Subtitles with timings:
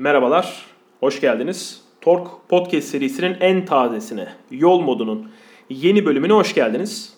[0.00, 0.66] Merhabalar,
[1.00, 1.82] hoş geldiniz.
[2.00, 5.30] Tork Podcast serisinin en tazesine, Yol Modu'nun
[5.70, 7.14] yeni bölümüne hoş geldiniz.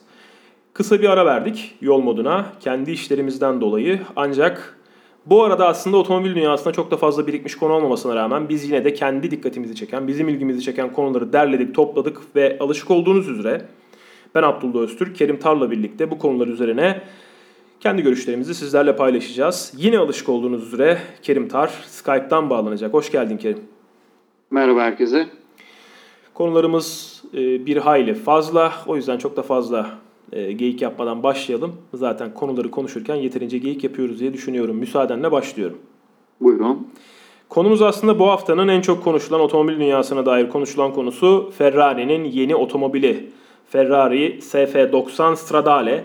[0.73, 4.79] Kısa bir ara verdik yol moduna kendi işlerimizden dolayı ancak
[5.27, 8.95] bu arada aslında otomobil dünyasında çok da fazla birikmiş konu olmamasına rağmen biz yine de
[8.95, 13.67] kendi dikkatimizi çeken, bizim ilgimizi çeken konuları derledik, topladık ve alışık olduğunuz üzere
[14.35, 17.03] ben Abdullah Öztürk, Kerim Tar'la birlikte bu konular üzerine
[17.83, 19.75] kendi görüşlerimizi sizlerle paylaşacağız.
[19.77, 22.95] Yine alışık olduğunuz üzere Kerim Tar Skype'tan bağlanacak.
[22.95, 23.63] Hoş geldin Kerim.
[24.51, 25.27] Merhaba herkese.
[26.35, 28.73] Konularımız e, bir hayli fazla.
[28.87, 29.91] O yüzden çok da fazla
[30.33, 31.77] e, geyik yapmadan başlayalım.
[31.95, 34.77] Zaten konuları konuşurken yeterince geyik yapıyoruz diye düşünüyorum.
[34.77, 35.79] Müsaadenle başlıyorum.
[36.41, 36.89] Buyurun.
[37.49, 43.31] Konumuz aslında bu haftanın en çok konuşulan otomobil dünyasına dair konuşulan konusu Ferrari'nin yeni otomobili.
[43.69, 46.05] Ferrari SF90 Stradale.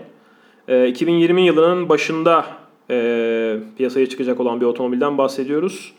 [0.68, 2.46] 2020 yılının başında
[2.90, 5.92] e, piyasaya çıkacak olan bir otomobilden bahsediyoruz.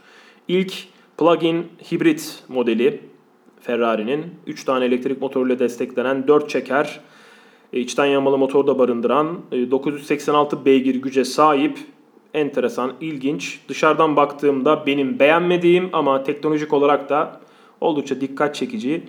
[0.48, 0.74] İlk
[1.18, 3.02] plug-in hibrit modeli
[3.62, 7.00] Ferrari'nin 3 tane elektrik motoruyla desteklenen 4 çeker
[7.74, 11.78] e, içten yanmalı motor da barındıran 986 e, beygir güce sahip
[12.34, 13.60] enteresan, ilginç.
[13.68, 17.40] Dışarıdan baktığımda benim beğenmediğim ama teknolojik olarak da
[17.82, 19.04] oldukça dikkat çekici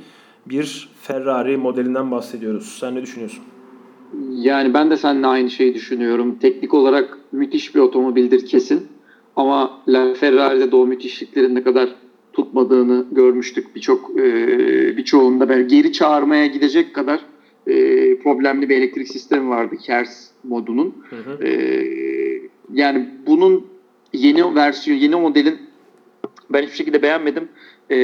[0.47, 2.77] bir Ferrari modelinden bahsediyoruz.
[2.81, 3.45] Sen ne düşünüyorsun?
[4.31, 6.39] Yani ben de seninle aynı şeyi düşünüyorum.
[6.39, 8.89] Teknik olarak müthiş bir otomobildir kesin.
[9.37, 11.95] Ama La Ferrari'de de o müthişliklerin ne kadar
[12.33, 13.75] tutmadığını görmüştük.
[13.75, 17.21] Birçok e, birçoğunda böyle geri çağırmaya gidecek kadar
[17.67, 17.75] e,
[18.19, 20.95] problemli bir elektrik sistemi vardı KERS modunun.
[21.11, 21.45] Hı hı.
[21.45, 21.83] E,
[22.73, 23.67] yani bunun
[24.13, 25.59] yeni versiyon, yeni modelin
[26.51, 27.49] ben hiçbir şekilde beğenmedim.
[27.91, 27.97] E,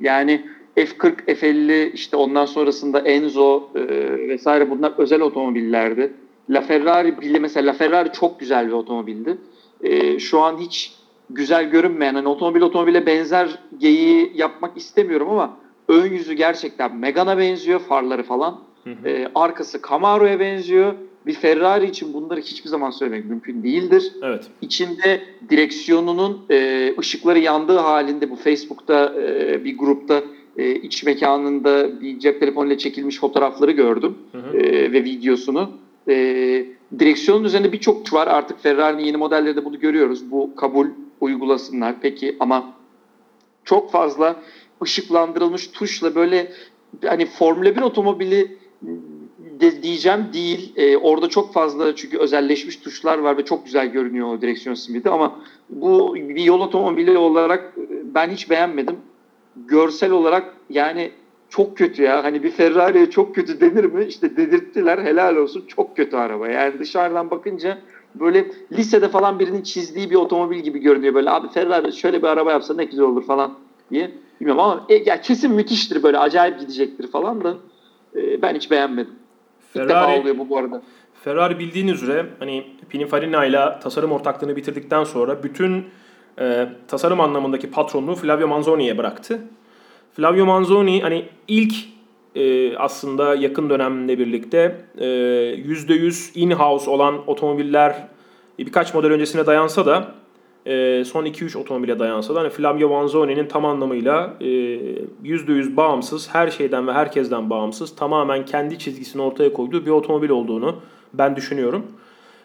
[0.00, 0.42] yani
[0.76, 3.80] F40, F50 işte ondan sonrasında Enzo e,
[4.28, 6.12] vesaire bunlar özel otomobillerdi.
[6.50, 9.38] La Ferrari bile mesela La Ferrari çok güzel bir otomobildi.
[9.82, 10.92] E, şu an hiç
[11.30, 15.56] güzel görünmeyen hani otomobil otomobile benzer geyiği yapmak istemiyorum ama
[15.88, 18.60] ön yüzü gerçekten Megane'a benziyor farları falan.
[18.84, 19.08] Hı hı.
[19.08, 20.94] E, arkası Camaro'ya benziyor.
[21.26, 24.12] Bir Ferrari için bunları hiçbir zaman söylemek mümkün değildir.
[24.22, 24.44] Evet.
[24.62, 30.22] İçinde direksiyonunun e, ışıkları yandığı halinde bu Facebook'ta e, bir grupta
[30.56, 34.56] e, iç mekanında bir cep telefonuyla çekilmiş fotoğrafları gördüm hı hı.
[34.56, 35.70] E, ve videosunu.
[36.08, 36.66] E,
[36.98, 38.26] direksiyonun üzerinde birçok tuş var.
[38.26, 40.30] Artık Ferrari'nin yeni modellerinde bunu görüyoruz.
[40.30, 40.86] Bu kabul
[41.20, 41.94] uygulasınlar.
[42.02, 42.74] Peki ama
[43.64, 44.36] çok fazla
[44.82, 46.52] ışıklandırılmış tuşla böyle
[47.04, 48.58] hani Formula 1 otomobili
[49.60, 50.72] de diyeceğim değil.
[50.76, 55.10] E, orada çok fazla çünkü özelleşmiş tuşlar var ve çok güzel görünüyor o direksiyon simidi
[55.10, 57.72] ama bu bir yol otomobili olarak
[58.14, 58.96] ben hiç beğenmedim
[59.56, 61.12] görsel olarak yani
[61.50, 62.24] çok kötü ya.
[62.24, 64.04] Hani bir Ferrari'ye çok kötü denir mi?
[64.04, 66.48] İşte dedirttiler helal olsun çok kötü araba.
[66.48, 67.78] Yani dışarıdan bakınca
[68.14, 71.14] böyle lisede falan birinin çizdiği bir otomobil gibi görünüyor.
[71.14, 73.54] Böyle abi Ferrari şöyle bir araba yapsa ne güzel olur falan
[73.90, 74.10] diye.
[74.40, 77.56] Bilmiyorum ama e, ya kesin müthiştir böyle acayip gidecektir falan da
[78.16, 79.14] e, ben hiç beğenmedim.
[79.72, 80.82] Ferrari, İlk oluyor bu bu arada.
[81.24, 85.84] Ferrari bildiğiniz üzere hani Pininfarina ile tasarım ortaklığını bitirdikten sonra bütün
[86.40, 89.40] e, tasarım anlamındaki patronluğu Flavio Manzoni'ye bıraktı.
[90.12, 91.74] Flavio Manzoni hani ilk
[92.34, 98.08] e, aslında yakın dönemle birlikte e, %100 in-house olan otomobiller
[98.58, 100.14] e, birkaç model öncesine dayansa da
[100.66, 106.50] e, son 2-3 otomobile dayansa da hani Flavio Manzoni'nin tam anlamıyla e, %100 bağımsız, her
[106.50, 110.76] şeyden ve herkesten bağımsız, tamamen kendi çizgisini ortaya koyduğu bir otomobil olduğunu
[111.14, 111.86] ben düşünüyorum.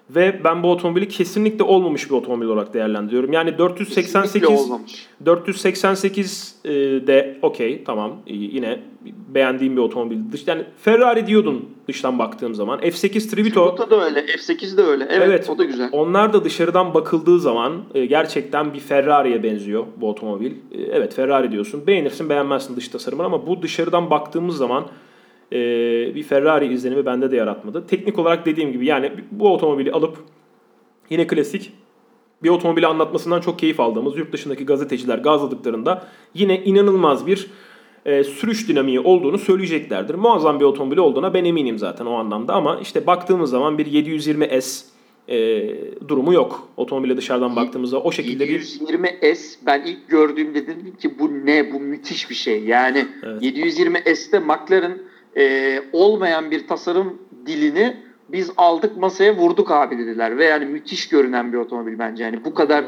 [0.10, 3.34] Ve ben bu otomobili kesinlikle olmamış bir otomobil olarak değerlendiriyorum.
[3.34, 4.70] Yani 488
[5.26, 6.70] 488 e,
[7.08, 8.80] de okey tamam e, yine
[9.28, 10.18] beğendiğim bir otomobil.
[10.32, 12.80] Dış, yani Ferrari diyordun dıştan baktığım zaman.
[12.80, 13.76] F8 Trivito.
[13.76, 14.20] Trivito da öyle.
[14.20, 15.08] F8 de öyle.
[15.10, 15.90] Evet, evet o da güzel.
[15.92, 20.52] Onlar da dışarıdan bakıldığı zaman e, gerçekten bir Ferrari'ye benziyor bu otomobil.
[20.92, 21.88] Evet Ferrari diyorsun.
[21.88, 24.86] Beğenirsin beğenmezsin dış tasarımını ama bu dışarıdan baktığımız zaman
[25.52, 25.58] e,
[26.16, 27.88] bir Ferrari izlenimi bende de yaratmadı.
[27.88, 30.18] Teknik olarak dediğim gibi yani bu otomobili alıp
[31.10, 31.72] yine klasik
[32.44, 37.48] bir otomobili anlatmasından çok keyif aldığımız yurt dışındaki gazeteciler gazladıklarında yine inanılmaz bir
[38.06, 40.16] e, sürüş dinamiği olduğunu söyleyeceklerdir.
[40.16, 44.86] Muazzam bir otomobil olduğuna ben eminim zaten o anlamda ama işte baktığımız zaman bir 720S
[45.28, 45.70] e,
[46.08, 46.70] durumu yok.
[46.78, 52.30] Otomobile dışarıdan baktığımızda o şekilde 720S ben ilk gördüğümde dedim ki bu ne bu müthiş
[52.30, 52.64] bir şey.
[52.64, 53.44] Yani evet.
[53.44, 54.98] 720S'te McLaren
[55.38, 57.98] e, olmayan bir tasarım dilini
[58.30, 60.38] biz aldık masaya vurduk abi dediler.
[60.38, 62.24] Ve yani müthiş görünen bir otomobil bence.
[62.24, 62.86] Yani bu kadar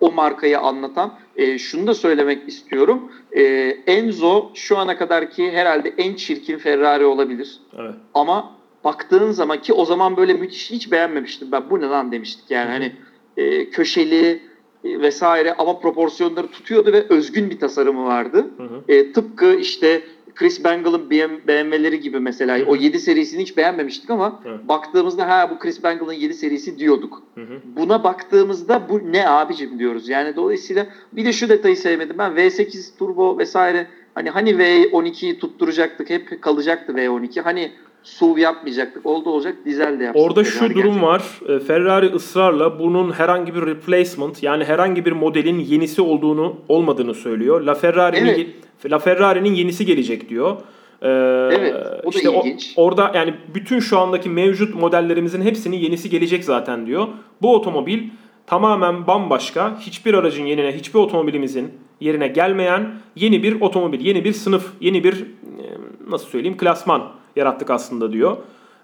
[0.00, 1.14] o markayı anlatan.
[1.36, 3.12] E, şunu da söylemek istiyorum.
[3.32, 3.42] E,
[3.86, 7.58] Enzo şu ana kadarki herhalde en çirkin Ferrari olabilir.
[7.78, 7.94] Evet.
[8.14, 11.70] Ama baktığın zaman ki o zaman böyle müthiş hiç beğenmemiştim ben.
[11.70, 12.70] Bu ne lan demiştik yani.
[12.70, 12.92] Hani
[13.36, 14.42] e, köşeli
[14.84, 18.46] vesaire ama proporsiyonları tutuyordu ve özgün bir tasarımı vardı.
[18.56, 18.82] Hı hı.
[18.88, 20.02] E, tıpkı işte
[20.34, 22.64] Chris Bangle'ın BMW'leri gibi mesela.
[22.66, 24.68] O 7 serisini hiç beğenmemiştik ama hı.
[24.68, 27.22] baktığımızda ha bu Chris Bangle'ın 7 serisi diyorduk.
[27.34, 27.60] Hı hı.
[27.76, 30.08] Buna baktığımızda bu ne abicim diyoruz.
[30.08, 32.32] Yani dolayısıyla bir de şu detayı sevmedim ben.
[32.32, 37.40] V8 turbo vesaire hani hani V12'yi tutturacaktık hep kalacaktı V12.
[37.40, 37.72] Hani
[38.04, 39.06] SUV yapmayacaktık.
[39.06, 40.30] Oldu olacak dizel de yapacaktık.
[40.30, 41.02] Orada şu durum gerçekten.
[41.02, 41.22] var.
[41.48, 47.60] E, Ferrari ısrarla bunun herhangi bir replacement yani herhangi bir modelin yenisi olduğunu olmadığını söylüyor.
[47.60, 48.92] La Ferrari'nin evet.
[48.92, 50.56] La Ferrari'nin yenisi gelecek diyor.
[51.02, 51.08] Ee,
[51.52, 51.74] evet,
[52.04, 52.72] o da işte ilginç.
[52.76, 57.08] O, orada yani bütün şu andaki mevcut modellerimizin hepsinin yenisi gelecek zaten diyor.
[57.42, 58.02] Bu otomobil
[58.46, 64.72] tamamen bambaşka, hiçbir aracın yerine, hiçbir otomobilimizin yerine gelmeyen yeni bir otomobil, yeni bir sınıf,
[64.80, 65.64] yeni bir e,
[66.10, 67.02] nasıl söyleyeyim klasman
[67.36, 68.36] yarattık aslında diyor.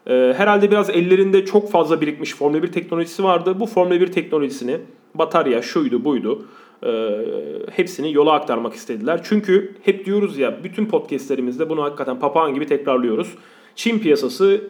[0.07, 3.61] Ee, herhalde biraz ellerinde çok fazla birikmiş Formula 1 teknolojisi vardı.
[3.61, 4.77] Bu Formula 1 teknolojisini
[5.15, 6.47] batarya şuydu buydu
[6.87, 7.11] e,
[7.71, 9.21] hepsini yola aktarmak istediler.
[9.25, 13.35] Çünkü hep diyoruz ya bütün podcastlerimizde bunu hakikaten papağan gibi tekrarlıyoruz.
[13.75, 14.61] Çin piyasası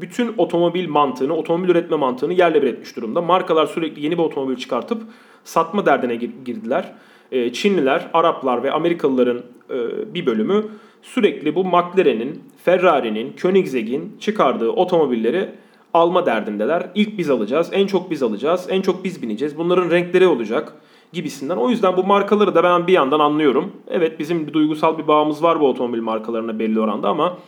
[0.00, 3.22] bütün otomobil mantığını, otomobil üretme mantığını yerle bir etmiş durumda.
[3.22, 5.02] Markalar sürekli yeni bir otomobil çıkartıp
[5.44, 6.94] satma derdine girdiler.
[7.32, 10.64] E, Çinliler, Araplar ve Amerikalıların e, bir bölümü
[11.02, 15.48] sürekli bu McLaren'in, Ferrari'nin, Koenigsegg'in çıkardığı otomobilleri
[15.94, 16.90] alma derdindeler.
[16.94, 19.58] İlk biz alacağız, en çok biz alacağız, en çok biz bineceğiz.
[19.58, 20.72] Bunların renkleri olacak
[21.12, 21.56] gibisinden.
[21.56, 23.72] O yüzden bu markaları da ben bir yandan anlıyorum.
[23.88, 27.38] Evet bizim bir duygusal bir bağımız var bu otomobil markalarına belli oranda ama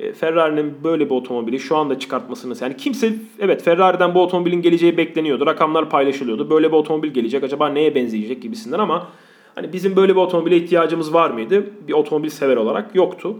[0.00, 4.96] e, Ferrari'nin böyle bir otomobili şu anda çıkartmasını yani kimse evet Ferrari'den bu otomobilin geleceği
[4.96, 5.46] bekleniyordu.
[5.46, 6.50] Rakamlar paylaşılıyordu.
[6.50, 9.08] Böyle bir otomobil gelecek acaba neye benzeyecek gibisinden ama
[9.54, 11.64] hani bizim böyle bir otomobile ihtiyacımız var mıydı?
[11.88, 13.36] Bir otomobil sever olarak yoktu.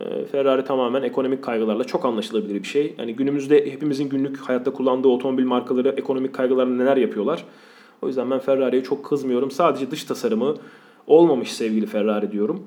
[0.00, 2.94] E, Ferrari tamamen ekonomik kaygılarla çok anlaşılabilir bir şey.
[2.98, 7.44] Yani günümüzde hepimizin günlük hayatta kullandığı otomobil markaları ekonomik kaygılarla neler yapıyorlar?
[8.02, 9.50] O yüzden ben Ferrari'ye çok kızmıyorum.
[9.50, 10.54] Sadece dış tasarımı
[11.06, 12.62] olmamış sevgili Ferrari diyorum.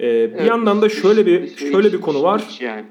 [0.00, 2.42] Ee, evet, bir yandan da şöyle bir şöyle bir konu var.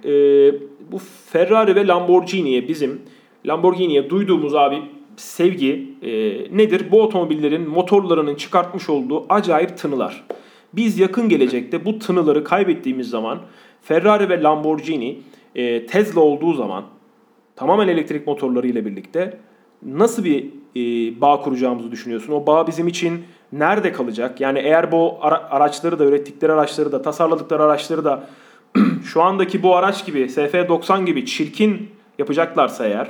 [0.06, 0.56] Ee,
[0.92, 3.02] bu Ferrari ve Lamborghini'ye bizim
[3.46, 4.82] Lamborghini'ye duyduğumuz abi
[5.18, 6.12] sevgi e,
[6.58, 6.92] nedir?
[6.92, 10.24] Bu otomobillerin motorlarının çıkartmış olduğu acayip tınılar.
[10.74, 13.40] Biz yakın gelecekte bu tınıları kaybettiğimiz zaman
[13.82, 15.20] Ferrari ve Lamborghini
[15.56, 16.84] e, Tesla olduğu zaman
[17.56, 19.38] tamamen elektrik motorları ile birlikte
[19.86, 20.82] nasıl bir e,
[21.22, 22.34] bağ kuracağımızı düşünüyorsun?
[22.34, 23.24] O bağ bizim için
[23.54, 24.42] nerede kalacak?
[24.42, 28.28] Yani eğer bu ara- araçları da ürettikleri araçları da tasarladıkları araçları da
[29.04, 33.08] şu andaki bu araç gibi SF90 gibi çirkin yapacaklarsa eğer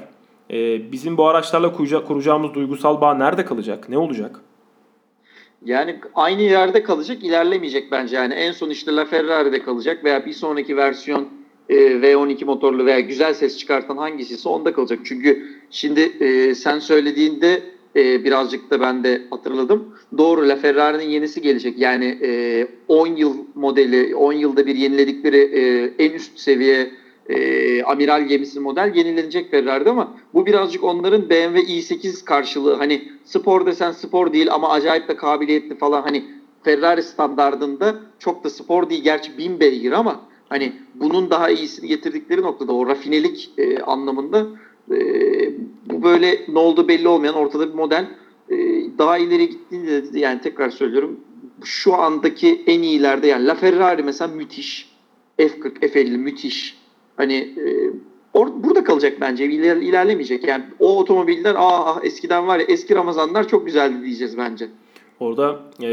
[0.52, 3.90] e, bizim bu araçlarla kuracağımız duygusal bağ nerede kalacak?
[3.90, 4.40] Ne olacak?
[5.66, 8.16] Yani aynı yerde kalacak, ilerlemeyecek bence.
[8.16, 11.28] Yani en son işte La Ferrari'de kalacak veya bir sonraki versiyon
[11.70, 15.00] e, V12 motorlu veya güzel ses çıkartan hangisiyse onda kalacak.
[15.04, 17.62] Çünkü şimdi e, sen söylediğinde
[17.96, 19.96] e, birazcık da ben de hatırladım.
[20.18, 21.80] Doğru La Ferrari'nin yenisi gelecek.
[21.80, 26.92] Yani e, 10 yıl modeli, 10 yılda bir yeniledikleri e, en üst seviye
[27.30, 32.74] e, amiral gemisi model yenilenecek Ferrari'de ama bu birazcık onların BMW i8 karşılığı.
[32.74, 36.02] Hani spor desen spor değil ama acayip de kabiliyetli falan.
[36.02, 36.26] Hani
[36.64, 39.04] Ferrari standardında çok da spor değil.
[39.04, 44.48] Gerçi 1000 beygir ama Hani bunun daha iyisini getirdikleri noktada o rafinelik e, anlamında
[44.92, 44.98] e,
[45.86, 48.06] bu böyle ne oldu belli olmayan ortada bir model
[48.50, 48.56] e,
[48.98, 51.20] daha ileri gittiğinde yani tekrar söylüyorum
[51.64, 54.92] şu andaki en iyilerde yani La Ferrari mesela müthiş.
[55.40, 56.81] F40, F50 müthiş.
[57.22, 57.92] Hani e,
[58.34, 59.46] or, burada kalacak bence.
[59.46, 60.44] İler, ilerlemeyecek.
[60.48, 64.68] Yani o otomobiller aa eskiden var ya eski Ramazanlar çok güzeldi diyeceğiz bence.
[65.20, 65.90] Orada e,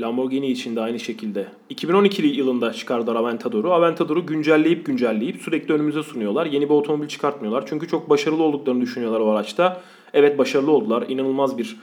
[0.00, 1.46] Lamborghini için de aynı şekilde.
[1.68, 3.72] 2012 yılında çıkardılar Aventador'u.
[3.72, 6.46] Aventador'u güncelleyip güncelleyip sürekli önümüze sunuyorlar.
[6.46, 7.64] Yeni bir otomobil çıkartmıyorlar.
[7.66, 9.80] Çünkü çok başarılı olduklarını düşünüyorlar o araçta.
[10.14, 11.04] Evet başarılı oldular.
[11.08, 11.76] İnanılmaz bir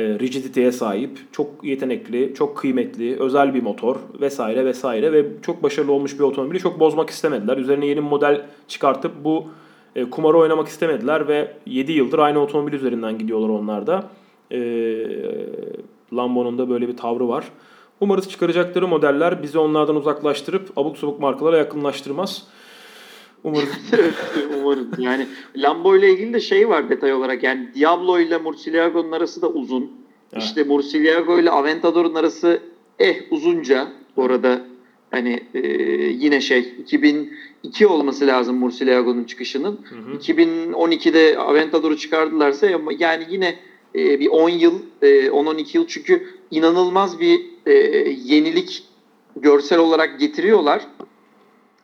[0.00, 5.92] e, rigiditeye sahip, çok yetenekli, çok kıymetli, özel bir motor vesaire vesaire ve çok başarılı
[5.92, 7.56] olmuş bir otomobili çok bozmak istemediler.
[7.56, 9.44] Üzerine yeni bir model çıkartıp bu
[9.96, 14.04] e, kumarı oynamak istemediler ve 7 yıldır aynı otomobil üzerinden gidiyorlar onlar da.
[14.50, 14.58] E,
[16.12, 17.44] Lambo'nun da böyle bir tavrı var.
[18.00, 22.46] Umarız çıkaracakları modeller bizi onlardan uzaklaştırıp abuk sabuk markalara yakınlaştırmaz.
[23.44, 23.68] Umarız.
[24.60, 24.90] Umarım.
[24.98, 27.42] Yani Lambo ile ilgili de şey var detay olarak.
[27.42, 29.92] Yani Diablo ile Murcielago'nun arası da uzun.
[30.32, 30.42] Evet.
[30.42, 32.60] İşte Murcielago ile Aventador'un arası
[32.98, 33.88] eh uzunca.
[34.16, 34.66] Bu arada
[35.10, 35.68] hani e,
[36.06, 39.80] yine şey 2002 olması lazım Murcielago'nun çıkışının.
[39.84, 40.16] Hı hı.
[40.16, 42.66] 2012'de Aventador'u çıkardılarsa
[42.98, 43.58] yani yine
[43.94, 47.72] e, bir 10 yıl, e, 10-12 yıl çünkü inanılmaz bir e,
[48.24, 48.84] yenilik
[49.36, 50.86] görsel olarak getiriyorlar.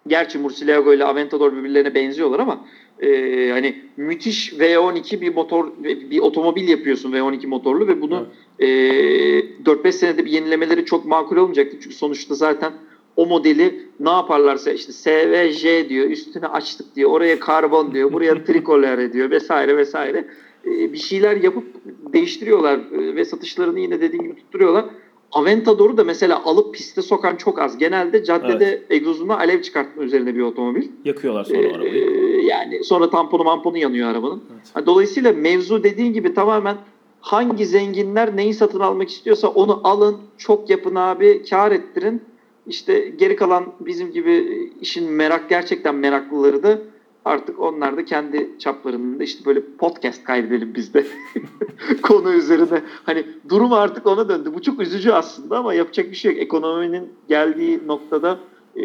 [0.07, 2.65] Gerçi Murcielago ile Aventador birbirlerine benziyorlar ama
[3.01, 8.27] e, hani müthiş V12 bir motor bir otomobil yapıyorsun V12 motorlu ve bunu
[8.59, 9.49] evet.
[9.59, 11.77] e, 4-5 senede bir yenilemeleri çok makul olmayacaktı.
[11.81, 12.73] Çünkü sonuçta zaten
[13.17, 19.13] o modeli ne yaparlarsa işte SVJ diyor, üstüne açtık diyor, oraya karbon diyor, buraya trikolore
[19.13, 20.27] diyor vesaire vesaire.
[20.67, 21.65] E, bir şeyler yapıp
[22.13, 24.85] değiştiriyorlar e, ve satışlarını yine dediğim gibi tutturuyorlar.
[25.33, 27.79] Aventador'u da mesela alıp piste sokan çok az.
[27.79, 28.85] Genelde caddede evet.
[28.91, 30.89] egzozuna alev çıkartma üzerine bir otomobil.
[31.05, 32.43] Yakıyorlar sonra ee, arabayı.
[32.47, 34.43] Yani sonra tamponu mamponu yanıyor arabanın.
[34.77, 34.87] Evet.
[34.87, 36.77] Dolayısıyla mevzu dediğin gibi tamamen
[37.21, 42.23] hangi zenginler neyi satın almak istiyorsa onu alın, çok yapın abi, kar ettirin.
[42.67, 44.47] İşte geri kalan bizim gibi
[44.81, 46.79] işin merak gerçekten meraklıları da
[47.27, 51.07] artık onlar da kendi çaplarında işte böyle podcast kaydedelim biz de
[52.03, 52.83] konu üzerine.
[53.05, 54.51] Hani durum artık ona döndü.
[54.55, 56.41] Bu çok üzücü aslında ama yapacak bir şey yok.
[56.43, 58.39] Ekonominin geldiği noktada
[58.77, 58.83] e,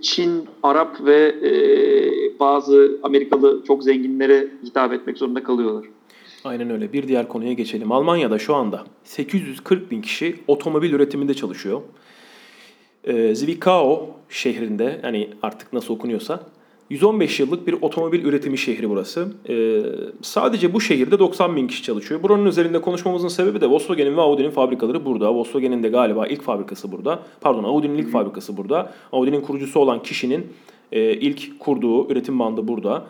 [0.00, 1.50] Çin, Arap ve e,
[2.40, 5.84] bazı Amerikalı çok zenginlere hitap etmek zorunda kalıyorlar.
[6.44, 6.92] Aynen öyle.
[6.92, 7.92] Bir diğer konuya geçelim.
[7.92, 11.82] Almanya'da şu anda 840 bin kişi otomobil üretiminde çalışıyor.
[13.04, 16.40] E, Zwickau şehrinde yani artık nasıl okunuyorsa
[16.90, 19.28] 115 yıllık bir otomobil üretimi şehri burası.
[19.48, 19.82] Ee,
[20.22, 22.22] sadece bu şehirde 90 bin kişi çalışıyor.
[22.22, 25.34] Buranın üzerinde konuşmamızın sebebi de Volkswagen'in ve Audi'nin fabrikaları burada.
[25.34, 27.22] Volkswagen'in de galiba ilk fabrikası burada.
[27.40, 28.92] Pardon Audi'nin ilk fabrikası burada.
[29.12, 30.46] Audi'nin kurucusu olan kişinin
[30.92, 33.06] e, ilk kurduğu üretim bandı burada.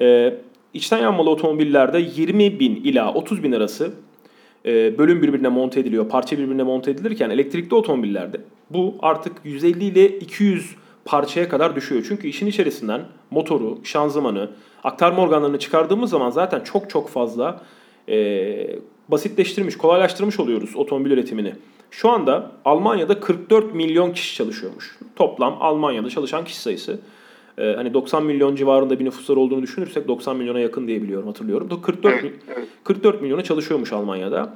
[0.00, 0.34] E,
[0.74, 3.92] içten yanmalı otomobillerde 20 bin ila 30 bin arası
[4.66, 10.18] e, bölüm birbirine monte ediliyor, parça birbirine monte edilirken elektrikli otomobillerde bu artık 150 ile
[10.18, 12.04] 200 parçaya kadar düşüyor.
[12.08, 14.50] Çünkü işin içerisinden motoru, şanzımanı,
[14.84, 17.62] aktarma organlarını çıkardığımız zaman zaten çok çok fazla
[18.08, 18.76] e,
[19.08, 21.54] basitleştirmiş, kolaylaştırmış oluyoruz otomobil üretimini.
[21.90, 24.98] Şu anda Almanya'da 44 milyon kişi çalışıyormuş.
[25.16, 26.98] Toplam Almanya'da çalışan kişi sayısı.
[27.58, 31.82] Ee, hani 90 milyon civarında bir nüfusları olduğunu düşünürsek 90 milyona yakın diye biliyorum hatırlıyorum.
[31.82, 32.68] 44 evet, evet.
[32.84, 34.54] 44 milyona çalışıyormuş Almanya'da.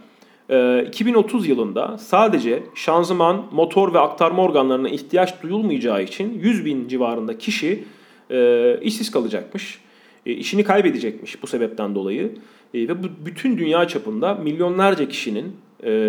[0.48, 7.38] 2030 ee, yılında sadece şanzıman, motor ve aktarma organlarına ihtiyaç duyulmayacağı için 100 bin civarında
[7.38, 7.84] kişi
[8.30, 9.80] e, işsiz kalacakmış.
[10.26, 12.32] E, işini kaybedecekmiş bu sebepten dolayı.
[12.74, 15.56] E, ve bu bütün dünya çapında milyonlarca kişinin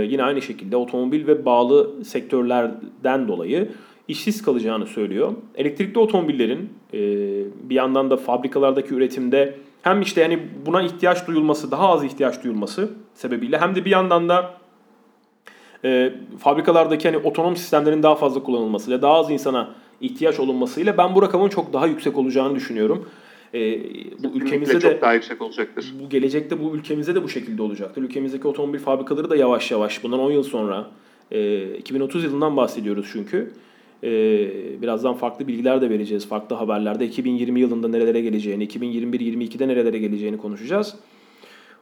[0.10, 3.70] yine aynı şekilde otomobil ve bağlı sektörlerden dolayı
[4.08, 5.34] işsiz kalacağını söylüyor.
[5.56, 6.70] Elektrikli otomobillerin
[7.64, 12.90] bir yandan da fabrikalardaki üretimde hem işte yani buna ihtiyaç duyulması, daha az ihtiyaç duyulması
[13.14, 14.54] sebebiyle hem de bir yandan da
[15.84, 21.22] e, fabrikalardaki hani otonom sistemlerin daha fazla kullanılmasıyla, daha az insana ihtiyaç olunmasıyla ben bu
[21.22, 23.10] rakamın çok daha yüksek olacağını düşünüyorum.
[23.54, 23.60] E,
[24.24, 25.94] bu ülkemizde de çok daha yüksek olacaktır.
[26.04, 28.02] Bu gelecekte bu ülkemizde de bu şekilde olacaktır.
[28.02, 30.88] Ülkemizdeki otomobil fabrikaları da yavaş yavaş bundan 10 yıl sonra
[31.32, 33.54] e, 2030 yılından bahsediyoruz çünkü
[34.06, 36.28] ee, birazdan farklı bilgiler de vereceğiz.
[36.28, 40.96] Farklı haberlerde 2020 yılında nerelere geleceğini, 2021-22'de nerelere geleceğini konuşacağız.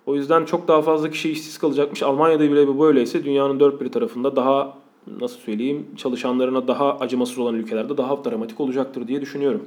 [0.06, 2.03] O yüzden çok daha fazla kişi işsiz kalacakmış.
[2.03, 4.77] Almanya'da bile bu böyleyse dünyanın dört bir tarafında daha
[5.20, 9.65] nasıl söyleyeyim çalışanlarına daha acımasız olan ülkelerde daha dramatik olacaktır diye düşünüyorum.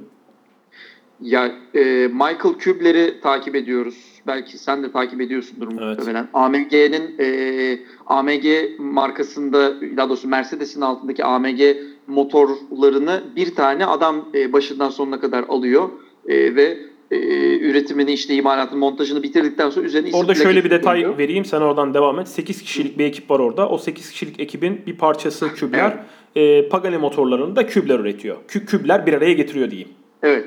[1.21, 4.21] Ya e, Michael Kübler'i takip ediyoruz.
[4.27, 6.15] Belki sen de takip ediyorsundur muhtemelen.
[6.15, 6.29] Evet.
[6.33, 8.45] AMG'nin e, AMG
[8.79, 11.59] markasında daha doğrusu Mercedes'in altındaki AMG
[12.07, 15.89] motorlarını bir tane adam e, başından sonuna kadar alıyor
[16.27, 16.77] e, ve
[17.11, 17.17] e,
[17.59, 21.17] üretimini işte imalatın montajını bitirdikten sonra üzerine Orada şöyle bir detay koyuyor.
[21.17, 22.27] vereyim sen oradan devam et.
[22.27, 23.69] 8 kişilik bir ekip var orada.
[23.69, 25.97] O 8 kişilik ekibin bir parçası kübler.
[26.35, 26.65] Evet.
[26.65, 28.37] E, Pagani motorlarını da kübler üretiyor.
[28.47, 29.89] Kü kübler bir araya getiriyor diyeyim.
[30.23, 30.45] Evet.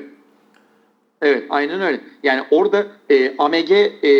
[1.21, 2.01] Evet aynen öyle.
[2.23, 4.11] Yani orada e, AMG e,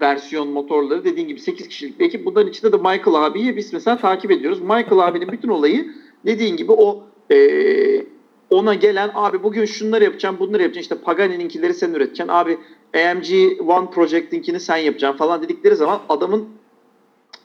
[0.00, 2.24] versiyon motorları dediğin gibi 8 kişilik bir ekip.
[2.24, 4.60] Bunların içinde de Michael abiyi biz mesela takip ediyoruz.
[4.60, 5.86] Michael abinin bütün olayı
[6.26, 7.36] dediğin gibi o e,
[8.50, 12.58] ona gelen abi bugün şunları yapacağım bunları yapacağım işte Pagani'ninkileri sen üreteceksin abi
[12.94, 16.48] AMG One Project'inkini sen yapacaksın falan dedikleri zaman adamın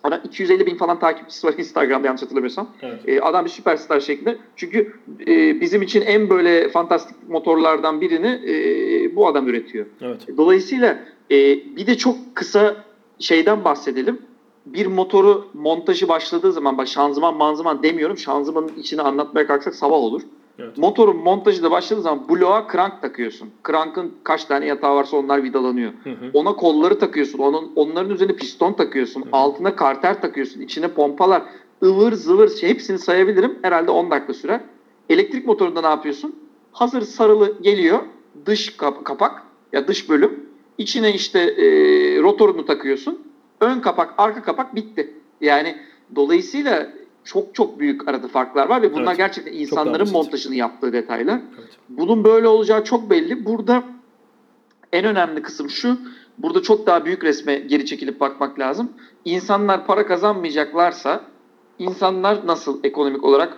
[0.03, 2.69] Adam 250 bin falan takipçisi var Instagram'da yanlış hatırlamıyorsam.
[2.81, 2.99] Evet.
[3.07, 4.37] E, adam bir süperstar şeklinde.
[4.55, 4.93] Çünkü
[5.27, 9.85] e, bizim için en böyle fantastik motorlardan birini e, bu adam üretiyor.
[10.01, 10.37] Evet.
[10.37, 10.99] Dolayısıyla
[11.31, 11.35] e,
[11.75, 12.75] bir de çok kısa
[13.19, 14.21] şeyden bahsedelim
[14.65, 20.21] bir motoru montajı başladığı zaman bak şanzıman manzıman demiyorum şanzımanın içini anlatmaya kalksak sabah olur.
[20.59, 20.77] Evet.
[20.77, 23.49] Motorun montajı da başladığı zaman bloğa crank takıyorsun.
[23.67, 25.91] Crank'ın kaç tane yatağı varsa onlar vidalanıyor.
[26.03, 26.29] Hı hı.
[26.33, 27.39] Ona kolları takıyorsun.
[27.39, 29.21] Onun onların üzerine piston takıyorsun.
[29.21, 29.29] Hı hı.
[29.31, 30.61] Altına karter takıyorsun.
[30.61, 31.43] içine pompalar.
[31.83, 33.59] ıvır zıvır şey, hepsini sayabilirim.
[33.61, 34.61] Herhalde 10 dakika sürer.
[35.09, 36.35] Elektrik motorunda ne yapıyorsun?
[36.71, 37.99] Hazır sarılı geliyor.
[38.45, 39.43] Dış kap- kapak
[39.73, 40.45] ya dış bölüm.
[40.77, 41.65] İçine işte e,
[42.21, 43.24] rotorunu takıyorsun
[43.61, 45.13] ön kapak, arka kapak bitti.
[45.41, 45.77] Yani
[46.15, 46.87] dolayısıyla
[47.23, 49.17] çok çok büyük arada farklar var ve bunlar evet.
[49.17, 51.41] gerçekten insanların montajını yaptığı detaylar.
[51.59, 51.69] Evet.
[51.89, 53.45] Bunun böyle olacağı çok belli.
[53.45, 53.83] Burada
[54.93, 55.97] en önemli kısım şu.
[56.37, 58.91] Burada çok daha büyük resme geri çekilip bakmak lazım.
[59.25, 61.21] İnsanlar para kazanmayacaklarsa
[61.79, 63.57] insanlar nasıl ekonomik olarak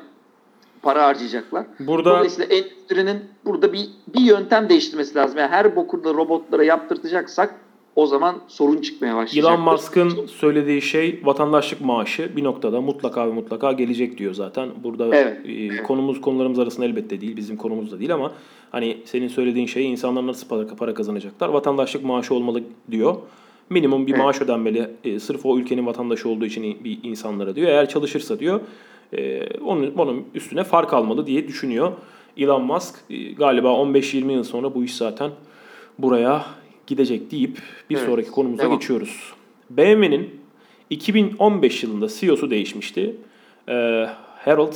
[0.81, 1.65] para harcayacaklar?
[1.79, 5.39] Burada Dolayısıyla endüstrinin burada bir bir yöntem değiştirmesi lazım.
[5.39, 7.55] Yani her boku da robotlara yaptırtacaksak
[7.97, 9.51] o zaman sorun çıkmaya başlayacak.
[9.51, 14.69] Elon Musk'ın söylediği şey vatandaşlık maaşı bir noktada mutlaka ve mutlaka gelecek diyor zaten.
[14.83, 18.31] Burada Evet, e, konumuz konularımız arasında elbette değil, bizim konumuz da değil ama
[18.71, 21.49] hani senin söylediğin şey insanlar nasıl para, para kazanacaklar?
[21.49, 23.15] Vatandaşlık maaşı olmalı diyor.
[23.69, 24.23] Minimum bir Evet.
[24.23, 27.67] maaş ödenmeli e, sırf o ülkenin vatandaşı olduğu için bir insanlara diyor.
[27.67, 28.59] Eğer çalışırsa diyor
[29.13, 31.91] e, onun, onun üstüne fark almalı diye düşünüyor.
[32.37, 35.31] Elon Musk e, galiba 15-20 yıl sonra bu iş zaten
[35.99, 36.45] buraya
[36.87, 37.57] gidecek deyip
[37.89, 38.79] bir Evet, sonraki konumuza devam.
[38.79, 39.33] geçiyoruz.
[39.69, 40.29] BMW'nin
[40.89, 43.15] 2015 yılında CEO'su değişmişti.
[43.69, 44.07] Ee,
[44.45, 44.73] Harold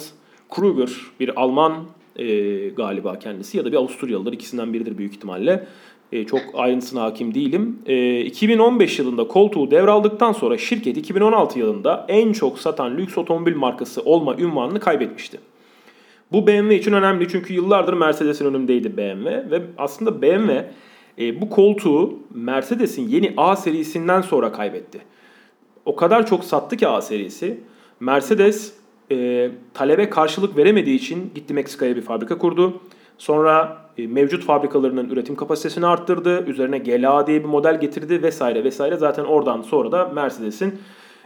[0.50, 1.74] Kruger bir Alman
[2.16, 5.68] e, galiba kendisi ya da bir Avusturyalıdır ikisinden biridir büyük ihtimalle.
[6.12, 7.80] E, çok ayrıntısına hakim değilim.
[7.86, 14.02] E, 2015 yılında koltuğu devraldıktan sonra şirket 2016 yılında en çok satan lüks otomobil markası
[14.02, 15.40] olma ünvanını kaybetmişti.
[16.32, 20.72] Bu BMW için önemli çünkü yıllardır Mercedes'in önündeydi BMW ve aslında BMW
[21.22, 25.02] e, bu koltuğu Mercedes'in yeni A serisinden sonra kaybetti.
[25.86, 27.60] O kadar çok sattı ki A serisi.
[28.00, 28.74] Mercedes
[29.12, 32.82] e, talebe karşılık veremediği için gitti Meksika'ya bir fabrika kurdu.
[33.18, 36.46] Sonra e, mevcut fabrikalarının üretim kapasitesini arttırdı.
[36.46, 38.98] Üzerine GLA diye bir model getirdi vesaire vesaire.
[38.98, 40.80] Zaten oradan sonra da Mercedes'in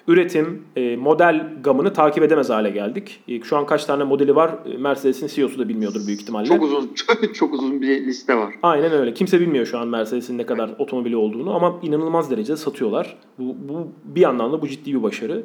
[0.08, 3.20] üretim e, model gamını takip edemez hale geldik.
[3.28, 6.46] E, şu an kaç tane modeli var e, Mercedes'in CEO'su da bilmiyordur büyük ihtimalle.
[6.46, 6.94] Çok uzun
[7.34, 8.54] çok, uzun bir liste var.
[8.64, 9.14] Aynen öyle.
[9.14, 13.18] Kimse bilmiyor şu an Mercedes'in ne kadar otomobili olduğunu ama inanılmaz derecede satıyorlar.
[13.40, 15.44] Bu, bu bir yandan da bu ciddi bir başarı.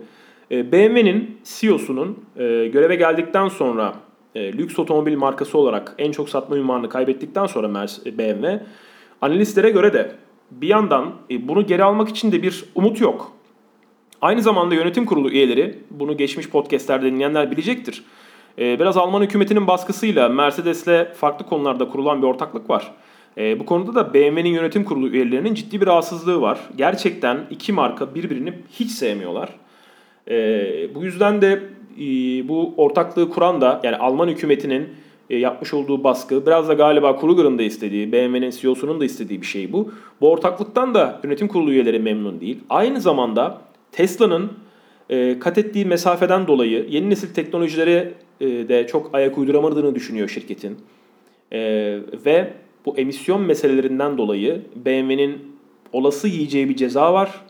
[0.51, 3.95] E, BMW'nin CEO'sunun e, göreve geldikten sonra
[4.35, 7.87] e, lüks otomobil markası olarak en çok satma ünvanını kaybettikten sonra
[8.19, 8.67] BMW
[9.21, 10.17] analistlere göre de
[10.51, 13.33] bir yandan e, bunu geri almak için de bir umut yok.
[14.23, 18.05] Aynı zamanda yönetim kurulu üyeleri, bunu geçmiş podcastlerde dinleyenler bilecektir.
[18.59, 22.93] Ee, Biraz Alman hükümetinin baskısıyla Mercedes'le farklı konularda kurulan bir ortaklık var.
[23.39, 26.61] Ee, Bu konuda da BMW'nin yönetim kurulu üyelerinin ciddi bir rahatsızlığı var.
[26.77, 29.49] Gerçekten iki marka birbirini hiç sevmiyorlar.
[30.31, 31.63] Ee, Bu yüzden de
[32.01, 32.05] e,
[32.49, 34.89] bu ortaklığı kuran da yani Alman hükümetinin
[35.31, 39.47] e, yapmış olduğu baskı biraz da galiba Kruger'ın da istediği, BMW'nin CEO'sunun da istediği bir
[39.47, 39.93] şey bu.
[40.21, 42.59] Bu ortaklıktan da yönetim kurulu üyeleri memnun değil.
[42.71, 44.53] Aynı zamanda Tesla'nın
[45.11, 50.79] e, kat ettiği mesafeden dolayı yeni nesil teknolojilere e, de çok ayak uyduramadığını düşünüyor şirketin.
[51.53, 51.61] E,
[52.27, 52.53] ve
[52.87, 55.39] bu emisyon meselelerinden dolayı BMW'nin
[55.93, 57.41] olası yiyeceği bir ceza var.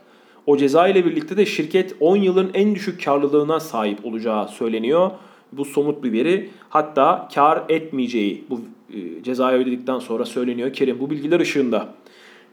[0.45, 5.11] O ceza ile birlikte de şirket 10 yılın en düşük karlılığına sahip olacağı söyleniyor.
[5.51, 6.49] Bu somut bir veri.
[6.69, 8.61] Hatta kar etmeyeceği bu
[8.93, 10.73] e, cezayı ödedikten sonra söyleniyor.
[10.73, 11.93] Kerim bu bilgiler ışığında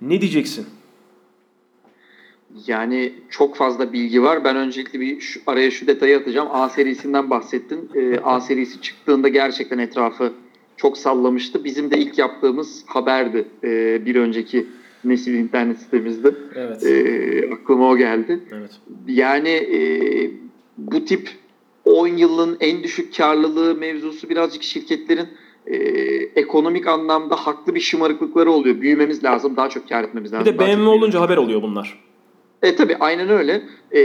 [0.01, 0.67] ne diyeceksin?
[2.67, 4.45] Yani çok fazla bilgi var.
[4.45, 6.49] Ben öncelikle bir şu, araya şu detayı atacağım.
[6.53, 7.91] A serisinden bahsettin.
[7.95, 10.33] Ee, A serisi çıktığında gerçekten etrafı
[10.77, 11.65] çok sallamıştı.
[11.65, 13.45] Bizim de ilk yaptığımız haberdi.
[13.65, 14.67] Ee, bir önceki
[15.05, 16.35] nesil internet sitemizde.
[16.55, 16.87] Evet.
[16.87, 18.41] Ee, aklıma o geldi.
[18.53, 18.71] Evet.
[19.09, 19.81] Yani e,
[20.79, 21.31] bu tip
[21.85, 25.29] 10 yılın en düşük karlılığı mevzusu birazcık şirketlerin
[25.67, 25.77] e,
[26.41, 28.81] ekonomik anlamda haklı bir şımarıklıkları oluyor.
[28.81, 30.55] Büyümemiz lazım, daha çok kar etmemiz Bir lazım.
[30.55, 32.08] de daha çok BMW olunca haber oluyor bunlar.
[32.63, 33.63] E tabi aynen öyle.
[33.95, 34.03] E,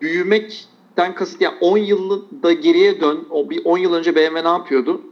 [0.00, 3.26] büyümekten kasıt yani 10 yılda geriye dön.
[3.30, 5.02] O bir 10 yıl önce BMW ne yapıyordu?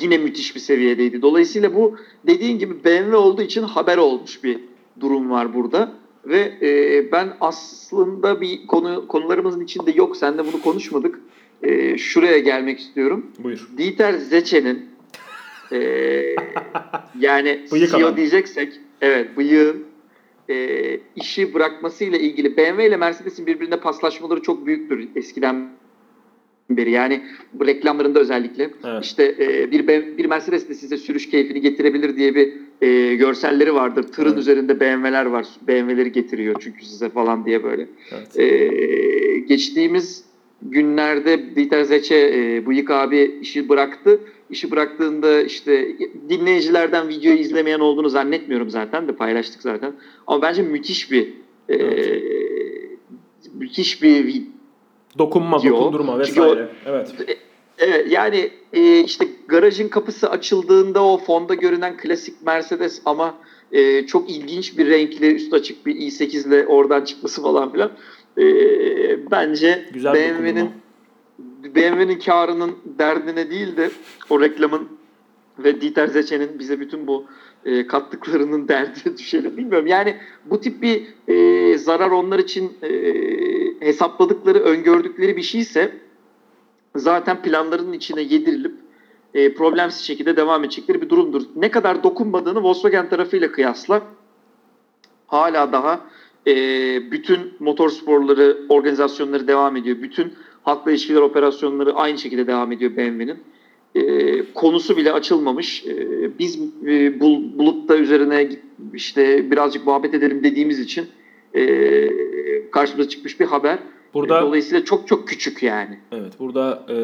[0.00, 1.22] Yine müthiş bir seviyedeydi.
[1.22, 4.60] Dolayısıyla bu dediğin gibi BMW olduğu için haber olmuş bir
[5.00, 5.92] durum var burada.
[6.24, 10.16] Ve e, ben aslında bir konu konularımızın içinde yok.
[10.16, 11.20] Sen de bunu konuşmadık.
[11.62, 13.26] E, şuraya gelmek istiyorum.
[13.38, 13.68] Buyur.
[13.78, 14.86] Dieter Zetsche'nin
[15.72, 15.78] e,
[17.20, 19.84] yani CEO diyeceksek evet bıyığın
[20.50, 25.68] e, işi bırakmasıyla ilgili BMW ile Mercedes'in birbirine paslaşmaları çok büyüktür eskiden
[26.70, 26.90] beri.
[26.90, 29.04] Yani bu reklamlarında özellikle Evet.
[29.04, 32.52] işte e, bir bir Mercedes de size sürüş keyfini getirebilir diye bir
[32.82, 34.02] e, görselleri vardır.
[34.02, 34.38] Tırın Evet.
[34.38, 35.46] üzerinde BMW'ler var.
[35.68, 37.86] BMW'leri getiriyor çünkü size falan diye böyle.
[38.12, 38.38] Evet.
[38.38, 40.24] Ee, geçtiğimiz
[40.62, 44.20] günlerde Dieter Zetsche e, Bıyık abi işi bıraktı.
[44.54, 45.88] İşi bıraktığında işte
[46.28, 49.92] dinleyicilerden videoyu izlemeyen olduğunu zannetmiyorum zaten de paylaştık zaten.
[50.26, 51.28] Ama bence müthiş bir
[51.68, 52.22] e, Evet.
[53.54, 54.42] müthiş bir
[55.18, 55.76] Dokunma, Yo.
[55.78, 56.68] dokundurma Çünkü o- vesaire.
[56.86, 57.14] Evet.
[57.78, 63.34] Evet yani e, işte garajın kapısı açıldığında o fonda görünen klasik Mercedes ama
[63.72, 67.90] e, çok ilginç bir renkli üst açık bir i8 ile oradan çıkması falan filan.
[68.38, 68.44] E,
[69.30, 70.72] bence Güzel BMW'nin dokunma.
[71.64, 73.90] BMW'nin karının derdine değil de
[74.30, 74.88] o reklamın
[75.58, 77.24] ve Dieter Zeche'nin bize bütün bu
[77.64, 79.56] e, kattıklarının derdine düşelim.
[79.56, 82.90] Bilmiyorum yani bu tip bir e, zarar onlar için e,
[83.86, 85.92] hesapladıkları, öngördükleri bir şeyse
[86.96, 88.74] zaten planlarının içine yedirilip
[89.34, 91.42] e, problemsiz şekilde devam edecekleri bir durumdur.
[91.56, 94.02] Ne kadar dokunmadığını Volkswagen tarafıyla kıyasla
[95.26, 96.00] hala daha
[96.46, 96.52] e,
[97.10, 99.96] bütün motorsporları, organizasyonları devam ediyor.
[100.02, 103.38] Bütün halkla ilişkiler operasyonları aynı şekilde devam ediyor BMW'nin.
[103.94, 105.84] E, konusu bile açılmamış.
[105.86, 108.48] E, biz e, bul, bulutta üzerine
[108.94, 111.06] işte birazcık muhabbet edelim dediğimiz için
[111.54, 113.78] e, karşımıza çıkmış bir haber.
[114.14, 115.98] Burada, Dolayısıyla çok çok küçük yani.
[116.12, 116.96] Evet burada e,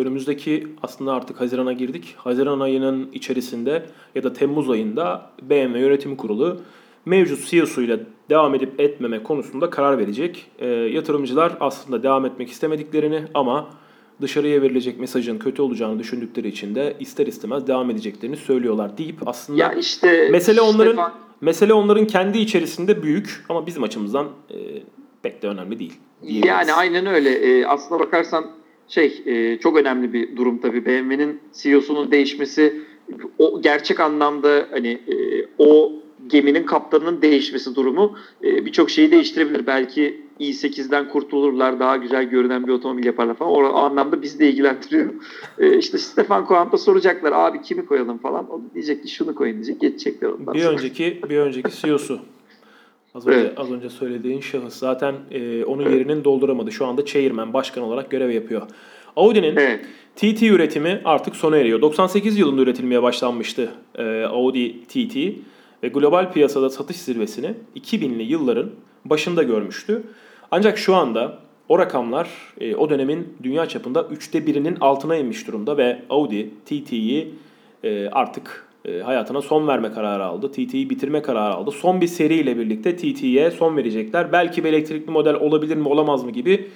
[0.00, 2.14] önümüzdeki aslında artık Haziran'a girdik.
[2.18, 6.60] Haziran ayının içerisinde ya da Temmuz ayında BMW Yönetim Kurulu
[7.08, 10.46] mevcut CEO'su ile devam edip etmeme konusunda karar verecek.
[10.58, 13.70] E, yatırımcılar aslında devam etmek istemediklerini ama
[14.20, 19.62] dışarıya verilecek mesajın kötü olacağını düşündükleri için de ister istemez devam edeceklerini söylüyorlar deyip aslında
[19.62, 21.12] ya işte mesele onların Stefan...
[21.40, 24.56] mesele onların kendi içerisinde büyük ama bizim açımızdan e,
[25.22, 25.94] pek de önemli değil.
[26.22, 27.30] Yani aynen öyle.
[27.30, 28.50] E, aslına bakarsan
[28.88, 30.86] şey e, çok önemli bir durum tabii.
[30.86, 32.82] BMW'nin CEO'sunun değişmesi
[33.38, 35.92] o gerçek anlamda hani e, o
[36.28, 39.66] geminin kaptanının değişmesi durumu e, birçok şeyi değiştirebilir.
[39.66, 43.52] Belki i8'den kurtulurlar, daha güzel görünen bir otomobil yaparlar falan.
[43.52, 45.10] O, o anlamda bizi de ilgilendiriyor.
[45.58, 48.50] E, işte Stefan Koant'a soracaklar abi kimi koyalım falan.
[48.50, 49.80] O diyecek ki şunu koyun diyecek.
[49.80, 50.72] Geçecekler ondan Bir sonra.
[50.72, 52.20] önceki bir önceki CEO'su.
[53.14, 53.52] Az önce, evet.
[53.58, 55.92] az önce söylediğin şahıs zaten e, onun evet.
[55.92, 56.72] yerinin dolduramadı.
[56.72, 58.62] Şu anda chairman, başkan olarak görev yapıyor.
[59.16, 59.84] Audi'nin evet.
[60.16, 61.80] TT üretimi artık sona eriyor.
[61.80, 65.16] 98 yılında üretilmeye başlanmıştı e, Audi TT
[65.82, 68.70] ve global piyasada satış zirvesini 2000'li yılların
[69.04, 70.02] başında görmüştü.
[70.50, 71.38] Ancak şu anda
[71.68, 72.28] o rakamlar
[72.60, 77.34] e, o dönemin dünya çapında üçte birinin altına inmiş durumda ve Audi TT'yi
[77.84, 80.52] e, artık e, hayatına son verme kararı aldı.
[80.52, 81.70] TT'yi bitirme kararı aldı.
[81.70, 84.32] Son bir seriyle birlikte TT'ye son verecekler.
[84.32, 86.68] Belki bir elektrikli model olabilir mi olamaz mı gibi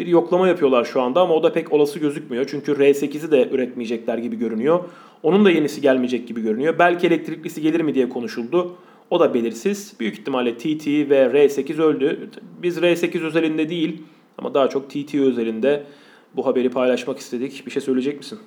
[0.00, 2.46] bir yoklama yapıyorlar şu anda ama o da pek olası gözükmüyor.
[2.50, 4.84] Çünkü R8'i de üretmeyecekler gibi görünüyor.
[5.22, 6.78] Onun da yenisi gelmeyecek gibi görünüyor.
[6.78, 8.76] Belki elektriklisi gelir mi diye konuşuldu.
[9.10, 9.94] O da belirsiz.
[10.00, 12.30] Büyük ihtimalle TT ve R8 öldü.
[12.62, 14.02] Biz R8 özelinde değil
[14.38, 15.82] ama daha çok TT özelinde
[16.36, 17.66] bu haberi paylaşmak istedik.
[17.66, 18.38] Bir şey söyleyecek misin?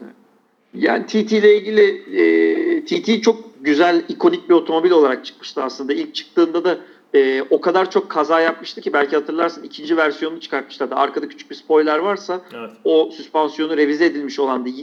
[0.74, 1.86] Yani TT ile ilgili
[2.22, 5.94] e, TT çok güzel, ikonik bir otomobil olarak çıkmıştı aslında.
[5.94, 6.78] İlk çıktığında da
[7.14, 10.96] e, o kadar çok kaza yapmıştı ki belki hatırlarsın ikinci versiyonunu çıkartmışlardı.
[10.96, 12.70] Arkada küçük bir spoiler varsa evet.
[12.84, 14.74] o süspansiyonu revize edilmiş olan bir,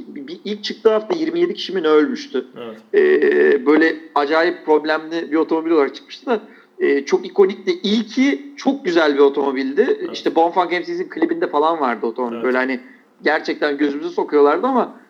[0.44, 2.46] ilk çıktığı hafta 27 kişi mi ne ölmüştü.
[2.58, 2.78] Evet.
[2.94, 6.40] E, böyle acayip problemli bir otomobil olarak çıkmıştı da
[6.78, 7.80] e, çok ikonikti.
[7.82, 9.98] İlki çok güzel bir otomobildi.
[10.00, 10.10] Evet.
[10.12, 12.34] İşte Bonfunk MC'sin klibinde falan vardı otomobil.
[12.34, 12.44] Evet.
[12.44, 12.80] Böyle hani
[13.22, 15.00] gerçekten gözümüzü sokuyorlardı ama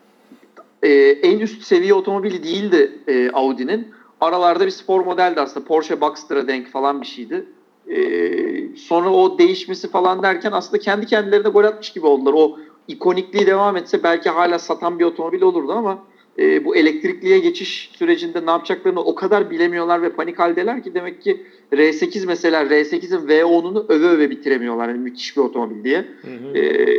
[0.83, 3.89] e, en üst seviye otomobili değildi e, Audi'nin
[4.21, 5.67] aralarda bir spor modeldi aslında.
[5.67, 7.47] Porsche Boxster'a denk falan bir şeydi.
[7.89, 12.33] Ee, sonra o değişmesi falan derken aslında kendi kendilerine gol atmış gibi oldular.
[12.33, 16.05] O ikonikliği devam etse belki hala satan bir otomobil olurdu ama
[16.39, 21.23] e, bu elektrikliye geçiş sürecinde ne yapacaklarını o kadar bilemiyorlar ve panik haldeler ki demek
[21.23, 24.89] ki R8 mesela R8'in V10'unu öve öve bitiremiyorlar.
[24.89, 25.99] Yani müthiş bir otomobil diye.
[25.99, 26.59] Hı hı.
[26.59, 26.97] E,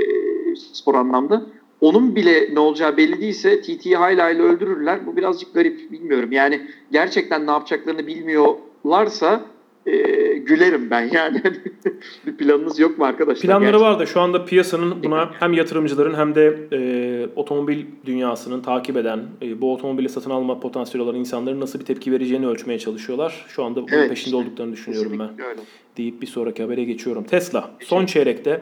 [0.55, 1.45] spor anlamda
[1.81, 5.05] onun bile ne olacağı belli değilse TT'yi hayli hayli öldürürler.
[5.05, 6.31] Bu birazcık garip bilmiyorum.
[6.31, 9.45] Yani gerçekten ne yapacaklarını bilmiyorlarsa
[9.85, 9.97] e,
[10.37, 11.41] gülerim ben yani.
[12.25, 13.41] bir planınız yok mu arkadaşlar?
[13.41, 13.91] Planları gerçekten?
[13.91, 19.19] var da şu anda piyasanın buna hem yatırımcıların hem de e, otomobil dünyasının takip eden,
[19.41, 23.45] e, bu otomobili satın alma potansiyeli olan insanların nasıl bir tepki vereceğini ölçmeye çalışıyorlar.
[23.47, 24.49] Şu anda bunun evet, peşinde işte.
[24.49, 25.45] olduklarını düşünüyorum ben.
[25.45, 25.61] Öyle.
[25.97, 27.23] Deyip bir sonraki habere geçiyorum.
[27.23, 28.61] Tesla son çeyrekte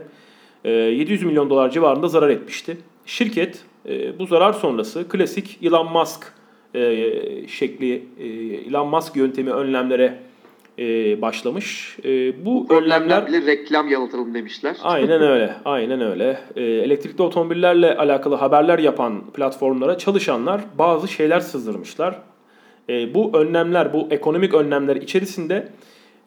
[0.66, 2.78] 700 e, milyon dolar civarında zarar etmişti.
[3.10, 6.34] Şirket e, bu zarar sonrası klasik Elon Musk
[6.76, 7.08] e,
[7.48, 8.28] şekli, e,
[8.69, 10.19] Elon Musk yöntemi önlemlere
[10.80, 11.98] e, başlamış.
[12.06, 14.78] E, bu, önlemler bile reklam yalıtalım demişler.
[14.84, 15.56] Aynen öyle.
[15.65, 16.39] Aynen öyle.
[16.56, 22.22] E, elektrikli otomobillerle alakalı haberler yapan platformlara çalışanlar bazı şeyler sızdırmışlar.
[22.89, 25.67] E, bu önlemler, bu ekonomik önlemler içerisinde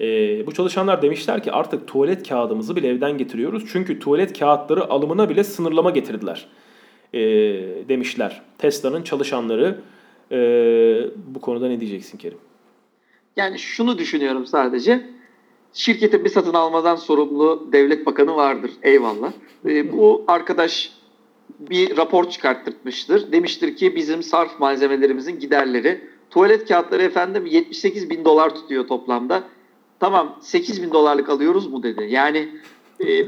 [0.00, 0.06] e,
[0.46, 3.64] bu çalışanlar demişler ki artık tuvalet kağıdımızı bile evden getiriyoruz.
[3.72, 6.46] Çünkü tuvalet kağıtları alımına bile sınırlama getirdiler
[7.14, 7.20] e,
[7.88, 8.42] demişler.
[8.58, 9.78] Tesla'nın çalışanları
[10.30, 10.36] e,
[11.34, 12.38] bu konuda ne diyeceksin Kerim?
[13.36, 15.06] Yani şunu düşünüyorum sadece.
[15.72, 18.70] Şirkete bir satın almadan sorumlu devlet bakanı vardır.
[18.82, 19.32] Eyvallah.
[19.66, 20.92] E, bu arkadaş
[21.58, 23.32] bir rapor çıkarttırmıştır.
[23.32, 29.44] Demiştir ki bizim sarf malzemelerimizin giderleri tuvalet kağıtları efendim 78 bin dolar tutuyor toplamda.
[30.00, 32.06] Tamam 8 bin dolarlık alıyoruz mu dedi.
[32.10, 32.48] Yani
[33.06, 33.26] e,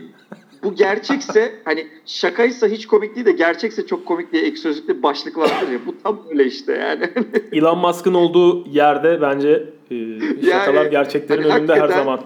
[0.64, 5.38] bu gerçekse hani şakaysa hiç komik değil de gerçekse çok komik diye ek sözlükte başlık
[5.38, 5.78] vardır ya.
[5.86, 7.10] Bu tam öyle işte yani.
[7.52, 9.96] Elon Musk'ın olduğu yerde bence e,
[10.50, 12.20] şakalar yani, gerçeklerin hani önünde her zaman.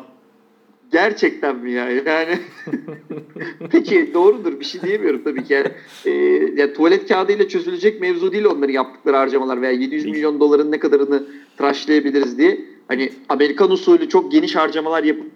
[0.93, 1.91] Gerçekten mi ya?
[1.91, 2.39] Yani
[3.71, 5.53] peki doğrudur bir şey diyemiyorum tabii ki.
[5.55, 5.69] Yani,
[6.05, 6.11] e,
[6.57, 11.27] yani tuvalet kağıdıyla çözülecek mevzu değil onların yaptıkları harcamalar veya 700 milyon doların ne kadarını
[11.57, 12.61] tıraşlayabiliriz diye.
[12.89, 15.27] Hani Amerikan usulü çok geniş harcamalar yapıp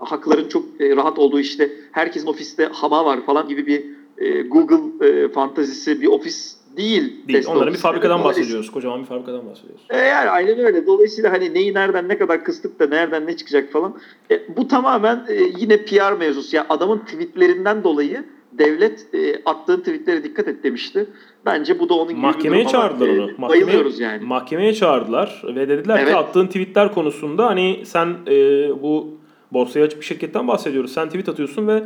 [0.00, 3.84] hakların çok e, rahat olduğu işte herkesin ofiste hama var falan gibi bir
[4.18, 7.28] e, Google e, fantazisi bir ofis değil.
[7.28, 7.46] Değil.
[7.48, 8.70] Onların bir fabrikadan bahsediyoruz.
[8.70, 9.86] Kocaman bir fabrikadan bahsediyoruz.
[9.90, 10.86] E yani aynen öyle.
[10.86, 13.94] Dolayısıyla hani neyi nereden ne kadar kıstık da nereden ne çıkacak falan.
[14.30, 16.56] E, bu tamamen e, yine PR mevzusu.
[16.56, 21.06] Yani adamın tweetlerinden dolayı devlet e, attığın tweetlere dikkat et demişti.
[21.46, 23.30] Bence bu da onun gibi Mahkemeye çağırdılar ama, onu.
[23.30, 24.24] E, mahkemeye, yani.
[24.24, 26.08] Mahkemeye çağırdılar ve dediler evet.
[26.08, 28.32] ki attığın tweetler konusunda hani sen e,
[28.82, 29.17] bu
[29.52, 30.92] borsaya açık bir şirketten bahsediyoruz.
[30.92, 31.82] Sen tweet atıyorsun ve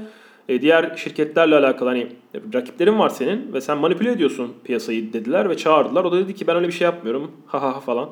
[0.49, 2.07] e, diğer şirketlerle alakalı hani
[2.55, 6.05] rakiplerin var senin ve sen manipüle ediyorsun piyasayı dediler ve çağırdılar.
[6.05, 7.31] O da dedi ki ben öyle bir şey yapmıyorum.
[7.47, 8.11] Ha ha ha falan.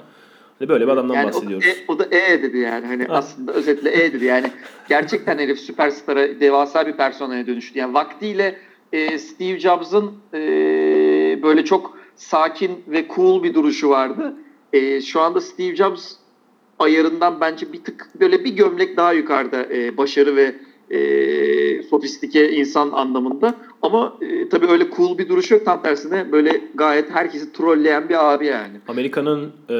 [0.58, 1.66] Hani böyle bir adamdan yani bahsediyoruz.
[1.88, 2.86] O da, e, o da E dedi yani.
[2.86, 3.14] Hani ha.
[3.14, 4.46] aslında özetle E dedi yani.
[4.88, 7.78] Gerçekten herif süperstara devasa bir personaya dönüştü.
[7.78, 8.56] Yani vaktiyle
[8.92, 10.38] e, Steve Jobs'ın e,
[11.42, 14.34] böyle çok sakin ve cool bir duruşu vardı.
[14.72, 16.12] E, şu anda Steve Jobs
[16.80, 20.54] ayarından bence bir tık böyle bir gömlek daha yukarıda e, başarı ve
[20.90, 23.54] e, sofistike insan anlamında.
[23.82, 25.64] Ama e, tabii öyle cool bir duruş yok.
[25.64, 28.76] Tam tersine böyle gayet herkesi trolleyen bir abi yani.
[28.88, 29.76] Amerika'nın e,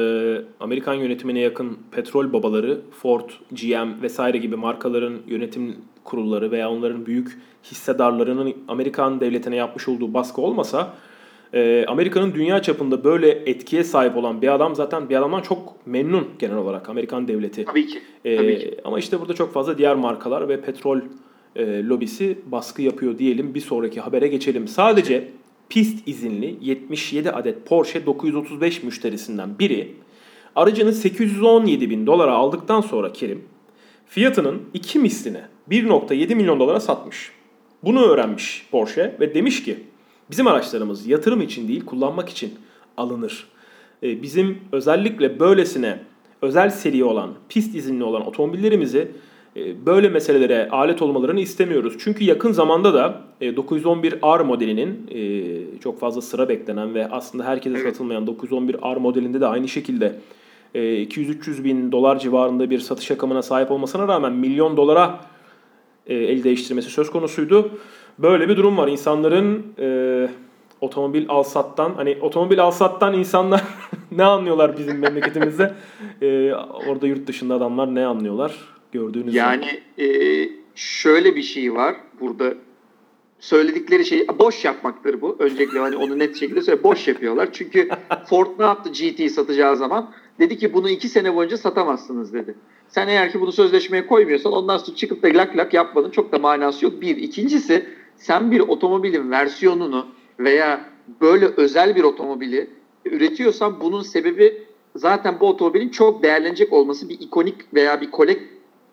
[0.59, 7.37] Amerikan yönetimine yakın petrol babaları Ford, GM vesaire gibi markaların yönetim kurulları veya onların büyük
[7.63, 10.93] hissedarlarının Amerikan devletine yapmış olduğu baskı olmasa
[11.53, 16.27] e, Amerika'nın dünya çapında böyle etkiye sahip olan bir adam zaten bir adamdan çok memnun
[16.39, 17.65] genel olarak Amerikan devleti.
[17.65, 17.99] Tabii ki.
[18.25, 18.77] E, Tabii ki.
[18.83, 20.99] Ama işte burada çok fazla diğer markalar ve petrol
[21.55, 23.53] e, lobisi baskı yapıyor diyelim.
[23.53, 24.67] Bir sonraki habere geçelim.
[24.67, 25.27] Sadece
[25.69, 29.91] pist izinli 77 adet Porsche 935 müşterisinden biri
[30.55, 33.43] aracını 817 bin dolara aldıktan sonra Kerim
[34.05, 37.31] fiyatının iki misline 1.7 milyon dolara satmış.
[37.83, 39.77] Bunu öğrenmiş Porsche ve demiş ki
[40.31, 42.53] Bizim araçlarımız yatırım için değil kullanmak için
[42.97, 43.47] alınır.
[44.03, 45.99] Ee, bizim özellikle böylesine
[46.41, 49.11] özel seri olan, pist izinli olan otomobillerimizi
[49.55, 51.93] e, böyle meselelere alet olmalarını istemiyoruz.
[51.99, 57.83] Çünkü yakın zamanda da 911R e, modelinin e, çok fazla sıra beklenen ve aslında herkese
[57.83, 60.15] satılmayan 911R modelinde de aynı şekilde
[60.75, 65.19] 200-300 bin dolar civarında bir satış akımına sahip olmasına rağmen milyon dolara
[66.07, 67.71] el değiştirmesi söz konusuydu.
[68.21, 68.87] Böyle bir durum var.
[68.87, 70.29] İnsanların e,
[70.81, 73.63] otomobil alsattan hani otomobil alsattan insanlar
[74.11, 75.73] ne anlıyorlar bizim memleketimizde?
[76.21, 76.53] E,
[76.87, 78.55] orada yurt dışında adamlar ne anlıyorlar?
[78.91, 80.07] Gördüğünüz Yani e,
[80.75, 82.53] şöyle bir şey var burada
[83.39, 85.35] söyledikleri şey boş yapmaktır bu.
[85.39, 87.49] Öncelikle hani onu net şekilde söyle boş yapıyorlar.
[87.51, 87.89] Çünkü
[88.29, 90.11] Ford ne yaptı GT'yi satacağı zaman?
[90.39, 92.55] Dedi ki bunu iki sene boyunca satamazsınız dedi.
[92.87, 96.39] Sen eğer ki bunu sözleşmeye koymuyorsan ondan sonra çıkıp da lak lak yapmanın çok da
[96.39, 97.01] manası yok.
[97.01, 97.17] Bir.
[97.17, 97.85] ikincisi
[98.21, 100.07] sen bir otomobilin versiyonunu
[100.39, 100.85] veya
[101.21, 102.67] böyle özel bir otomobili
[103.05, 104.63] üretiyorsan bunun sebebi
[104.95, 108.41] zaten bu otomobilin çok değerlenecek olması bir ikonik veya bir kolek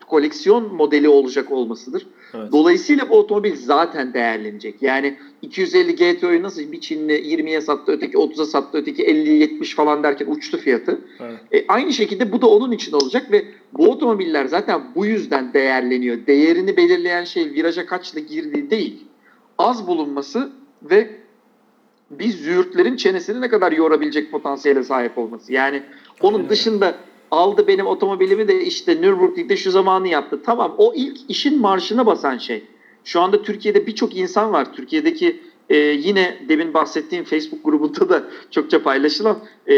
[0.07, 2.07] koleksiyon modeli olacak olmasıdır.
[2.33, 2.51] Evet.
[2.51, 4.81] Dolayısıyla bu otomobil zaten değerlenecek.
[4.81, 10.27] Yani 250 GTO'yu nasıl bir Çinli 20'ye sattı, öteki 30'a sattı, öteki 50-70 falan derken
[10.29, 11.01] uçtu fiyatı.
[11.19, 11.39] Evet.
[11.51, 16.17] E, aynı şekilde bu da onun için olacak ve bu otomobiller zaten bu yüzden değerleniyor.
[16.27, 19.08] Değerini belirleyen şey viraja kaçla girdiği değil
[19.59, 20.51] az bulunması
[20.83, 21.15] ve
[22.11, 25.53] biz züğürtlerin çenesini ne kadar yorabilecek potansiyele sahip olması.
[25.53, 25.83] Yani
[26.21, 26.95] onun dışında
[27.31, 30.39] aldı benim otomobilimi de işte Nürburgring'de şu zamanı yaptı.
[30.45, 32.63] Tamam o ilk işin marşına basan şey.
[33.03, 34.73] Şu anda Türkiye'de birçok insan var.
[34.73, 39.77] Türkiye'deki e, yine demin bahsettiğim Facebook grubunda da çokça paylaşılan e,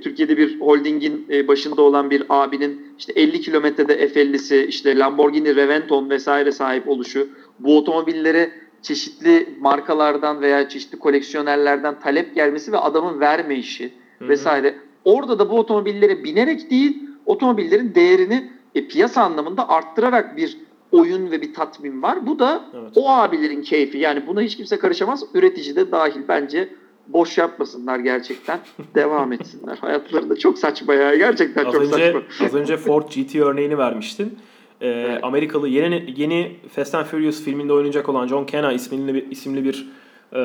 [0.00, 6.10] Türkiye'de bir holdingin e, başında olan bir abinin işte 50 kilometrede F50'si işte Lamborghini Reventon
[6.10, 13.92] vesaire sahip oluşu bu otomobillere çeşitli markalardan veya çeşitli koleksiyonerlerden talep gelmesi ve adamın vermeyişi
[14.18, 14.28] Hı-hı.
[14.28, 14.74] vesaire.
[15.04, 20.58] Orada da bu otomobillere binerek değil, otomobillerin değerini e, piyasa anlamında arttırarak bir
[20.92, 22.26] oyun ve bir tatmin var.
[22.26, 22.90] Bu da evet.
[22.94, 23.98] o abilerin keyfi.
[23.98, 25.24] Yani buna hiç kimse karışamaz.
[25.34, 26.68] Üretici de dahil bence
[27.08, 28.60] boş yapmasınlar gerçekten.
[28.94, 29.78] Devam etsinler.
[29.80, 31.14] Hayatları da çok saçma ya.
[31.14, 32.46] Gerçekten az çok önce, saçma.
[32.46, 34.38] Az önce Ford GT örneğini vermiştin.
[34.82, 35.24] Evet.
[35.24, 39.88] Amerikalı yeni yeni Fast and Furious filminde oynayacak olan John Cena isimli bir isimli bir
[40.32, 40.40] e,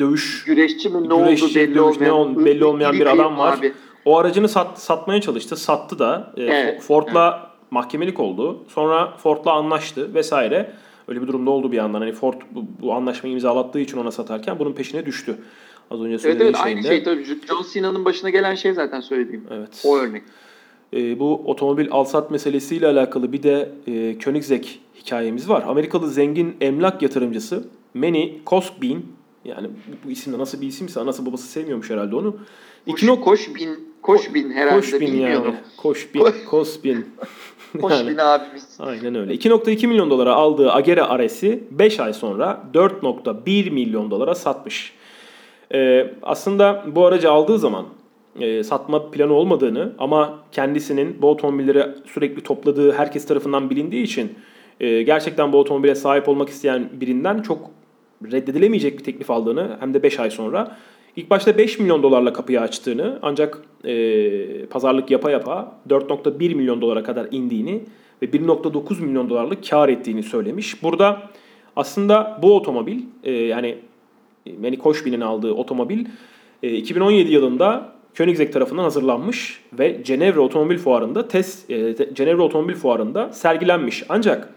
[0.00, 3.58] dövüş güreşçi mi ne güreşçi, oldu belli dövüş, olmayan, belli olmayan bir adam var.
[3.58, 3.72] Abi.
[4.04, 5.56] O aracını sat, satmaya çalıştı.
[5.56, 6.32] Sattı da.
[6.36, 6.82] E, evet.
[6.82, 7.70] Ford'la evet.
[7.70, 8.64] mahkemelik oldu.
[8.68, 10.70] Sonra Ford'la anlaştı vesaire.
[11.08, 12.00] Öyle bir durumda oldu bir yandan.
[12.00, 15.36] Hani Ford bu, bu anlaşmayı imzalattığı için ona satarken bunun peşine düştü.
[15.90, 16.88] Az önce söylediğim evet, evet, şeyinde.
[16.88, 17.46] Aynı şey tabii.
[17.48, 19.44] John Cena'nın başına gelen şey zaten söylediğim.
[19.50, 19.82] Evet.
[19.84, 20.22] O örnek.
[20.94, 24.64] E, bu otomobil alsat meselesiyle alakalı bir de e, Koenigsegg
[24.96, 25.64] hikayemiz var.
[25.66, 29.06] Amerikalı zengin emlak yatırımcısı Manny Cosbin
[29.44, 32.32] yani bu, bu isimde nasıl bir isimse anası babası sevmiyormuş herhalde onu.
[32.32, 32.40] Koş,
[32.86, 35.44] İki nok Koşbin, Koşbin herhalde Koşbin bilmiyorum.
[35.44, 35.56] Yani.
[35.76, 37.06] Koşbin, Koşbin.
[37.80, 38.76] Koşbin yani, abimiz.
[38.78, 39.34] Aynen öyle.
[39.34, 44.92] 2.2 milyon dolara aldığı Agera RS'i 5 ay sonra 4.1 milyon dolara satmış.
[45.74, 47.86] Ee, aslında bu aracı aldığı zaman
[48.40, 54.34] e, satma planı olmadığını ama kendisinin bu otomobilleri sürekli topladığı herkes tarafından bilindiği için
[54.80, 57.70] e, gerçekten bu otomobile sahip olmak isteyen birinden çok
[58.32, 60.76] reddedilemeyecek bir teklif aldığını hem de 5 ay sonra
[61.16, 67.02] ilk başta 5 milyon dolarla kapıyı açtığını ancak e, pazarlık yapa yapa 4.1 milyon dolara
[67.02, 67.82] kadar indiğini
[68.22, 70.82] ve 1.9 milyon dolarlık kar ettiğini söylemiş.
[70.82, 71.22] Burada
[71.76, 73.78] aslında bu otomobil e, yani
[74.60, 76.06] Manny Koşbin'in aldığı otomobil
[76.62, 83.32] e, 2017 yılında Koenigsegg tarafından hazırlanmış ve Cenevre Otomobil Fuarı'nda test e, Cenevre Otomobil Fuarı'nda
[83.32, 84.04] sergilenmiş.
[84.08, 84.48] Ancak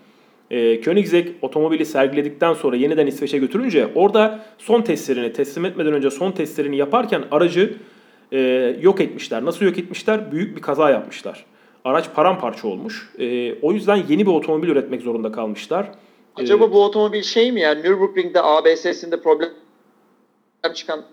[0.52, 6.32] e, Koenigsegg otomobili sergiledikten sonra yeniden İsveç'e götürünce orada son testlerini teslim etmeden önce son
[6.32, 7.74] testlerini yaparken aracı
[8.32, 8.40] e,
[8.82, 9.46] yok etmişler.
[9.46, 10.32] Nasıl yok etmişler?
[10.32, 11.46] Büyük bir kaza yapmışlar.
[11.86, 13.10] Araç paramparça olmuş.
[13.20, 15.92] E, o yüzden yeni bir otomobil üretmek zorunda kalmışlar.
[16.36, 19.50] Acaba ee, bu otomobil şey mi yani Nürburgring'de ABS'sinde problem
[20.74, 21.04] çıkan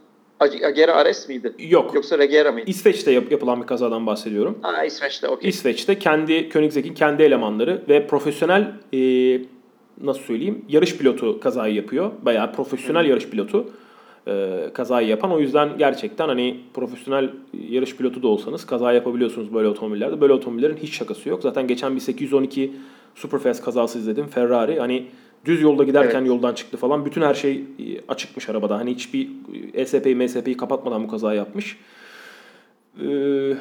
[0.41, 1.53] Agera Ares miydi?
[1.59, 1.95] Yok.
[1.95, 2.71] Yoksa Regera mıydı?
[2.71, 4.59] İsveç'te yap- yapılan bir kazadan bahsediyorum.
[4.63, 5.51] Ha İsveç'te okey.
[5.51, 8.99] İsveç'te kendi Koenigsegg'in kendi elemanları ve profesyonel e,
[10.03, 12.11] nasıl söyleyeyim yarış pilotu kazayı yapıyor.
[12.23, 13.69] Bayağı profesyonel yarış pilotu
[14.29, 15.33] e, kazayı yapan.
[15.33, 17.31] O yüzden gerçekten hani profesyonel
[17.71, 20.21] yarış pilotu da olsanız kaza yapabiliyorsunuz böyle otomobillerde.
[20.21, 21.43] Böyle otomobillerin hiç şakası yok.
[21.43, 22.73] Zaten geçen bir 812
[23.15, 24.27] Superfast kazası izledim.
[24.27, 25.07] Ferrari hani
[25.45, 26.29] Düz yolda giderken evet.
[26.29, 27.07] yoldan çıktı falan.
[27.07, 28.79] Bütün her şey e, açıkmış arabada.
[28.79, 29.29] Hani hiçbir
[29.75, 31.79] ESP'yi MSP'yi kapatmadan bu kaza yapmış.
[33.01, 33.57] Ee,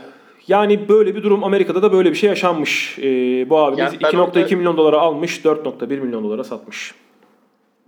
[0.48, 3.00] yani böyle bir durum Amerika'da da böyle bir şey yaşanmış.
[3.00, 4.56] Ee, bu abimiz yani 2.2 orada...
[4.56, 6.96] milyon dolara almış, 4.1 milyon dolara satmış.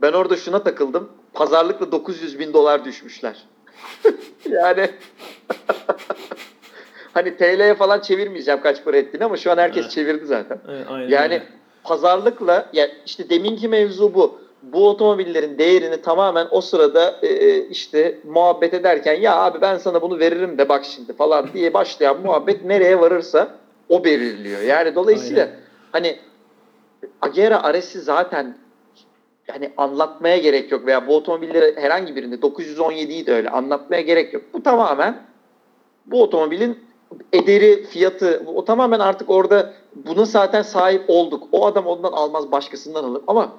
[0.01, 1.10] Ben orada şuna takıldım.
[1.34, 3.43] Pazarlıkla 900 bin dolar düşmüşler.
[4.49, 4.89] yani
[7.13, 9.91] hani TL'ye falan çevirmeyeceğim kaç para ettiğini ama şu an herkes evet.
[9.91, 10.60] çevirdi zaten.
[10.69, 11.43] Evet, aynen yani öyle
[11.86, 14.39] pazarlıkla yani işte deminki mevzu bu.
[14.63, 20.02] Bu otomobillerin değerini tamamen o sırada e, e, işte muhabbet ederken ya abi ben sana
[20.02, 23.50] bunu veririm de bak şimdi falan diye başlayan muhabbet nereye varırsa
[23.89, 24.62] o belirliyor.
[24.62, 25.60] Yani dolayısıyla Aynen.
[25.91, 26.19] hani
[27.21, 28.58] Agera Ares'i zaten
[29.48, 34.43] yani anlatmaya gerek yok veya bu otomobilleri herhangi birinde 917'yi de öyle anlatmaya gerek yok.
[34.54, 35.21] Bu tamamen
[36.06, 36.80] bu otomobilin
[37.34, 41.44] ederi, fiyatı o tamamen artık orada buna zaten sahip olduk.
[41.52, 43.52] O adam ondan almaz başkasından alır ama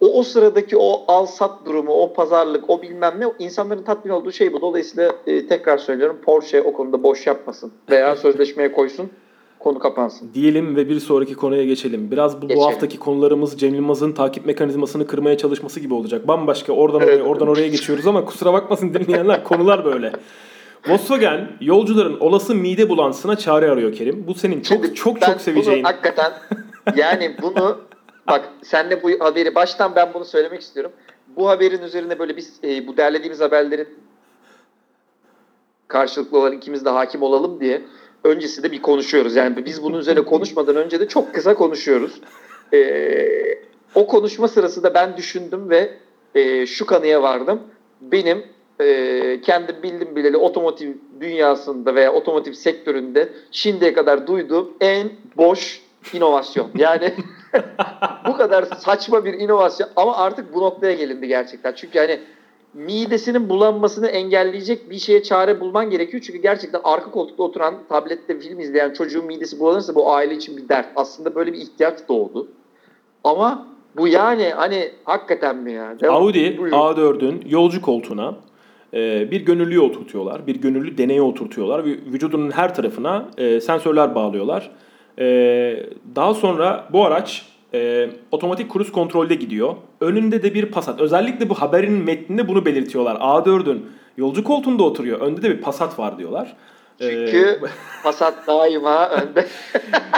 [0.00, 4.32] o, o sıradaki o al sat durumu, o pazarlık, o bilmem ne insanların tatmin olduğu
[4.32, 4.60] şey bu.
[4.60, 9.10] Dolayısıyla e, tekrar söylüyorum Porsche o konuda boş yapmasın veya sözleşmeye koysun
[9.58, 10.30] konu kapansın.
[10.34, 12.10] Diyelim ve bir sonraki konuya geçelim.
[12.10, 16.28] Biraz bu, bu haftaki konularımız Cem Yılmaz'ın takip mekanizmasını kırmaya çalışması gibi olacak.
[16.28, 17.20] Bambaşka oradan evet.
[17.20, 20.12] oraya oradan oraya geçiyoruz ama kusura bakmasın dinleyenler konular böyle.
[20.88, 24.26] Volkswagen yolcuların olası mide bulantısına çare arıyor Kerim.
[24.26, 25.78] Bu senin çok Şimdi çok çok seveceğin.
[25.78, 26.32] Bunu hakikaten
[26.96, 27.80] yani bunu
[28.28, 30.92] bak senle bu haberi baştan ben bunu söylemek istiyorum.
[31.36, 33.88] Bu haberin üzerine böyle biz e, bu derlediğimiz haberlerin
[35.88, 37.82] karşılıklı olarak ikimiz de hakim olalım diye
[38.24, 39.36] öncesinde bir konuşuyoruz.
[39.36, 42.20] Yani biz bunun üzerine konuşmadan önce de çok kısa konuşuyoruz.
[42.74, 43.58] Ee,
[43.94, 45.94] o konuşma sırasında ben düşündüm ve
[46.34, 47.62] e, şu kanıya vardım.
[48.00, 48.44] Benim
[48.80, 55.82] e, kendi bildim bileli otomotiv dünyasında veya otomotiv sektöründe şimdiye kadar duyduğum en boş
[56.12, 56.70] inovasyon.
[56.74, 57.14] Yani
[58.28, 61.72] bu kadar saçma bir inovasyon ama artık bu noktaya gelindi gerçekten.
[61.72, 62.20] Çünkü yani
[62.74, 66.22] midesinin bulanmasını engelleyecek bir şeye çare bulman gerekiyor.
[66.26, 70.68] Çünkü gerçekten arka koltukta oturan tablette film izleyen çocuğun midesi bulanırsa bu aile için bir
[70.68, 70.88] dert.
[70.96, 72.48] Aslında böyle bir ihtiyaç doğdu.
[73.24, 76.00] Ama bu yani hani hakikaten mi ya?
[76.00, 76.22] Devam.
[76.22, 78.34] Audi A4'ün yolcu koltuğuna
[79.30, 80.46] bir gönüllüyü oturtuyorlar.
[80.46, 81.84] Bir gönüllü deneye oturtuyorlar.
[81.84, 84.70] Vücudunun her tarafına e, sensörler bağlıyorlar.
[85.18, 85.86] Ee,
[86.16, 89.74] daha sonra bu araç e, otomatik kruz kontrolde gidiyor.
[90.00, 91.00] Önünde de bir Passat.
[91.00, 93.16] Özellikle bu haberin metninde bunu belirtiyorlar.
[93.16, 93.86] A4'ün
[94.16, 95.20] yolcu koltuğunda oturuyor.
[95.20, 96.56] Önde de bir Passat var diyorlar.
[97.00, 97.60] Çünkü
[98.04, 99.46] Passat daima önde.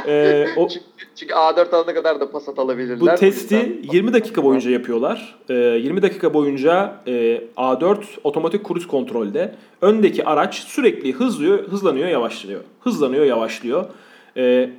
[0.06, 0.86] ee, o, çünkü,
[1.16, 3.00] çünkü A4 alana kadar da Passat alabilirler.
[3.00, 5.38] Bu testi 20 dakika boyunca yapıyorlar.
[5.48, 9.54] Ee, 20 dakika boyunca e, A4 otomatik kruz kontrolde.
[9.80, 12.60] Öndeki araç sürekli hızlıyor, hızlanıyor, yavaşlıyor.
[12.80, 13.84] Hızlanıyor, yavaşlıyor.
[14.36, 14.70] Ee,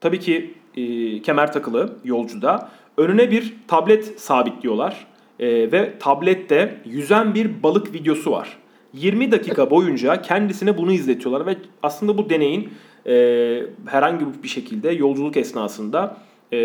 [0.00, 2.68] Tabii ki e, kemer takılı yolcuda.
[2.96, 5.06] Önüne bir tablet sabitliyorlar.
[5.38, 8.58] E, ve tablette yüzen bir balık videosu var.
[8.92, 12.72] 20 dakika boyunca kendisine bunu izletiyorlar ve aslında bu deneyin
[13.06, 16.16] e, herhangi bir şekilde yolculuk esnasında
[16.52, 16.58] e,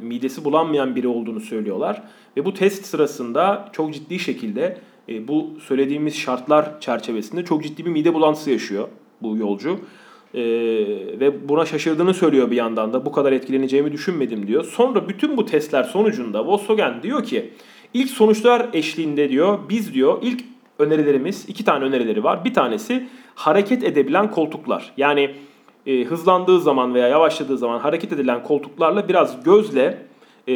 [0.00, 2.02] midesi bulanmayan biri olduğunu söylüyorlar.
[2.36, 7.90] Ve bu test sırasında çok ciddi şekilde e, bu söylediğimiz şartlar çerçevesinde çok ciddi bir
[7.90, 8.88] mide bulantısı yaşıyor
[9.22, 9.80] bu yolcu.
[10.34, 10.42] E,
[11.20, 14.64] ve buna şaşırdığını söylüyor bir yandan da bu kadar etkileneceğimi düşünmedim diyor.
[14.64, 17.50] Sonra bütün bu testler sonucunda Volkswagen diyor ki
[17.94, 20.44] ilk sonuçlar eşliğinde diyor biz diyor ilk
[20.78, 22.44] önerilerimiz iki tane önerileri var.
[22.44, 24.92] Bir tanesi hareket edebilen koltuklar.
[24.96, 25.30] Yani
[25.86, 30.06] e, hızlandığı zaman veya yavaşladığı zaman hareket edilen koltuklarla biraz gözle
[30.46, 30.52] e,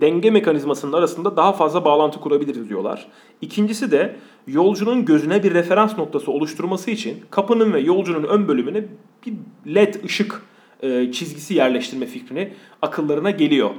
[0.00, 3.06] denge mekanizmasının arasında daha fazla bağlantı kurabiliriz diyorlar.
[3.40, 4.16] İkincisi de
[4.46, 8.84] yolcunun gözüne bir referans noktası oluşturması için kapının ve yolcunun ön bölümüne
[9.26, 9.34] bir
[9.74, 10.42] led ışık
[10.82, 13.70] e, çizgisi yerleştirme fikrini akıllarına geliyor.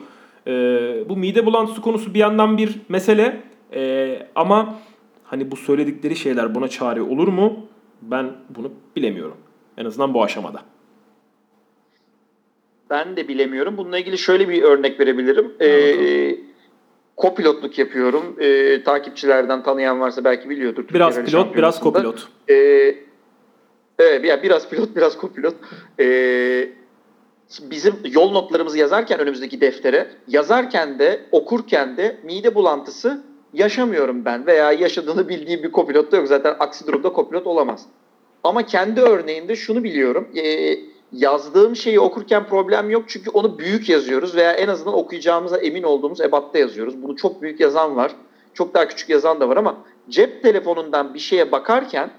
[0.48, 0.52] E,
[1.10, 3.42] bu mide bulantısı konusu bir yandan bir mesele
[3.74, 4.76] e, ama
[5.24, 7.60] hani bu söyledikleri şeyler buna çare olur mu?
[8.02, 9.38] Ben bunu bilemiyorum.
[9.78, 10.75] En azından bu aşamada.
[12.90, 13.78] Ben de bilemiyorum.
[13.78, 15.52] Bununla ilgili şöyle bir örnek verebilirim.
[15.62, 16.36] Ee,
[17.16, 18.36] kopilotluk yapıyorum.
[18.40, 20.86] Ee, takipçilerden tanıyan varsa belki biliyordur.
[20.94, 22.28] Biraz pilot, biraz kopilot.
[22.50, 22.96] Ee,
[24.00, 25.56] evet, biraz pilot, biraz kopilot.
[26.00, 26.70] Ee,
[27.62, 33.24] bizim yol notlarımızı yazarken önümüzdeki deftere, yazarken de, okurken de mide bulantısı
[33.54, 36.28] yaşamıyorum ben veya yaşadığını bildiğim bir kopilot da yok.
[36.28, 37.86] Zaten aksi durumda kopilot olamaz.
[38.44, 40.28] Ama kendi örneğinde şunu biliyorum.
[40.36, 40.76] Ee,
[41.12, 46.22] yazdığım şeyi okurken problem yok çünkü onu büyük yazıyoruz veya en azından okuyacağımıza emin olduğumuz
[46.22, 47.04] ebatta yazıyoruz.
[47.04, 48.12] Bunu çok büyük yazan var.
[48.54, 49.78] Çok daha küçük yazan da var ama
[50.10, 52.12] cep telefonundan bir şeye bakarken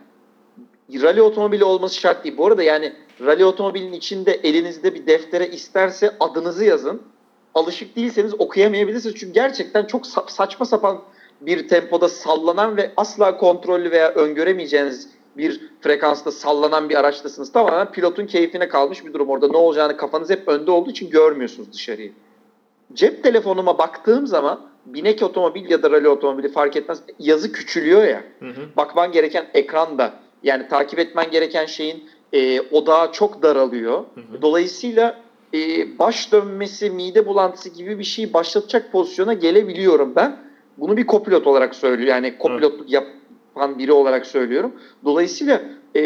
[1.03, 2.37] rally otomobili olması şart değil.
[2.37, 7.03] Bu arada yani rally otomobilin içinde elinizde bir deftere isterse adınızı yazın.
[7.55, 9.17] Alışık değilseniz okuyamayabilirsiniz.
[9.19, 11.03] Çünkü gerçekten çok saçma sapan
[11.41, 17.53] bir tempoda sallanan ve asla kontrollü veya öngöremeyeceğiniz bir frekansta sallanan bir araçtasınız.
[17.53, 19.29] Tamamen pilotun keyfine kalmış bir durum.
[19.29, 22.13] Orada ne olacağını kafanız hep önde olduğu için görmüyorsunuz dışarıyı.
[22.93, 28.23] Cep telefonuma baktığım zaman binek otomobil ya da rally otomobili fark etmez yazı küçülüyor ya.
[28.39, 28.61] Hı hı.
[28.77, 30.13] Bakman gereken ekranda
[30.43, 33.99] yani takip etmen gereken şeyin e, odağı çok daralıyor.
[33.99, 34.43] Hı hı.
[34.43, 35.21] Dolayısıyla
[35.55, 35.59] e,
[35.99, 40.37] baş dönmesi, mide bulantısı gibi bir şey başlatacak pozisyona gelebiliyorum ben.
[40.79, 42.09] Bunu bir kopilot olarak söylüyor.
[42.09, 43.07] Yani kopilotluk yap,
[43.57, 44.73] yapan biri olarak söylüyorum.
[45.05, 45.63] Dolayısıyla
[45.95, 46.03] e,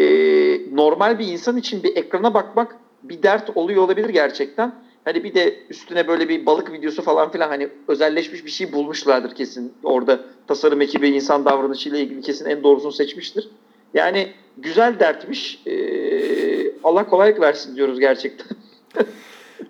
[0.75, 4.75] normal bir insan için bir ekrana bakmak bir dert oluyor olabilir gerçekten.
[5.05, 9.35] Hani bir de üstüne böyle bir balık videosu falan filan hani özelleşmiş bir şey bulmuşlardır
[9.35, 9.73] kesin.
[9.83, 13.49] Orada tasarım ekibi insan davranışıyla ilgili kesin en doğrusunu seçmiştir.
[13.93, 14.27] Yani
[14.57, 15.61] güzel dertmiş.
[15.65, 18.57] Ee, Allah kolaylık versin diyoruz gerçekten.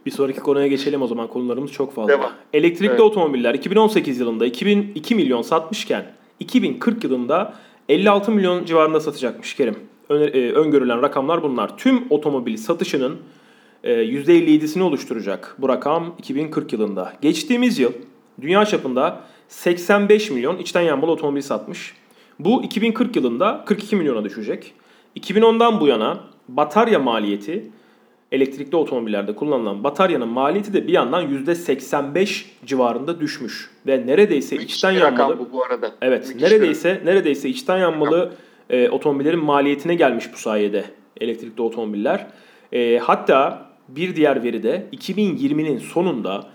[0.05, 1.27] bir sonraki konuya geçelim o zaman.
[1.27, 2.13] Konularımız çok fazla.
[2.13, 2.31] Devam.
[2.53, 2.99] Elektrikli evet.
[2.99, 6.05] otomobiller 2018 yılında 2002 milyon satmışken
[6.41, 7.53] 2040 yılında
[7.91, 9.75] 56 milyon civarında satacakmış Kerim.
[10.09, 11.77] E, öngörülen rakamlar bunlar.
[11.77, 13.17] Tüm otomobil satışının
[13.83, 17.13] e, %57'sini oluşturacak bu rakam 2040 yılında.
[17.21, 17.91] Geçtiğimiz yıl
[18.41, 21.93] dünya çapında 85 milyon içten yanmalı otomobil satmış.
[22.39, 24.73] Bu 2040 yılında 42 milyona düşecek.
[25.19, 27.71] 2010'dan bu yana batarya maliyeti
[28.31, 34.91] elektrikli otomobillerde kullanılan bataryanın maliyeti de bir yandan %85 civarında düşmüş ve neredeyse Müthiş içten
[34.91, 35.91] yanmalı bu, bu arada.
[36.01, 37.05] Evet, Müthiş neredeyse bir.
[37.05, 38.31] neredeyse içten yanmalı
[38.69, 40.85] e, otomobillerin maliyetine gelmiş bu sayede
[41.21, 42.27] elektrikli otomobiller.
[42.71, 46.49] E, hatta bir diğer veri de 2020'nin sonunda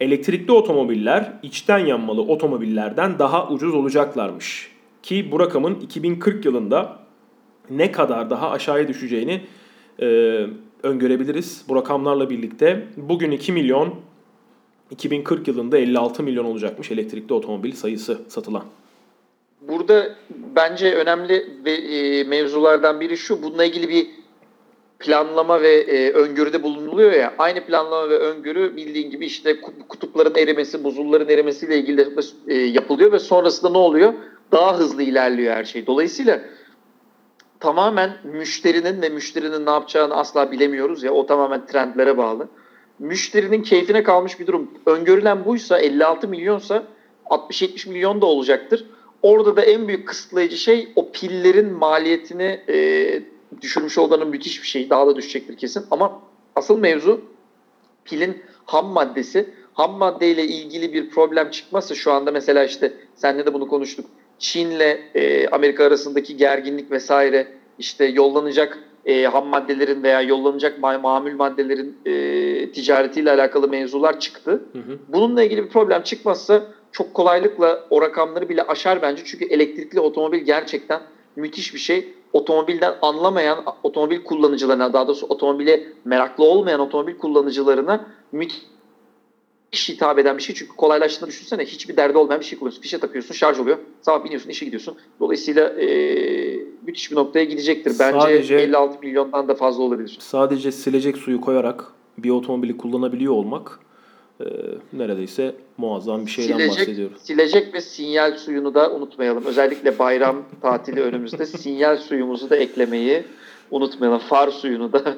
[0.00, 4.70] elektrikli otomobiller içten yanmalı otomobillerden daha ucuz olacaklarmış.
[5.02, 6.98] Ki bu rakamın 2040 yılında
[7.70, 9.40] ne kadar daha aşağıya düşeceğini
[10.02, 10.46] e,
[10.82, 12.86] öngörebiliriz bu rakamlarla birlikte.
[12.96, 13.94] Bugün 2 milyon
[14.90, 18.64] 2040 yılında 56 milyon olacakmış elektrikli otomobil sayısı satılan.
[19.60, 20.16] Burada
[20.56, 23.42] bence önemli e, mevzulardan biri şu.
[23.42, 24.06] Bununla ilgili bir
[24.98, 27.34] planlama ve e, öngörüde bulunuluyor ya.
[27.38, 32.08] Aynı planlama ve öngörü bildiğin gibi işte kutupların erimesi, buzulların erimesiyle ilgili
[32.48, 34.12] e, yapılıyor ve sonrasında ne oluyor?
[34.52, 35.86] Daha hızlı ilerliyor her şey.
[35.86, 36.40] Dolayısıyla
[37.60, 41.12] tamamen müşterinin ve müşterinin ne yapacağını asla bilemiyoruz ya.
[41.12, 42.48] O tamamen trendlere bağlı.
[42.98, 44.70] Müşterinin keyfine kalmış bir durum.
[44.86, 46.84] Öngörülen buysa 56 milyonsa
[47.26, 48.86] 60-70 milyon da olacaktır.
[49.22, 53.22] Orada da en büyük kısıtlayıcı şey o pillerin maliyetini e,
[53.62, 54.90] düşürmüş olduğunun müthiş bir şey.
[54.90, 55.86] Daha da düşecektir kesin.
[55.90, 56.22] Ama
[56.56, 57.20] asıl mevzu
[58.04, 59.54] pilin ham maddesi.
[59.74, 64.06] Ham maddeyle ilgili bir problem çıkmazsa şu anda mesela işte senle de bunu konuştuk
[64.40, 67.46] Çin'le e, Amerika arasındaki gerginlik vesaire
[67.78, 74.50] işte yollanacak e, ham maddelerin veya yollanacak ma- mamül maddelerin e, ticaretiyle alakalı mevzular çıktı.
[74.72, 74.98] Hı hı.
[75.08, 76.62] Bununla ilgili bir problem çıkmazsa
[76.92, 79.22] çok kolaylıkla o rakamları bile aşar bence.
[79.24, 81.00] Çünkü elektrikli otomobil gerçekten
[81.36, 82.08] müthiş bir şey.
[82.32, 88.00] Otomobilden anlamayan otomobil kullanıcılarına daha doğrusu otomobile meraklı olmayan otomobil kullanıcılarına
[88.32, 88.62] müthiş
[89.72, 90.54] hitap eden bir şey.
[90.54, 92.82] Çünkü kolaylaştığını düşünsene hiçbir derdi olmayan bir şey kullanıyorsun.
[92.82, 93.78] Fişe takıyorsun şarj oluyor.
[94.02, 94.94] Sabah biniyorsun işe gidiyorsun.
[95.20, 95.86] Dolayısıyla e,
[96.86, 97.92] müthiş bir noktaya gidecektir.
[98.00, 100.16] Bence Sadece- 56 milyondan da fazla olabilir.
[100.20, 101.84] Sadece silecek suyu koyarak
[102.18, 103.78] bir otomobili kullanabiliyor olmak
[104.40, 104.44] e,
[104.92, 107.22] neredeyse muazzam bir şeyden Silecek, bahsediyoruz.
[107.22, 109.44] silecek ve sinyal suyunu da unutmayalım.
[109.44, 113.22] Özellikle bayram tatili önümüzde sinyal suyumuzu da eklemeyi
[113.70, 114.18] unutmayalım.
[114.18, 115.16] Far suyunu da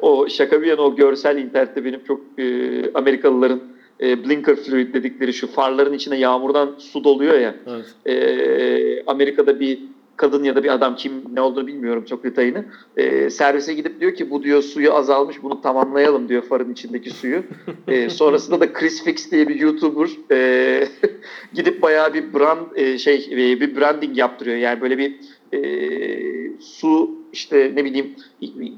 [0.00, 2.44] o, şaka bir yana o görsel internette benim çok e,
[2.92, 3.60] Amerikalıların
[4.00, 7.54] e, blinker fluid dedikleri şu farların içine yağmurdan su doluyor ya.
[7.66, 7.94] Evet.
[8.06, 9.78] e, Amerika'da bir
[10.16, 12.64] kadın ya da bir adam kim ne olduğunu bilmiyorum çok detayını.
[12.96, 17.42] E, servise gidip diyor ki bu diyor suyu azalmış bunu tamamlayalım diyor farın içindeki suyu.
[17.88, 20.88] E, sonrasında da Chris Fix diye bir YouTuber e,
[21.54, 24.56] gidip bayağı bir brand e, şey e, bir branding yaptırıyor.
[24.56, 25.16] Yani böyle bir
[25.64, 28.16] e, su işte ne bileyim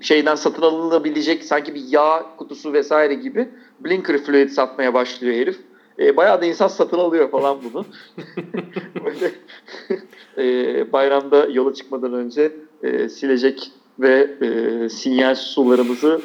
[0.01, 3.49] şeyden satın alınabilecek sanki bir yağ kutusu vesaire gibi
[3.81, 5.57] blinker fluid satmaya başlıyor herif.
[5.99, 7.85] E, bayağı da insan satın alıyor falan bunu.
[9.05, 9.33] Böyle
[10.39, 12.53] e, bayramda yola çıkmadan önce
[12.83, 16.21] e, silecek ve e, sinyal sularımızı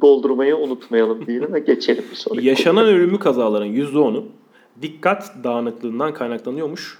[0.00, 2.46] doldurmayı unutmayalım diyelim ve geçelim bir sonraki.
[2.46, 4.24] Yaşanan ölümlü kazaların %10'u
[4.82, 6.98] dikkat dağınıklığından kaynaklanıyormuş.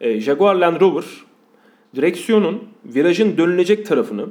[0.00, 1.04] E, Jaguar Land Rover
[1.96, 4.26] direksiyonun virajın dönülecek tarafını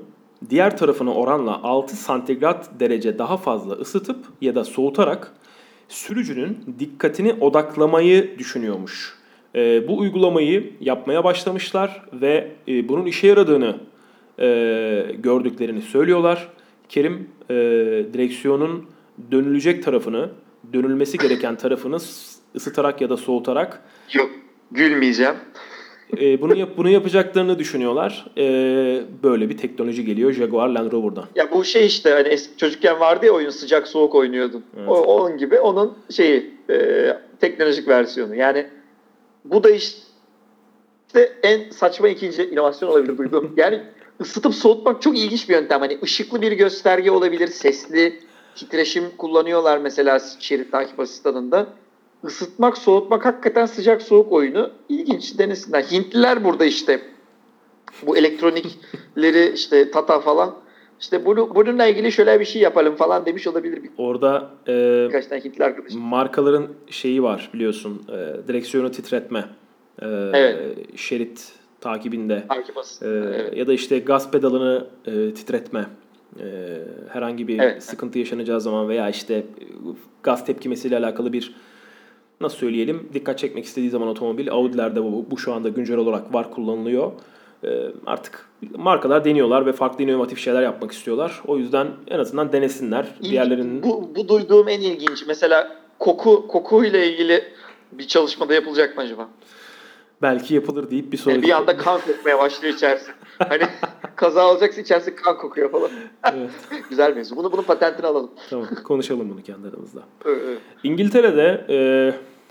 [0.49, 5.33] diğer tarafına oranla 6 santigrat derece daha fazla ısıtıp ya da soğutarak
[5.89, 9.19] sürücünün dikkatini odaklamayı düşünüyormuş.
[9.55, 13.77] E, bu uygulamayı yapmaya başlamışlar ve e, bunun işe yaradığını
[14.39, 14.45] e,
[15.17, 16.49] gördüklerini söylüyorlar.
[16.89, 17.55] Kerim e,
[18.13, 18.85] direksiyonun
[19.31, 20.29] dönülecek tarafını,
[20.73, 21.97] dönülmesi gereken tarafını
[22.55, 23.83] ısıtarak ya da soğutarak
[24.13, 24.29] Yok
[24.71, 25.35] gülmeyeceğim.
[26.17, 28.25] E, bunu yap bunu yapacaklarını düşünüyorlar.
[28.37, 28.43] E,
[29.23, 31.25] böyle bir teknoloji geliyor Jaguar Land Rover'dan.
[31.35, 34.63] Ya bu şey işte hani eski çocukken vardı ya oyun sıcak soğuk oynuyordun.
[34.77, 34.89] Evet.
[34.89, 37.07] O, onun gibi onun şeyi e,
[37.39, 38.35] teknolojik versiyonu.
[38.35, 38.65] Yani
[39.45, 43.53] bu da işte en saçma ikinci inovasyon olabilir duyduğum.
[43.57, 43.81] Yani
[44.21, 45.79] ısıtıp soğutmak çok ilginç bir yöntem.
[45.79, 48.19] Hani ışıklı bir gösterge olabilir, sesli
[48.55, 51.67] titreşim kullanıyorlar mesela şerit takip asistanında.
[52.27, 54.71] Isıtmak, soğutmak hakikaten sıcak soğuk oyunu.
[54.89, 55.83] İlginç denesinler.
[55.83, 57.01] Hintliler burada işte
[58.05, 60.55] bu elektronikleri işte Tata falan
[60.99, 65.43] işte bunu, bununla ilgili şöyle bir şey yapalım falan demiş olabilir Orada e, birkaç tane
[65.43, 66.01] Hintli arkadaşım.
[66.01, 68.01] markaların şeyi var biliyorsun.
[68.09, 69.45] E, direksiyonu titretme.
[70.01, 70.77] E, Evet.
[70.95, 71.51] Şerit
[71.81, 72.43] takibinde.
[72.49, 72.77] Takip.
[72.77, 73.57] Ee, evet.
[73.57, 75.85] Ya da işte gaz pedalını e, titretme.
[76.39, 76.43] Ee,
[77.09, 77.83] herhangi bir Evet.
[77.83, 79.43] sıkıntı yaşanacağı zaman veya işte e,
[80.23, 81.55] gaz tepkimesiyle alakalı bir
[82.41, 86.51] nasıl söyleyelim dikkat çekmek istediği zaman otomobil Audi'lerde bu, bu şu anda güncel olarak var
[86.51, 87.11] kullanılıyor.
[87.63, 87.69] Ee,
[88.05, 91.41] artık markalar deniyorlar ve farklı inovatif şeyler yapmak istiyorlar.
[91.47, 93.05] O yüzden en azından denesinler.
[93.21, 95.23] İlk- Diğerlerinin bu, bu duyduğum en ilginç.
[95.27, 97.43] Mesela koku kokuyla ilgili
[97.91, 99.27] bir çalışmada yapılacak mı acaba?
[100.21, 101.41] belki yapılır deyip bir Yani sonraki...
[101.41, 103.11] bir anda kan kokmaya başlıyor içerisi.
[103.49, 103.63] Hani
[104.15, 105.89] kaza olacaksın içerisi kan kokuyor falan.
[106.33, 106.49] Evet,
[106.89, 107.35] Güzel mevzu.
[107.35, 108.31] Bunu bunun patentini alalım.
[108.49, 109.99] tamam konuşalım bunu kendi aramızda.
[110.25, 110.59] Evet, evet.
[110.83, 111.77] İngiltere'de e,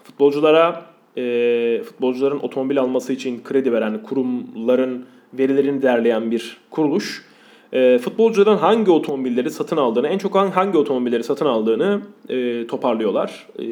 [0.09, 0.85] futbolculara
[1.17, 7.29] e, futbolcuların otomobil alması için kredi veren kurumların verilerini derleyen bir kuruluş
[7.73, 13.47] e, futbolcuların hangi otomobilleri satın aldığını, en çok hangi, otomobilleri satın aldığını e, toparlıyorlar.
[13.59, 13.65] E,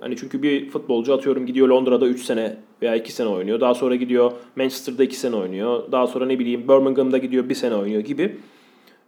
[0.00, 3.60] hani çünkü bir futbolcu atıyorum gidiyor Londra'da 3 sene veya 2 sene oynuyor.
[3.60, 5.92] Daha sonra gidiyor Manchester'da 2 sene oynuyor.
[5.92, 8.36] Daha sonra ne bileyim Birmingham'da gidiyor 1 sene oynuyor gibi.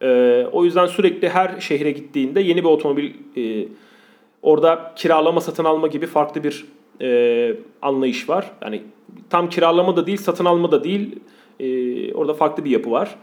[0.02, 3.68] E, o yüzden sürekli her şehre gittiğinde yeni bir otomobil e,
[4.42, 6.64] Orada kiralama satın alma gibi farklı bir
[7.00, 8.50] e, anlayış var.
[8.62, 8.82] Yani
[9.30, 11.20] tam kiralama da değil, satın alma da değil.
[11.60, 13.16] E, orada farklı bir yapı var.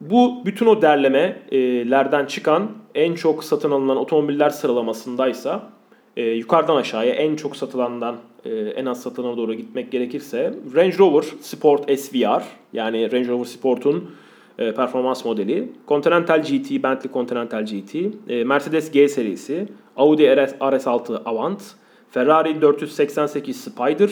[0.00, 5.70] Bu bütün o derlemelerden çıkan en çok satın alınan otomobiller sıralamasındaysa
[6.16, 11.24] e, yukarıdan aşağıya en çok satılandan e, en az satılana doğru gitmek gerekirse Range Rover
[11.40, 12.42] Sport SVR
[12.72, 14.10] yani Range Rover Sport'un
[14.58, 17.94] e, performans modeli, Continental GT, Bentley Continental GT,
[18.28, 21.62] e, Mercedes G serisi, Audi RS, RS6 Avant,
[22.10, 24.10] Ferrari 488 Spider,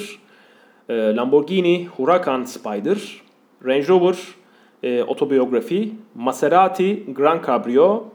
[0.89, 3.23] e, Lamborghini Huracan Spider,
[3.65, 4.17] Range Rover
[4.83, 8.13] e, Autobiography, Maserati Gran Cabrio,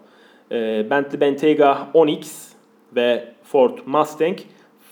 [0.51, 2.49] e, Bentley Bentayga Onyx
[2.95, 4.37] ve Ford Mustang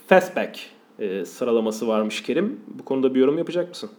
[0.08, 0.60] Fastback
[1.00, 2.62] e, sıralaması varmış Kerim.
[2.68, 3.90] Bu konuda bir yorum yapacak mısın?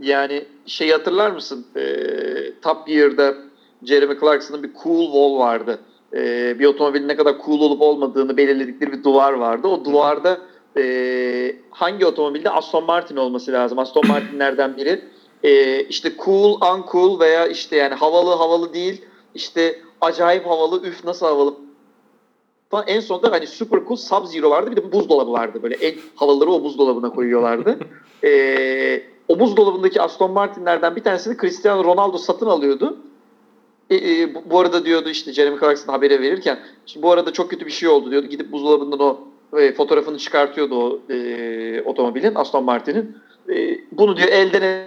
[0.00, 1.66] Yani şey hatırlar mısın?
[1.76, 3.34] Ee, Top Gear'da
[3.82, 5.78] Jeremy Clarkson'ın bir cool wall vardı.
[6.14, 9.68] Ee, bir otomobilin ne kadar cool olup olmadığını belirledikleri bir duvar vardı.
[9.68, 10.38] O duvarda
[10.76, 13.78] e, hangi otomobilde Aston Martin olması lazım.
[13.78, 15.00] Aston Martin'lerden biri.
[15.42, 19.02] E, işte cool, uncool veya işte yani havalı havalı değil.
[19.34, 21.54] İşte acayip havalı, üf nasıl havalı
[22.70, 22.84] falan.
[22.86, 24.70] En sonunda hani super cool Sub-Zero vardı.
[24.70, 25.62] Bir de buzdolabı vardı.
[25.62, 27.78] Böyle en havaları o buzdolabına koyuyorlardı.
[28.24, 29.02] e,
[29.32, 32.96] o buzdolabındaki Aston Martin'lerden bir tanesini Cristiano Ronaldo satın alıyordu.
[33.90, 37.66] E, e, bu, arada diyordu işte Jeremy Clarkson haberi verirken şimdi bu arada çok kötü
[37.66, 38.26] bir şey oldu diyordu.
[38.26, 39.20] Gidip buzdolabından o
[39.58, 43.16] e, fotoğrafını çıkartıyordu o e, otomobilin Aston Martin'in.
[43.48, 44.86] E, bunu diyor elden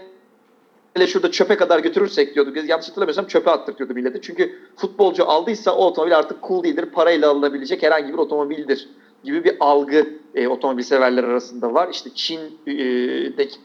[0.96, 2.56] ele şurada çöpe kadar götürürsek diyordu.
[2.56, 4.22] Biz yanlış hatırlamıyorsam çöpe attırtıyordu millete.
[4.22, 6.86] Çünkü futbolcu aldıysa o otomobil artık cool değildir.
[6.86, 8.90] Parayla alınabilecek herhangi bir otomobildir
[9.24, 11.90] gibi bir algı e, otomobil severler arasında var.
[11.92, 13.56] İşte Çin'deki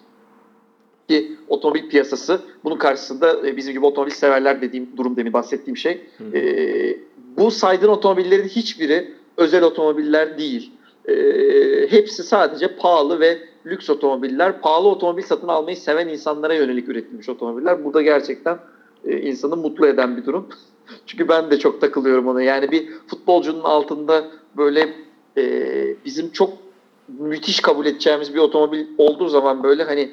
[1.11, 6.07] ki otomobil piyasası bunun karşısında e, bizim gibi otomobil severler dediğim durum demin bahsettiğim şey.
[6.35, 6.41] E,
[7.37, 10.73] bu saydığın otomobillerin hiçbiri özel otomobiller değil.
[11.09, 11.15] E,
[11.91, 14.61] hepsi sadece pahalı ve lüks otomobiller.
[14.61, 17.85] Pahalı otomobil satın almayı seven insanlara yönelik üretilmiş otomobiller.
[17.85, 18.59] Bu da gerçekten
[19.05, 20.49] e, insanı mutlu eden bir durum.
[21.07, 22.43] Çünkü ben de çok takılıyorum ona.
[22.43, 24.25] Yani bir futbolcunun altında
[24.57, 24.95] böyle
[25.37, 25.45] e,
[26.05, 26.53] bizim çok
[27.19, 30.11] müthiş kabul edeceğimiz bir otomobil olduğu zaman böyle hani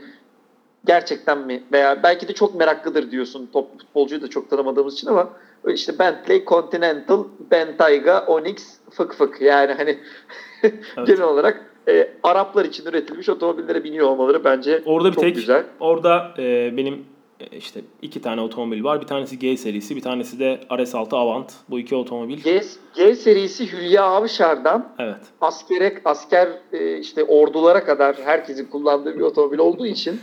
[0.88, 5.30] gerçekten mi veya belki de çok meraklıdır diyorsun top futbolcuyu da çok tanımadığımız için ama
[5.68, 9.98] işte Bentley, Continental, Bentayga, Onyx, fık fık yani hani
[10.64, 11.08] evet.
[11.08, 15.64] genel olarak e, Araplar için üretilmiş otomobillere biniyor olmaları bence orada bir çok tek, güzel.
[15.80, 17.06] Orada e, benim
[17.40, 19.02] e, işte iki tane otomobil var.
[19.02, 21.54] Bir tanesi G serisi, bir tanesi de RS6 Avant.
[21.70, 22.38] Bu iki otomobil.
[22.44, 22.62] G,
[22.96, 25.22] G serisi Hülya Avşar'dan evet.
[25.42, 30.20] askere, asker e, işte ordulara kadar herkesin kullandığı bir otomobil olduğu için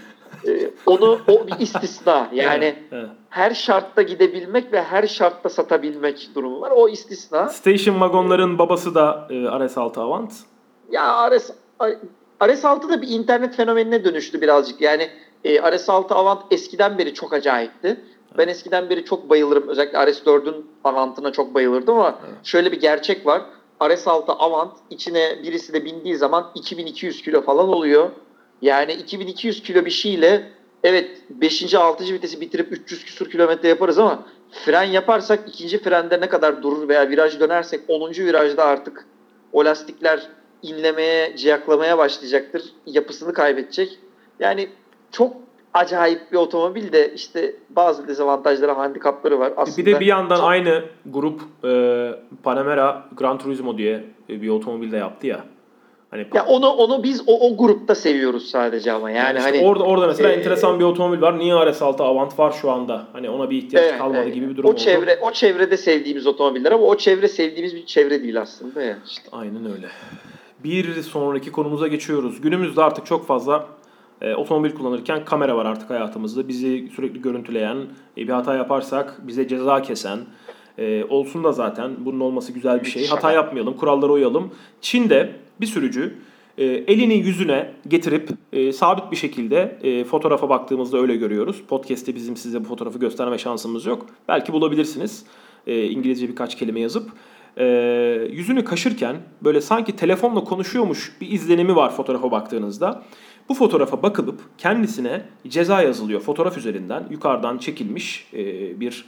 [0.86, 2.28] onu o bir istisna.
[2.32, 6.72] Yani evet, her şartta gidebilmek ve her şartta satabilmek durumu var.
[6.76, 7.48] O istisna.
[7.48, 10.32] Station vagonların babası da e, RS6 Avant.
[10.90, 11.50] Ya RS
[12.40, 14.80] RS6 da bir internet fenomenine dönüştü birazcık.
[14.80, 15.08] Yani
[15.44, 18.00] e, RS6 Avant eskiden beri çok acayipti.
[18.38, 19.68] Ben eskiden beri çok bayılırım.
[19.68, 22.34] Özellikle RS4'ün Avant'ına çok bayılırdım ama evet.
[22.44, 23.42] şöyle bir gerçek var.
[23.80, 28.10] RS6 Avant içine birisi de bindiği zaman 2200 kilo falan oluyor.
[28.62, 30.50] Yani 2200 kilo bir şeyle
[30.84, 31.74] evet 5.
[31.74, 32.04] 6.
[32.04, 37.10] vitesi bitirip 300 küsur kilometre yaparız ama fren yaparsak ikinci frende ne kadar durur veya
[37.10, 38.10] viraj dönersek 10.
[38.10, 39.06] virajda artık
[39.52, 40.28] o lastikler
[40.62, 42.62] inlemeye, ciyaklamaya başlayacaktır.
[42.86, 43.98] Yapısını kaybedecek.
[44.40, 44.68] Yani
[45.10, 45.36] çok
[45.74, 49.52] acayip bir otomobil de işte bazı dezavantajları, handikapları var.
[49.56, 50.44] Aslında bir de bir yandan çok...
[50.44, 52.10] aynı grup e,
[52.42, 55.44] Panamera Gran Turismo diye bir otomobil de yaptı ya.
[56.14, 59.84] Hani ya onu onu biz o, o grupta seviyoruz sadece ama yani, işte hani orada
[59.84, 61.38] orada mesela e, enteresan bir otomobil var.
[61.38, 63.06] Niye RS6 Avant var şu anda?
[63.12, 64.34] Hani ona bir ihtiyaç evet, kalmadı evet.
[64.34, 65.20] gibi bir durum o çevre oldu.
[65.22, 68.98] o çevrede sevdiğimiz otomobiller ama o çevre sevdiğimiz bir çevre değil aslında ya.
[69.06, 69.22] İşte.
[69.32, 69.86] Aynen öyle.
[70.64, 72.40] Bir sonraki konumuza geçiyoruz.
[72.40, 73.66] Günümüzde artık çok fazla
[74.22, 76.48] e, otomobil kullanırken kamera var artık hayatımızda.
[76.48, 77.76] Bizi sürekli görüntüleyen,
[78.16, 80.18] e, bir hata yaparsak bize ceza kesen,
[80.78, 83.06] e, olsun da zaten bunun olması güzel bir şey.
[83.06, 84.50] Hata yapmayalım, kurallara uyalım.
[84.80, 86.18] Çin'de bir sürücü
[86.58, 91.62] e, elini yüzüne getirip e, sabit bir şekilde e, fotoğrafa baktığımızda öyle görüyoruz.
[91.68, 94.06] Podcast'te bizim size bu fotoğrafı gösterme şansımız yok.
[94.28, 95.24] Belki bulabilirsiniz.
[95.66, 97.10] E, İngilizce birkaç kelime yazıp.
[97.56, 97.64] E,
[98.32, 103.02] yüzünü kaşırken böyle sanki telefonla konuşuyormuş bir izlenimi var fotoğrafa baktığınızda.
[103.48, 106.20] Bu fotoğrafa bakılıp kendisine ceza yazılıyor.
[106.20, 109.04] Fotoğraf üzerinden yukarıdan çekilmiş e, bir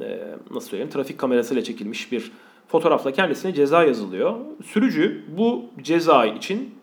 [0.00, 0.18] e,
[0.50, 2.32] nasıl söyleyeyim trafik kamerasıyla çekilmiş bir
[2.70, 4.34] fotoğrafla kendisine ceza yazılıyor.
[4.64, 6.74] Sürücü bu ceza için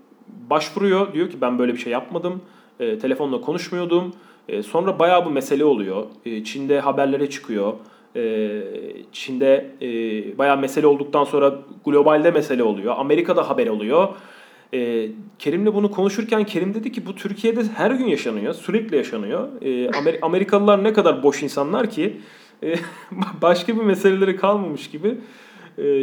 [0.50, 1.14] başvuruyor.
[1.14, 2.42] Diyor ki ben böyle bir şey yapmadım.
[2.80, 4.14] E, telefonla konuşmuyordum.
[4.50, 6.06] E, sonra bayağı bu mesele oluyor.
[6.26, 7.74] E, Çin'de haberlere çıkıyor.
[8.16, 8.62] E,
[9.12, 9.88] Çin'de e,
[10.38, 12.96] bayağı mesele olduktan sonra globalde mesele oluyor.
[12.98, 14.08] Amerika'da haber oluyor.
[14.74, 15.10] E,
[15.40, 18.54] Kerim'le bunu konuşurken Kerim dedi ki bu Türkiye'de her gün yaşanıyor.
[18.54, 19.48] Sürekli yaşanıyor.
[19.62, 22.18] E, Amer- Amerikalılar ne kadar boş insanlar ki
[22.64, 22.76] e,
[23.42, 25.18] başka bir meseleleri kalmamış gibi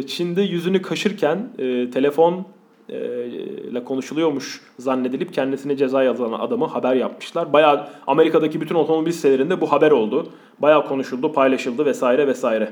[0.07, 2.45] Çin'de yüzünü kaşırken e, telefon
[2.89, 3.25] e,
[3.71, 7.53] ile konuşuluyormuş zannedilip kendisine ceza yazan adamı haber yapmışlar.
[7.53, 10.29] Baya Amerika'daki bütün otomobil sitelerinde bu haber oldu.
[10.59, 12.69] Baya konuşuldu, paylaşıldı vesaire vesaire.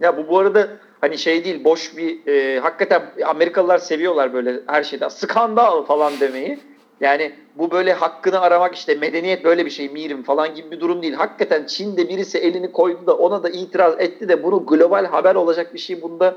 [0.00, 0.68] Ya bu bu arada
[1.00, 6.58] hani şey değil boş bir e, hakikaten Amerikalılar seviyorlar böyle her şeyde skandal falan demeyi.
[7.04, 11.02] Yani bu böyle hakkını aramak işte medeniyet böyle bir şey mirim falan gibi bir durum
[11.02, 11.14] değil.
[11.14, 15.74] Hakikaten Çin'de birisi elini koydu da ona da itiraz etti de bunu global haber olacak
[15.74, 16.36] bir şey bunda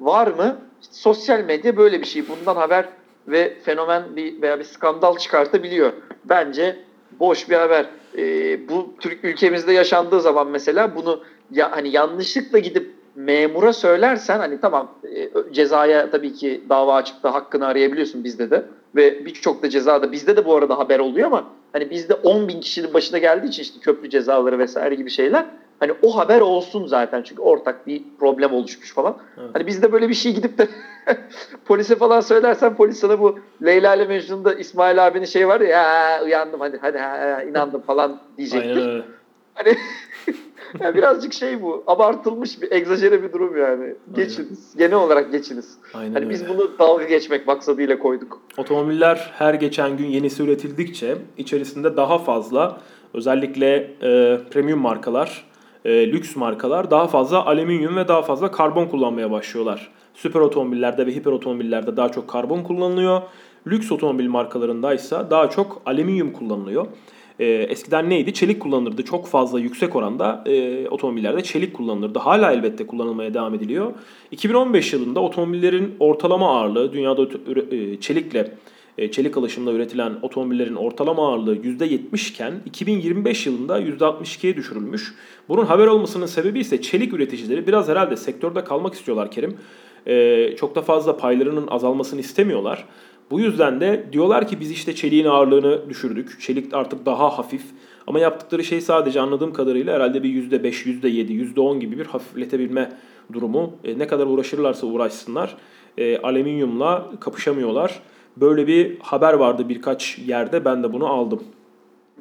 [0.00, 0.58] var mı?
[0.82, 2.28] İşte sosyal medya böyle bir şey.
[2.28, 2.88] Bundan haber
[3.28, 5.92] ve fenomen bir veya bir skandal çıkartabiliyor.
[6.24, 6.76] Bence
[7.20, 7.86] boş bir haber.
[8.18, 14.60] Ee, bu Türk ülkemizde yaşandığı zaman mesela bunu ya hani yanlışlıkla gidip memura söylersen hani
[14.60, 18.64] tamam e, cezaya tabii ki dava açıp da hakkını arayabiliyorsun bizde de
[18.96, 22.48] ve birçok da ceza da bizde de bu arada haber oluyor ama hani bizde 10
[22.48, 25.46] bin kişinin başına geldiği için işte köprü cezaları vesaire gibi şeyler
[25.80, 29.16] hani o haber olsun zaten çünkü ortak bir problem oluşmuş falan.
[29.38, 29.50] Evet.
[29.52, 30.68] Hani bizde böyle bir şey gidip de
[31.64, 36.24] polise falan söylersen polis sana bu Leyla ile Mecnun'da İsmail abinin şey var ya, ya
[36.24, 38.76] uyandım hadi hadi ha, inandım falan diyecektir.
[38.76, 39.02] Aynen öyle.
[39.54, 39.76] Hani
[40.80, 41.84] yani birazcık şey bu.
[41.86, 43.94] Abartılmış bir, egzajere bir durum yani.
[44.14, 44.72] Geçiniz.
[44.74, 44.90] Aynen.
[44.90, 45.78] Genel olarak geçiniz.
[45.94, 46.30] Aynen hani öyle.
[46.30, 48.40] biz bunu dalga geçmek maksadıyla koyduk.
[48.56, 52.80] Otomobiller her geçen gün yenisi üretildikçe içerisinde daha fazla
[53.14, 55.44] özellikle e, premium markalar,
[55.84, 59.92] e, lüks markalar daha fazla alüminyum ve daha fazla karbon kullanmaya başlıyorlar.
[60.14, 63.22] Süper otomobillerde ve hiper otomobillerde daha çok karbon kullanılıyor.
[63.66, 66.86] Lüks otomobil markalarında ise daha çok alüminyum kullanılıyor.
[67.38, 68.34] E, eskiden neydi?
[68.34, 69.04] Çelik kullanılırdı.
[69.04, 72.18] Çok fazla yüksek oranda e, otomobillerde çelik kullanılırdı.
[72.18, 73.94] Hala elbette kullanılmaya devam ediliyor.
[74.30, 77.22] 2015 yılında otomobillerin ortalama ağırlığı dünyada
[77.70, 78.54] e, çelikle
[78.98, 85.14] e, çelik alışımla üretilen otomobillerin ortalama ağırlığı %70 iken 2025 yılında %62'ye düşürülmüş.
[85.48, 89.56] Bunun haber olmasının sebebi ise çelik üreticileri biraz herhalde sektörde kalmak istiyorlar Kerim.
[90.06, 92.84] Ee, çok da fazla paylarının azalmasını istemiyorlar.
[93.30, 96.40] Bu yüzden de diyorlar ki biz işte çeliğin ağırlığını düşürdük.
[96.40, 97.62] Çelik artık daha hafif.
[98.06, 102.92] Ama yaptıkları şey sadece anladığım kadarıyla herhalde bir %5, %7, %10 gibi bir hafifletebilme
[103.32, 103.72] durumu.
[103.84, 105.56] E, ne kadar uğraşırlarsa uğraşsınlar
[105.98, 108.02] e, alüminyumla kapışamıyorlar.
[108.36, 111.42] Böyle bir haber vardı birkaç yerde ben de bunu aldım.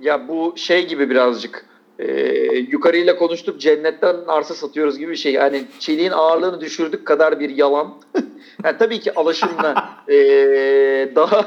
[0.01, 1.65] Ya bu şey gibi birazcık
[1.99, 2.11] e,
[2.55, 5.33] yukarıyla konuştuk cennetten arsa satıyoruz gibi bir şey.
[5.33, 7.93] Yani çeliğin ağırlığını düşürdük kadar bir yalan.
[8.63, 10.15] yani tabii ki alaşımla e,
[11.15, 11.45] daha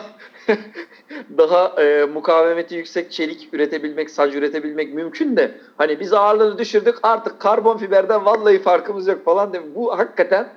[1.39, 7.41] daha e, mukavemeti yüksek çelik üretebilmek, sac üretebilmek mümkün de hani biz ağırlığını düşürdük artık
[7.41, 9.75] karbon fiberden vallahi farkımız yok falan değil mi?
[9.75, 10.49] Bu hakikaten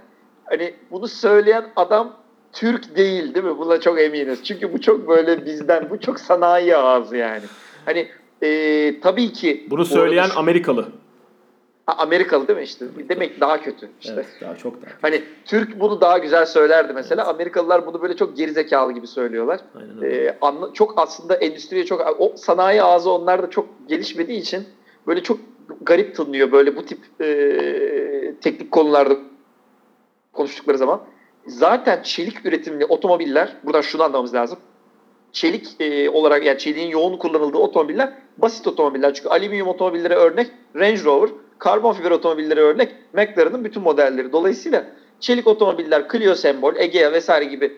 [0.46, 2.14] hani bunu söyleyen adam
[2.54, 3.58] Türk değil değil mi?
[3.58, 4.44] Buna çok eminiz.
[4.44, 7.44] Çünkü bu çok böyle bizden, bu çok sanayi ağzı yani.
[7.86, 8.08] Hani
[8.44, 9.68] e, tabii ki...
[9.70, 10.88] Bunu söyleyen şu, Amerikalı.
[11.86, 12.86] Ha, Amerikalı değil mi işte?
[13.10, 14.14] Demek daha kötü işte.
[14.16, 15.02] Evet, daha çok daha kötü.
[15.02, 17.24] Hani Türk bunu daha güzel söylerdi mesela.
[17.24, 17.36] Evet.
[17.36, 19.60] Amerikalılar bunu böyle çok gerizekalı gibi söylüyorlar.
[19.76, 20.26] Aynen öyle.
[20.26, 22.16] Ee, anla, çok aslında endüstriye çok...
[22.20, 24.64] O sanayi ağzı onlar da çok gelişmediği için
[25.08, 25.40] böyle çok
[25.82, 29.18] garip tınlıyor böyle bu tip e, teknik konularda
[30.34, 31.02] konuştukları zaman.
[31.48, 34.60] Zaten çelik üretimli otomobiller, buradan şunu anlamamız lazım
[35.34, 39.14] çelik e, olarak yani çeliğin yoğun kullanıldığı otomobiller basit otomobiller.
[39.14, 41.30] Çünkü alüminyum otomobillere örnek Range Rover,
[41.60, 44.32] karbon fiber otomobillere örnek McLaren'ın bütün modelleri.
[44.32, 44.86] Dolayısıyla
[45.20, 47.78] çelik otomobiller Clio Sembol, Egea vesaire gibi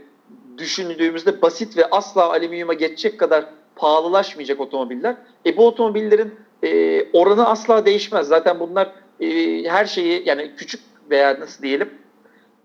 [0.58, 3.46] düşündüğümüzde basit ve asla alüminyuma geçecek kadar
[3.76, 5.16] pahalılaşmayacak otomobiller.
[5.46, 8.28] E bu otomobillerin e, oranı asla değişmez.
[8.28, 9.28] Zaten bunlar e,
[9.64, 11.90] her şeyi yani küçük veya nasıl diyelim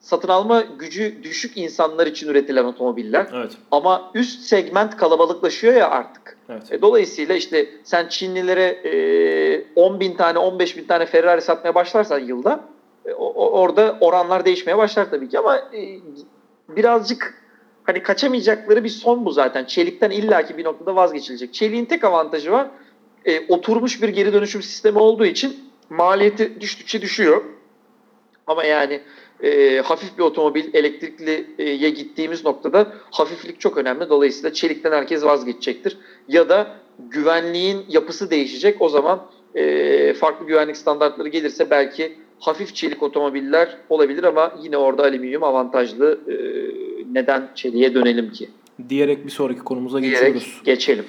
[0.01, 3.27] satın alma gücü düşük insanlar için üretilen otomobiller.
[3.35, 3.53] Evet.
[3.71, 6.37] Ama üst segment kalabalıklaşıyor ya artık.
[6.49, 6.73] Evet.
[6.73, 12.19] E, dolayısıyla işte sen Çinlilere e, 10 bin tane 15 bin tane Ferrari satmaya başlarsan
[12.19, 12.61] yılda
[13.07, 15.99] e, o, orada oranlar değişmeye başlar tabii ki ama e,
[16.69, 17.35] birazcık
[17.85, 19.65] hani kaçamayacakları bir son bu zaten.
[19.65, 21.55] Çelikten illaki bir noktada vazgeçilecek.
[21.55, 22.69] Çeliğin tek avantajı var.
[23.25, 27.45] E, oturmuş bir geri dönüşüm sistemi olduğu için maliyeti düştükçe düşüyor.
[28.47, 29.01] Ama yani
[29.43, 34.09] e, hafif bir otomobil elektrikliye gittiğimiz noktada hafiflik çok önemli.
[34.09, 35.97] Dolayısıyla çelikten herkes vazgeçecektir.
[36.29, 38.83] Ya da güvenliğin yapısı değişecek.
[38.83, 45.03] O zaman e, farklı güvenlik standartları gelirse belki hafif çelik otomobiller olabilir ama yine orada
[45.03, 46.21] alüminyum avantajlı.
[46.29, 46.35] E,
[47.13, 48.49] neden çeliğe dönelim ki?
[48.89, 50.63] Diyerek bir sonraki konumuza Diyerek geçiyoruz.
[50.65, 51.05] geçelim.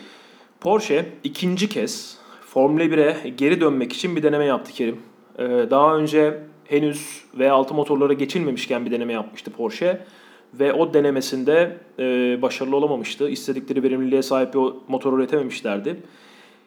[0.61, 4.99] Porsche ikinci kez Formula 1'e geri dönmek için bir deneme yaptı Kerim.
[5.39, 6.39] Ee, daha önce
[6.71, 10.05] henüz V6 motorlara geçilmemişken bir deneme yapmıştı Porsche.
[10.53, 12.03] Ve o denemesinde e,
[12.41, 13.29] başarılı olamamıştı.
[13.29, 16.03] İstedikleri verimliliğe sahip bir motor üretememişlerdi.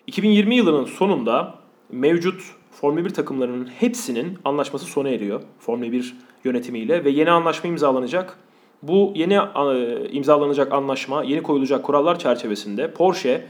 [0.07, 1.55] 2020 yılının sonunda
[1.93, 5.43] mevcut Formula 1 takımlarının hepsinin anlaşması sona eriyor.
[5.59, 8.39] Formula 1 yönetimiyle ve yeni anlaşma imzalanacak.
[8.83, 13.47] Bu yeni e, imzalanacak anlaşma, yeni koyulacak kurallar çerçevesinde Porsche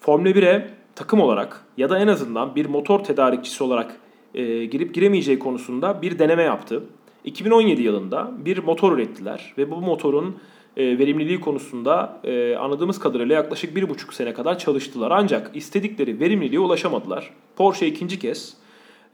[0.00, 3.96] Formula 1'e takım olarak ya da en azından bir motor tedarikçisi olarak
[4.34, 6.84] e, girip giremeyeceği konusunda bir deneme yaptı.
[7.24, 10.36] 2017 yılında bir motor ürettiler ve bu motorun
[10.76, 15.10] e, verimliliği konusunda e, anladığımız kadarıyla yaklaşık bir buçuk sene kadar çalıştılar.
[15.10, 17.30] Ancak istedikleri verimliliğe ulaşamadılar.
[17.56, 18.56] Porsche ikinci kez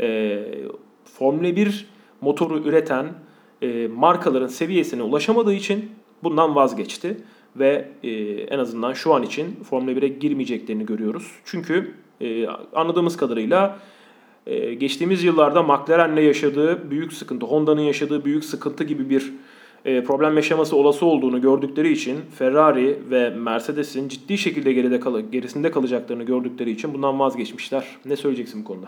[0.00, 0.38] e,
[1.04, 1.86] Formula 1
[2.20, 3.06] motoru üreten
[3.62, 5.90] e, markaların seviyesine ulaşamadığı için
[6.22, 7.16] bundan vazgeçti.
[7.56, 8.10] Ve e,
[8.40, 11.32] en azından şu an için Formula 1'e girmeyeceklerini görüyoruz.
[11.44, 13.78] Çünkü e, anladığımız kadarıyla
[14.46, 19.32] e, geçtiğimiz yıllarda McLaren'le yaşadığı büyük sıkıntı, Honda'nın yaşadığı büyük sıkıntı gibi bir
[19.84, 25.70] e, problem yaşaması olası olduğunu gördükleri için Ferrari ve Mercedes'in ciddi şekilde geride kal gerisinde
[25.70, 27.84] kalacaklarını gördükleri için bundan vazgeçmişler.
[28.04, 28.86] Ne söyleyeceksin bu konuda?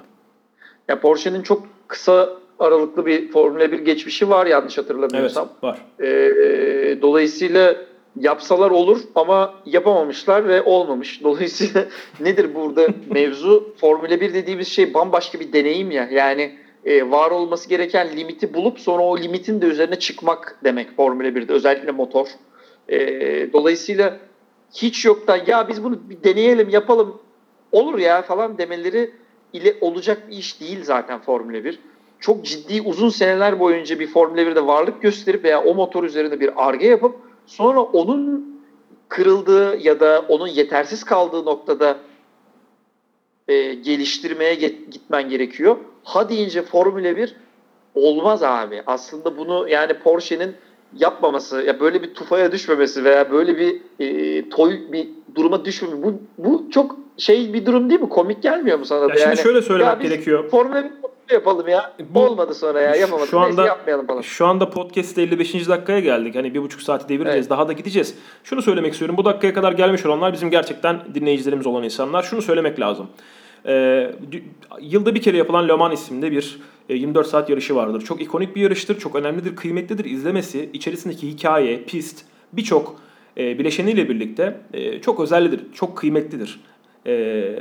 [0.88, 2.28] Ya Porsche'nin çok kısa
[2.58, 5.48] aralıklı bir Formula 1 geçmişi var yanlış hatırlamıyorsam.
[5.52, 5.78] Evet var.
[6.00, 7.76] Ee, dolayısıyla
[8.20, 11.22] yapsalar olur ama yapamamışlar ve olmamış.
[11.22, 11.84] Dolayısıyla
[12.20, 13.74] nedir burada mevzu?
[13.80, 16.08] Formula 1 dediğimiz şey bambaşka bir deneyim ya.
[16.12, 21.28] Yani e, var olması gereken limiti bulup sonra o limitin de üzerine çıkmak demek Formula
[21.28, 22.26] 1'de özellikle motor.
[22.88, 22.98] E,
[23.52, 24.18] dolayısıyla
[24.74, 27.20] hiç yoktan ya biz bunu bir deneyelim yapalım
[27.72, 29.10] olur ya falan demeleri
[29.52, 31.78] ile olacak bir iş değil zaten Formula 1.
[32.20, 36.68] Çok ciddi uzun seneler boyunca bir Formula 1'de varlık gösterip veya o motor üzerinde bir
[36.68, 38.58] arge yapıp sonra onun
[39.08, 41.96] kırıldığı ya da onun yetersiz kaldığı noktada
[43.48, 44.54] e, geliştirmeye
[44.90, 45.76] gitmen gerekiyor.
[46.04, 47.34] Ha deyince Formula 1
[47.94, 48.82] olmaz abi.
[48.86, 50.54] Aslında bunu yani Porsche'nin
[50.96, 56.20] yapmaması, ya böyle bir tufaya düşmemesi veya böyle bir e, toy bir duruma düşmemesi bu,
[56.38, 58.08] bu çok şey bir durum değil mi?
[58.08, 59.12] Komik gelmiyor mu sana ya da?
[59.12, 60.48] Şimdi yani, şöyle söylemek gerekiyor.
[60.50, 60.90] Formula 1
[61.34, 61.92] yapalım ya.
[62.10, 63.30] Bu, Olmadı sonra ya yapamadık.
[63.30, 64.20] Şu anda, Neyse yapmayalım falan.
[64.20, 65.68] Şu anda podcast'te 55.
[65.68, 66.34] dakikaya geldik.
[66.34, 67.46] Hani bir buçuk saati devireceğiz.
[67.46, 67.50] Evet.
[67.50, 68.14] Daha da gideceğiz.
[68.44, 69.16] Şunu söylemek istiyorum.
[69.16, 72.22] Bu dakikaya kadar gelmiş olanlar bizim gerçekten dinleyicilerimiz olan insanlar.
[72.22, 73.06] Şunu söylemek lazım.
[73.66, 74.10] Ee,
[74.80, 78.00] yılda bir kere yapılan Le Mans isimli bir 24 e, saat yarışı vardır.
[78.04, 80.70] Çok ikonik bir yarıştır, çok önemlidir, kıymetlidir izlemesi.
[80.72, 82.96] içerisindeki hikaye, pist, birçok
[83.38, 86.60] e, bileşeniyle birlikte e, çok özellidir, çok kıymetlidir.
[87.06, 87.12] E,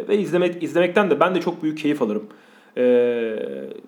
[0.07, 2.28] ve izlemek izlemekten de ben de çok büyük keyif alırım.
[2.78, 3.36] E,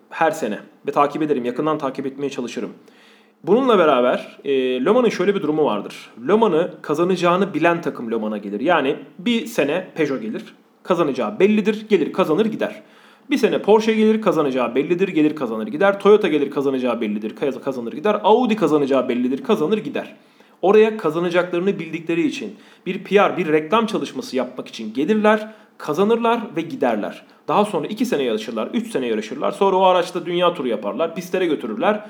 [0.09, 2.73] her sene ve takip ederim, yakından takip etmeye çalışırım.
[3.43, 4.51] Bununla beraber e,
[4.85, 6.09] Le şöyle bir durumu vardır.
[6.27, 8.59] Le kazanacağını bilen takım Le gelir.
[8.59, 11.85] Yani bir sene Peugeot gelir, kazanacağı bellidir.
[11.89, 12.81] Gelir kazanır gider.
[13.29, 15.07] Bir sene Porsche gelir kazanacağı bellidir.
[15.07, 15.99] Gelir kazanır gider.
[15.99, 17.35] Toyota gelir kazanacağı bellidir.
[17.63, 18.19] Kazanır gider.
[18.23, 19.43] Audi kazanacağı bellidir.
[19.43, 20.15] Kazanır gider.
[20.61, 27.25] Oraya kazanacaklarını bildikleri için bir PR, bir reklam çalışması yapmak için gelirler, kazanırlar ve giderler.
[27.49, 29.51] Daha sonra 2 sene yarışırlar, 3 sene yarışırlar.
[29.51, 32.05] Sonra o araçta dünya turu yaparlar, pistlere götürürler.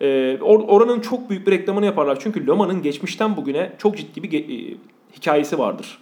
[0.00, 2.18] Ee, oranın çok büyük bir reklamını yaparlar.
[2.20, 4.74] Çünkü Loma'nın geçmişten bugüne çok ciddi bir e,
[5.16, 5.98] hikayesi vardır.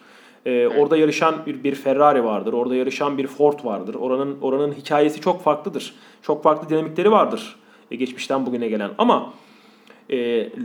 [0.47, 3.95] Ee, orada yarışan bir, bir Ferrari vardır, orada yarışan bir Ford vardır.
[3.95, 5.95] Oranın oranın hikayesi çok farklıdır.
[6.23, 7.57] Çok farklı dinamikleri vardır
[7.91, 8.91] e, geçmişten bugüne gelen.
[8.99, 9.33] Ama
[10.09, 10.17] e,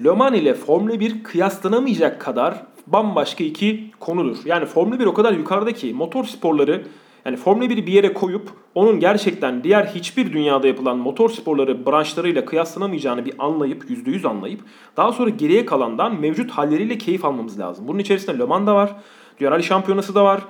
[0.03, 4.37] Le Mans ile Formula 1 kıyaslanamayacak kadar bambaşka iki konudur.
[4.45, 6.83] Yani Formula 1 o kadar yukarıda ki motor sporları
[7.25, 12.45] yani Formula 1'i bir yere koyup onun gerçekten diğer hiçbir dünyada yapılan motor sporları branşlarıyla
[12.45, 14.59] kıyaslanamayacağını bir anlayıp, %100 anlayıp
[14.97, 17.87] daha sonra geriye kalandan mevcut halleriyle keyif almamız lazım.
[17.87, 18.95] Bunun içerisinde Le Mans da var.
[19.39, 20.41] Dünya Şampiyonası da var.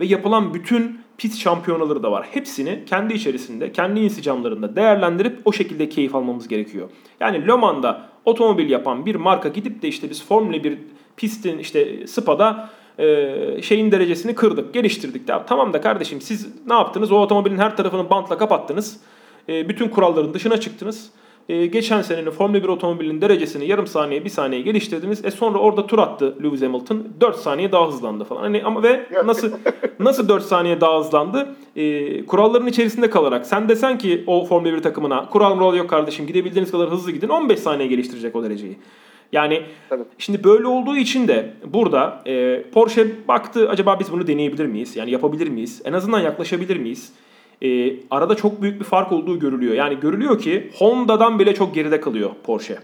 [0.00, 2.26] Ve yapılan bütün pit şampiyonaları da var.
[2.30, 6.88] Hepsini kendi içerisinde, kendi insicamlarında değerlendirip o şekilde keyif almamız gerekiyor.
[7.20, 10.78] Yani Le Mans'da otomobil yapan bir marka gidip de işte biz Formula 1
[11.16, 15.28] pistin işte Spa'da e, şeyin derecesini kırdık, geliştirdik.
[15.28, 17.12] Ya, tamam da kardeşim siz ne yaptınız?
[17.12, 19.00] O otomobilin her tarafını bantla kapattınız.
[19.48, 21.10] E, bütün kuralların dışına çıktınız
[21.48, 25.24] e, geçen senenin Formula 1 otomobilinin derecesini yarım saniye, bir saniye geliştirdiniz.
[25.24, 27.04] E sonra orada tur attı Lewis Hamilton.
[27.20, 28.40] 4 saniye daha hızlandı falan.
[28.40, 29.50] Hani ama ve nasıl
[29.98, 31.48] nasıl 4 saniye daha hızlandı?
[31.76, 33.46] E, kuralların içerisinde kalarak.
[33.46, 37.28] Sen desen ki o Formula 1 takımına kural mural yok kardeşim gidebildiğiniz kadar hızlı gidin.
[37.28, 38.78] 15 saniye geliştirecek o dereceyi.
[39.32, 40.02] Yani Tabii.
[40.18, 44.96] şimdi böyle olduğu için de burada e, Porsche baktı acaba biz bunu deneyebilir miyiz?
[44.96, 45.82] Yani yapabilir miyiz?
[45.84, 47.12] En azından yaklaşabilir miyiz?
[47.62, 49.74] e, arada çok büyük bir fark olduğu görülüyor.
[49.74, 52.78] Yani görülüyor ki Honda'dan bile çok geride kalıyor Porsche.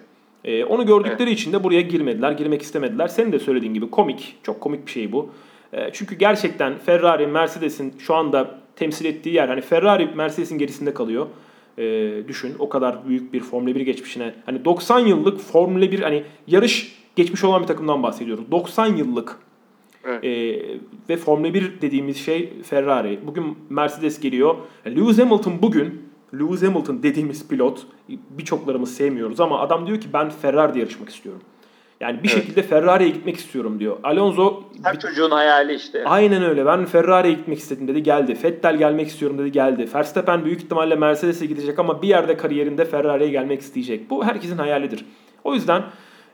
[0.45, 1.39] E, onu gördükleri evet.
[1.39, 3.09] için de buraya girmediler, girmek istemediler.
[3.09, 5.31] Senin de söylediğin gibi komik, çok komik bir şey bu.
[5.73, 11.27] E, çünkü gerçekten Ferrari, Mercedes'in şu anda temsil ettiği yer, hani Ferrari Mercedes'in gerisinde kalıyor.
[11.79, 14.35] E, düşün o kadar büyük bir Formula 1 geçmişine.
[14.47, 18.51] Hani 90 yıllık Formula 1 hani yarış geçmiş olan bir takımdan bahsediyoruz.
[18.51, 19.39] 90 yıllık
[20.05, 20.25] Evet.
[20.25, 20.63] E,
[21.09, 23.21] ve Formula 1 dediğimiz şey Ferrari.
[23.27, 24.55] Bugün Mercedes geliyor.
[24.87, 26.03] Lewis Hamilton bugün
[26.35, 31.43] Lewis Hamilton dediğimiz pilot birçoklarımız sevmiyoruz ama adam diyor ki ben Ferrari'de yarışmak istiyorum.
[32.01, 32.39] Yani bir evet.
[32.39, 33.97] şekilde Ferrari'ye gitmek istiyorum diyor.
[34.03, 36.05] Alonso her çocuğun hayali işte.
[36.05, 36.67] Aynen öyle.
[36.67, 38.37] Ben Ferrari'ye gitmek istedim dedi geldi.
[38.45, 39.89] Vettel gelmek istiyorum dedi geldi.
[39.95, 44.11] Verstappen büyük ihtimalle Mercedes'e gidecek ama bir yerde kariyerinde Ferrari'ye gelmek isteyecek.
[44.11, 45.05] Bu herkesin hayalidir.
[45.45, 45.83] O yüzden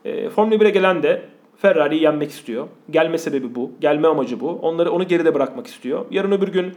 [0.05, 1.21] e, Formula 1'e gelen de
[1.57, 2.67] Ferrari'yi yenmek istiyor.
[2.89, 3.71] Gelme sebebi bu.
[3.81, 4.49] Gelme amacı bu.
[4.49, 6.05] Onları onu geride bırakmak istiyor.
[6.11, 6.73] Yarın öbür gün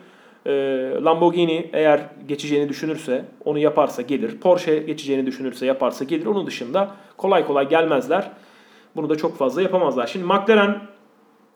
[0.47, 0.53] e,
[1.05, 4.41] Lamborghini eğer geçeceğini düşünürse onu yaparsa gelir.
[4.41, 6.26] Porsche geçeceğini düşünürse yaparsa gelir.
[6.26, 8.30] Onun dışında kolay kolay gelmezler.
[8.97, 10.07] Bunu da çok fazla yapamazlar.
[10.07, 10.80] Şimdi McLaren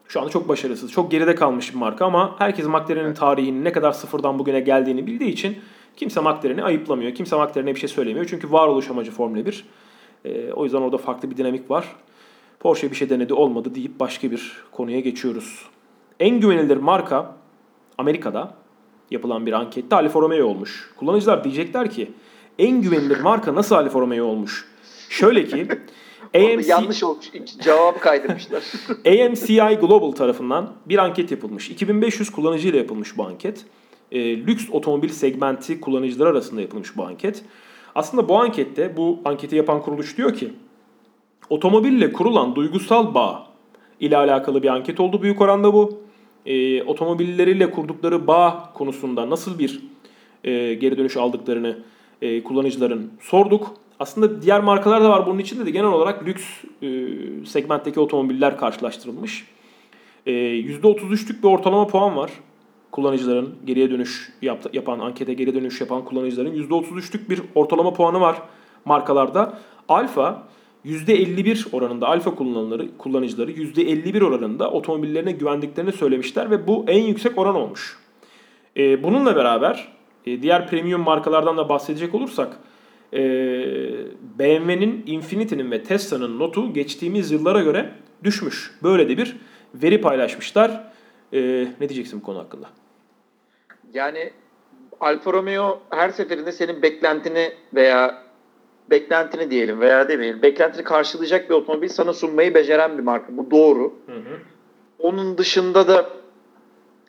[0.08, 0.92] şu anda çok başarısız.
[0.92, 5.30] Çok geride kalmış bir marka ama herkes McLaren'in tarihinin ne kadar sıfırdan bugüne geldiğini bildiği
[5.30, 5.58] için
[5.96, 7.14] Kimse McLaren'i ayıplamıyor.
[7.14, 8.26] Kimse McLaren'e bir şey söylemiyor.
[8.30, 9.64] Çünkü varoluş amacı Formula 1.
[10.24, 11.96] E, o yüzden orada farklı bir dinamik var.
[12.60, 15.66] Porsche bir şey denedi olmadı deyip başka bir konuya geçiyoruz.
[16.20, 17.36] En güvenilir marka
[17.98, 18.54] Amerika'da
[19.10, 20.90] yapılan bir ankette Alfa Romeo olmuş.
[20.96, 22.10] Kullanıcılar diyecekler ki
[22.58, 24.68] en güvenilir marka nasıl Alfa Romeo olmuş?
[25.08, 25.68] Şöyle ki
[26.34, 27.30] AMC, yanlış olmuş.
[27.60, 28.62] Cevabı kaydırmışlar.
[29.06, 31.70] AMCI Global tarafından bir anket yapılmış.
[31.70, 33.64] 2500 kullanıcıyla yapılmış bu anket.
[34.12, 37.42] E, lüks otomobil segmenti kullanıcılar arasında yapılmış bu anket.
[37.94, 40.52] Aslında bu ankette bu anketi yapan kuruluş diyor ki
[41.50, 43.46] otomobille kurulan duygusal bağ
[44.00, 46.04] ile alakalı bir anket oldu büyük oranda bu.
[46.46, 49.82] E, otomobilleriyle kurdukları bağ konusunda nasıl bir
[50.44, 51.78] e, geri dönüş aldıklarını
[52.22, 53.74] e, kullanıcıların sorduk.
[54.00, 56.44] Aslında diğer markalar da var bunun içinde de genel olarak lüks
[56.82, 56.88] e,
[57.46, 59.46] segmentteki otomobiller karşılaştırılmış.
[60.26, 62.30] E, %33'lük bir ortalama puan var.
[62.92, 68.42] Kullanıcıların geriye dönüş yaptı, yapan, ankete geri dönüş yapan kullanıcıların %33'lük bir ortalama puanı var
[68.84, 69.58] markalarda.
[69.88, 70.42] Alfa
[70.84, 77.54] %51 oranında alfa kullanıcıları, kullanıcıları %51 oranında otomobillerine güvendiklerini söylemişler ve bu en yüksek oran
[77.54, 77.98] olmuş.
[78.76, 79.88] E, bununla beraber
[80.26, 82.58] e, diğer premium markalardan da bahsedecek olursak
[83.12, 83.20] e,
[84.38, 87.90] BMW'nin, Infinity'nin ve Tesla'nın notu geçtiğimiz yıllara göre
[88.24, 88.70] düşmüş.
[88.82, 89.36] Böyle de bir
[89.74, 90.92] veri paylaşmışlar.
[91.32, 91.40] E,
[91.80, 92.66] ne diyeceksin bu konu hakkında?
[93.94, 94.30] Yani
[95.00, 98.24] Alfa Romeo her seferinde senin beklentini veya
[98.90, 103.36] beklentini diyelim veya demeyelim beklentini karşılayacak bir otomobil sana sunmayı beceren bir marka.
[103.36, 103.94] Bu doğru.
[104.06, 104.38] Hı hı.
[104.98, 106.10] Onun dışında da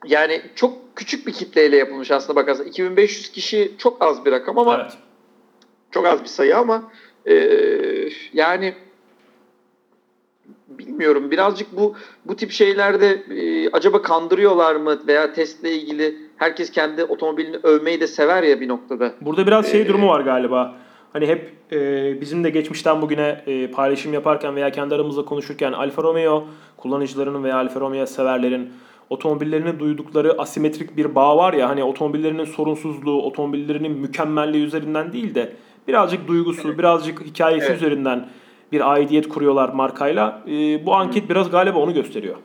[0.05, 2.65] yani çok küçük bir kitleyle yapılmış aslında bakarsan.
[2.65, 4.97] 2500 kişi çok az bir rakam ama evet.
[5.95, 6.83] Çok az bir sayı ama
[7.25, 7.35] e,
[8.33, 8.73] yani
[10.67, 17.03] bilmiyorum birazcık bu bu tip şeylerde e, acaba kandırıyorlar mı veya testle ilgili herkes kendi
[17.03, 19.13] otomobilini övmeyi de sever ya bir noktada.
[19.21, 20.75] Burada biraz şey ee, durumu var galiba.
[21.13, 26.03] Hani hep e, bizim de geçmişten bugüne e, paylaşım yaparken veya kendi aramızda konuşurken Alfa
[26.03, 28.69] Romeo kullanıcılarının veya Alfa Romeo severlerin
[29.09, 35.53] otomobillerine duydukları asimetrik bir bağ var ya hani otomobillerinin sorunsuzluğu, otomobillerinin mükemmelliği üzerinden değil de
[35.87, 37.77] birazcık duygusu, birazcık hikayesi evet.
[37.77, 38.29] üzerinden
[38.71, 40.43] bir aidiyet kuruyorlar markayla.
[40.47, 42.35] E, bu anket biraz galiba onu gösteriyor.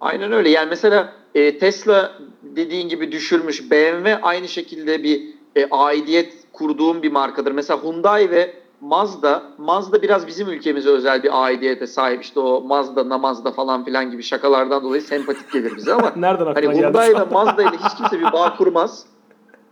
[0.00, 0.50] Aynen öyle.
[0.50, 2.12] Yani mesela e, Tesla
[2.42, 3.70] dediğin gibi düşürmüş.
[3.70, 5.22] BMW aynı şekilde bir
[5.56, 7.52] e, aidiyet kurduğum bir markadır.
[7.52, 12.22] Mesela Hyundai ve Mazda, Mazda biraz bizim ülkemize özel bir aidiyete sahip.
[12.22, 16.68] İşte o Mazda, Namazda falan filan gibi şakalardan dolayı sempatik gelir bize ama Nereden hani
[16.68, 19.06] Hyundai ve Mazda ile hiç kimse bir bağ kurmaz.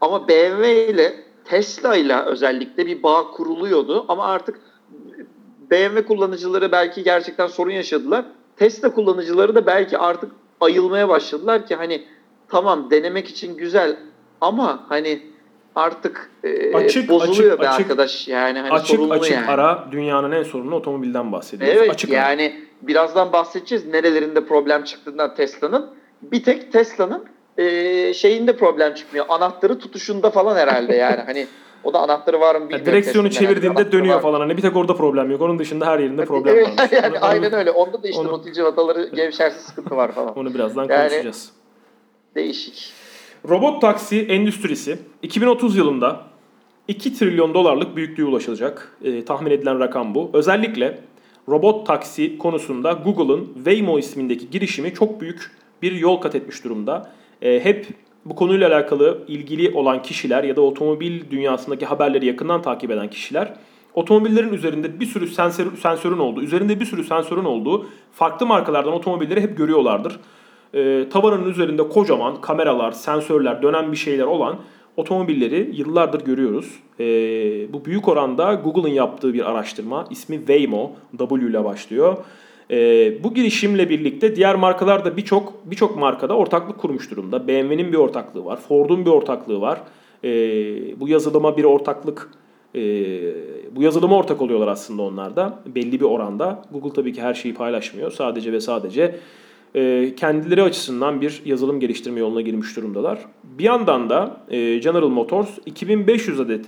[0.01, 4.61] Ama BMW ile Tesla ile özellikle bir bağ kuruluyordu ama artık
[5.71, 8.25] BMW kullanıcıları belki gerçekten sorun yaşadılar.
[8.57, 12.05] Tesla kullanıcıları da belki artık ayılmaya başladılar ki hani
[12.49, 13.97] tamam denemek için güzel
[14.41, 15.23] ama hani
[15.75, 18.29] artık e, açık, bozuluyor açık, be açık, arkadaş.
[18.29, 19.47] Yani hani açık açık yani.
[19.47, 21.79] ara dünyanın en sorunlu otomobilden bahsediyoruz.
[21.79, 22.89] Evet açık yani ara.
[22.89, 25.91] birazdan bahsedeceğiz nerelerinde problem çıktığından Tesla'nın.
[26.23, 27.25] Bir tek Tesla'nın
[27.59, 29.27] e, şeyinde problem çıkmıyor.
[29.29, 31.23] Anahtarı tutuşunda falan herhalde yani.
[31.27, 31.47] hani
[31.85, 32.87] o da anahtarı var mı bilmiyorum.
[32.87, 34.41] Yani direksiyonu çevirdiğinde dönüyor falan.
[34.41, 35.43] Hani bir tek orada problem yok.
[35.43, 36.89] Onun dışında her yerinde problem var.
[37.03, 37.71] yani onu, aynen öyle.
[37.71, 40.39] Onda da işte onu, rotil civataları gevşerse sıkıntı var falan.
[40.39, 41.51] Onu birazdan yani, konuşacağız.
[42.35, 42.93] Değişik.
[43.49, 46.21] Robot taksi endüstrisi 2030 yılında
[46.89, 48.97] 2 trilyon dolarlık büyüklüğe ulaşılacak.
[49.05, 50.31] E, tahmin edilen rakam bu.
[50.33, 50.99] Özellikle
[51.49, 55.51] robot taksi konusunda Google'ın Waymo ismindeki girişimi çok büyük
[55.83, 57.13] bir yol kat etmiş durumda.
[57.43, 57.87] E, hep
[58.25, 63.55] bu konuyla alakalı ilgili olan kişiler ya da otomobil dünyasındaki haberleri yakından takip eden kişiler
[63.95, 69.41] otomobillerin üzerinde bir sürü sensör, sensörün olduğu, üzerinde bir sürü sensörün olduğu farklı markalardan otomobilleri
[69.41, 70.21] hep görüyorlardır.
[70.75, 74.57] E, tavanın üzerinde kocaman kameralar, sensörler, dönen bir şeyler olan
[74.97, 76.79] otomobilleri yıllardır görüyoruz.
[77.01, 77.05] E,
[77.73, 80.07] bu büyük oranda Google'ın yaptığı bir araştırma.
[80.11, 82.17] İsmi Waymo, W ile başlıyor.
[82.71, 87.49] E, bu girişimle birlikte diğer markalar da birçok birçok markada ortaklık kurmuş durumda.
[87.49, 89.81] BMW'nin bir ortaklığı var, Ford'un bir ortaklığı var.
[90.25, 90.31] E,
[91.01, 92.31] bu yazılıma bir ortaklık
[92.75, 92.81] e,
[93.77, 96.63] bu yazılıma ortak oluyorlar aslında onlar da belli bir oranda.
[96.73, 98.11] Google tabii ki her şeyi paylaşmıyor.
[98.11, 99.15] Sadece ve sadece
[99.75, 103.19] e, kendileri açısından bir yazılım geliştirme yoluna girmiş durumdalar.
[103.45, 106.67] Bir yandan da e, General Motors 2500 adet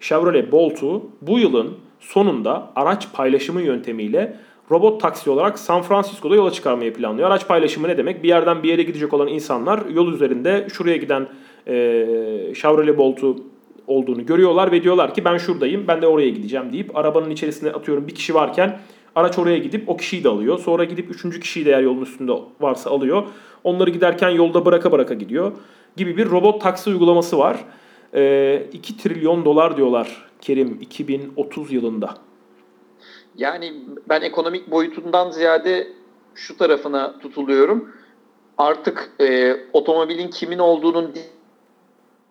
[0.00, 1.70] Chevrolet Bolt'u bu yılın
[2.00, 4.36] sonunda araç paylaşımı yöntemiyle
[4.70, 7.28] robot taksi olarak San Francisco'da yola çıkarmayı planlıyor.
[7.28, 8.22] Araç paylaşımı ne demek?
[8.22, 11.28] Bir yerden bir yere gidecek olan insanlar yol üzerinde şuraya giden
[11.66, 11.74] e,
[12.54, 13.36] Chevrolet Bolt'u
[13.86, 18.08] olduğunu görüyorlar ve diyorlar ki ben şuradayım ben de oraya gideceğim deyip arabanın içerisinde atıyorum
[18.08, 18.80] bir kişi varken
[19.14, 20.58] Araç oraya gidip o kişiyi de alıyor.
[20.58, 23.22] Sonra gidip üçüncü kişiyi de eğer yolun üstünde varsa alıyor.
[23.64, 25.52] Onları giderken yolda bıraka bıraka gidiyor
[25.96, 27.56] gibi bir robot taksi uygulaması var.
[28.14, 32.14] E, 2 trilyon dolar diyorlar Kerim 2030 yılında.
[33.40, 33.72] Yani
[34.08, 35.88] ben ekonomik boyutundan ziyade
[36.34, 37.92] şu tarafına tutuluyorum.
[38.58, 41.14] Artık e, otomobilin kimin olduğunun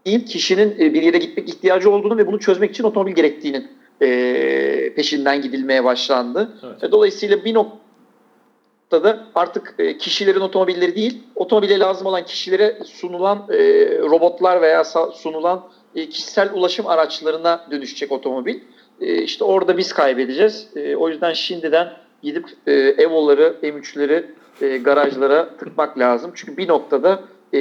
[0.06, 3.68] değil, kişinin e, bir yere gitmek ihtiyacı olduğunu ve bunu çözmek için otomobil gerektiğinin
[4.02, 6.58] e, peşinden gidilmeye başlandı.
[6.64, 6.84] Evet.
[6.84, 13.58] E, dolayısıyla bir noktada artık e, kişilerin otomobilleri değil, otomobile lazım olan kişilere sunulan e,
[14.00, 14.84] robotlar veya
[15.14, 18.60] sunulan e, kişisel ulaşım araçlarına dönüşecek otomobil.
[19.02, 20.68] E, işte orada biz kaybedeceğiz.
[20.76, 21.94] E, o yüzden şimdiden
[22.24, 24.24] gidip e, Evo'ları, M3'leri
[24.62, 26.32] e, garajlara tıkmak lazım.
[26.36, 27.24] Çünkü bir noktada
[27.54, 27.60] e,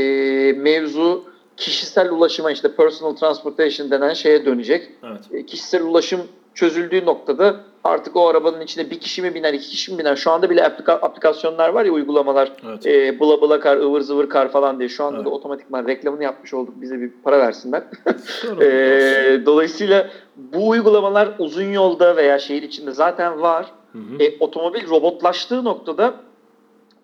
[0.53, 1.24] mevzu
[1.57, 4.89] kişisel ulaşıma işte personal transportation denen şeye dönecek.
[5.03, 5.20] Evet.
[5.32, 6.20] E, kişisel ulaşım
[6.55, 10.16] çözüldüğü noktada artık o arabanın içinde bir kişi mi biner, iki kişi mi biner?
[10.16, 12.53] Şu anda bile aplika- aplikasyonlar var ya uygulamalar.
[12.66, 12.87] Evet.
[12.87, 14.89] E, bula bula kar, ıvır zıvır kar falan diye.
[14.89, 15.26] Şu anda evet.
[15.26, 16.74] da otomatikman reklamını yapmış olduk.
[16.81, 17.83] Bize bir para versinler.
[18.61, 23.72] e, dolayısıyla bu uygulamalar uzun yolda veya şehir içinde zaten var.
[23.93, 24.22] Hı hı.
[24.22, 26.14] E, otomobil robotlaştığı noktada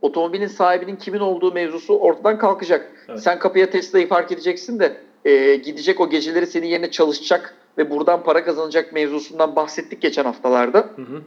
[0.03, 2.93] otomobilin sahibinin kimin olduğu mevzusu ortadan kalkacak.
[3.09, 3.21] Evet.
[3.21, 8.23] Sen kapıya Tesla'yı park edeceksin de e, gidecek o geceleri senin yerine çalışacak ve buradan
[8.23, 10.79] para kazanacak mevzusundan bahsettik geçen haftalarda.
[10.79, 11.23] Hı hı.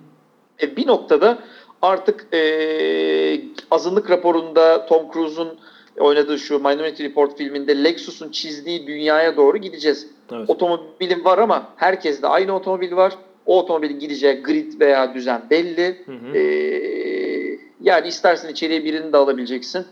[0.62, 1.40] E, bir noktada
[1.82, 3.42] artık e,
[3.72, 5.60] azınlık raporunda Tom Cruise'un
[6.00, 10.08] oynadığı şu Minority Report filminde Lexus'un çizdiği dünyaya doğru gideceğiz.
[10.32, 10.50] Evet.
[10.50, 13.14] Otomobilin var ama herkes de aynı otomobil var.
[13.46, 16.04] O otomobilin gideceği grid veya düzen belli.
[16.06, 16.38] Hı hı.
[16.38, 19.86] Ee, yani istersen içeriye birini de alabileceksin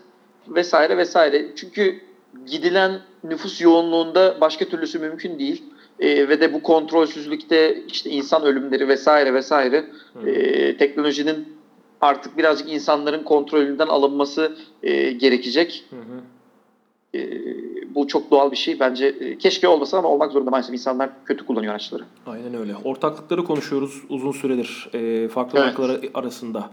[0.48, 1.46] vesaire vesaire.
[1.56, 2.02] Çünkü
[2.46, 5.64] gidilen nüfus yoğunluğunda başka türlüsü mümkün değil.
[6.00, 9.86] E, ve de bu kontrolsüzlükte işte insan ölümleri vesaire vesaire
[10.26, 11.56] e, teknolojinin
[12.02, 15.86] artık birazcık insanların kontrolünden alınması e, gerekecek.
[15.90, 16.22] Hı hı.
[17.18, 17.30] E,
[17.96, 18.80] bu çok doğal bir şey.
[18.80, 20.74] Bence e, keşke olmasa ama olmak zorunda maalesef.
[20.74, 22.04] insanlar kötü kullanıyor araçları.
[22.26, 22.76] Aynen öyle.
[22.84, 25.68] Ortaklıkları konuşuyoruz uzun süredir e, farklı evet.
[25.68, 26.70] markalar arasında.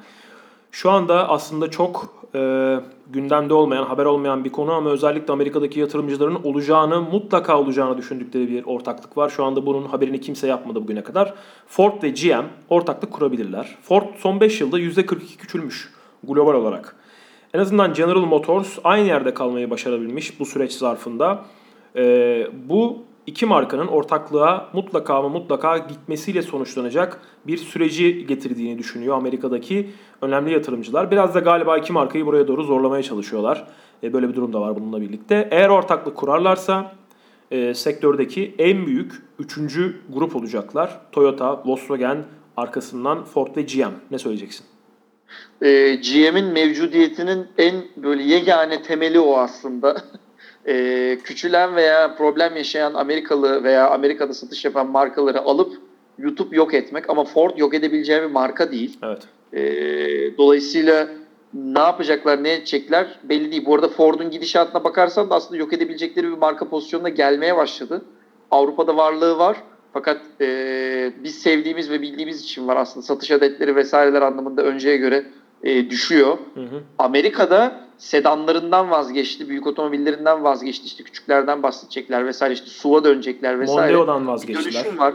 [0.73, 2.77] Şu anda aslında çok e,
[3.11, 8.65] gündemde olmayan, haber olmayan bir konu ama özellikle Amerika'daki yatırımcıların olacağını, mutlaka olacağını düşündükleri bir
[8.65, 9.29] ortaklık var.
[9.29, 11.35] Şu anda bunun haberini kimse yapmadı bugüne kadar.
[11.67, 13.77] Ford ve GM ortaklık kurabilirler.
[13.83, 15.91] Ford son 5 yılda %42 küçülmüş
[16.25, 16.97] global olarak.
[17.55, 21.45] En azından General Motors aynı yerde kalmayı başarabilmiş bu süreç zarfında.
[21.97, 29.91] E, bu iki markanın ortaklığa mutlaka ama mutlaka gitmesiyle sonuçlanacak bir süreci getirdiğini düşünüyor Amerika'daki
[30.23, 31.11] önemli yatırımcılar.
[31.11, 33.67] Biraz da galiba iki markayı buraya doğru zorlamaya çalışıyorlar.
[34.03, 35.49] E, böyle bir durum da var bununla birlikte.
[35.51, 36.93] Eğer ortaklık kurarlarsa
[37.51, 41.01] e, sektördeki en büyük üçüncü grup olacaklar.
[41.13, 42.25] Toyota, Volkswagen,
[42.57, 43.93] arkasından Ford ve GM.
[44.11, 44.67] Ne söyleyeceksin?
[45.63, 50.03] E, GM'in mevcudiyetinin en böyle yegane temeli o aslında.
[50.67, 55.73] e, küçülen veya problem yaşayan Amerikalı veya Amerika'da satış yapan markaları alıp
[56.19, 58.99] YouTube yok etmek ama Ford yok edebileceği bir marka değil.
[59.03, 59.23] Evet.
[59.53, 59.63] E,
[60.39, 61.09] dolayısıyla
[61.55, 63.67] ne yapacaklar, ne edecekler belli değil.
[63.67, 68.05] Bu arada Ford'un gidişatına bakarsan da aslında yok edebilecekleri bir marka pozisyonuna gelmeye başladı.
[68.51, 69.57] Avrupa'da varlığı var.
[69.93, 73.07] Fakat e, biz sevdiğimiz ve bildiğimiz için var aslında.
[73.07, 75.25] Satış adetleri vesaireler anlamında önceye göre
[75.63, 76.39] e, düşüyor.
[76.55, 76.83] Hı hı.
[76.99, 83.97] Amerika'da sedanlarından vazgeçti, büyük otomobillerinden vazgeçti, işte küçüklerden bahsedecekler vesaire, işte SUV'a dönecekler vesaire.
[83.97, 84.75] Mondeo'dan vazgeçtiler.
[84.75, 85.15] Dönüşüm var.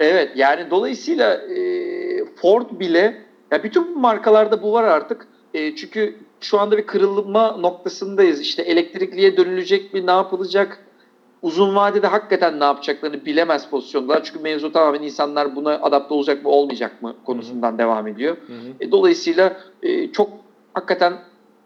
[0.00, 5.26] Evet yani dolayısıyla e, Ford bile, ya bütün markalarda bu var artık.
[5.54, 8.40] E, çünkü şu anda bir kırılma noktasındayız.
[8.40, 10.78] İşte elektrikliye dönülecek mi, ne yapılacak?
[11.42, 14.24] Uzun vadede hakikaten ne yapacaklarını bilemez pozisyondalar.
[14.24, 17.78] Çünkü mevzu tamamen insanlar buna adapte olacak mı olmayacak mı konusundan Hı-hı.
[17.78, 18.36] devam ediyor.
[18.80, 20.30] E, dolayısıyla e, çok
[20.74, 21.12] hakikaten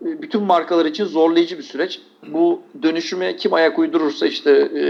[0.01, 2.01] bütün markalar için zorlayıcı bir süreç.
[2.27, 4.85] Bu dönüşüme kim ayak uydurursa işte e,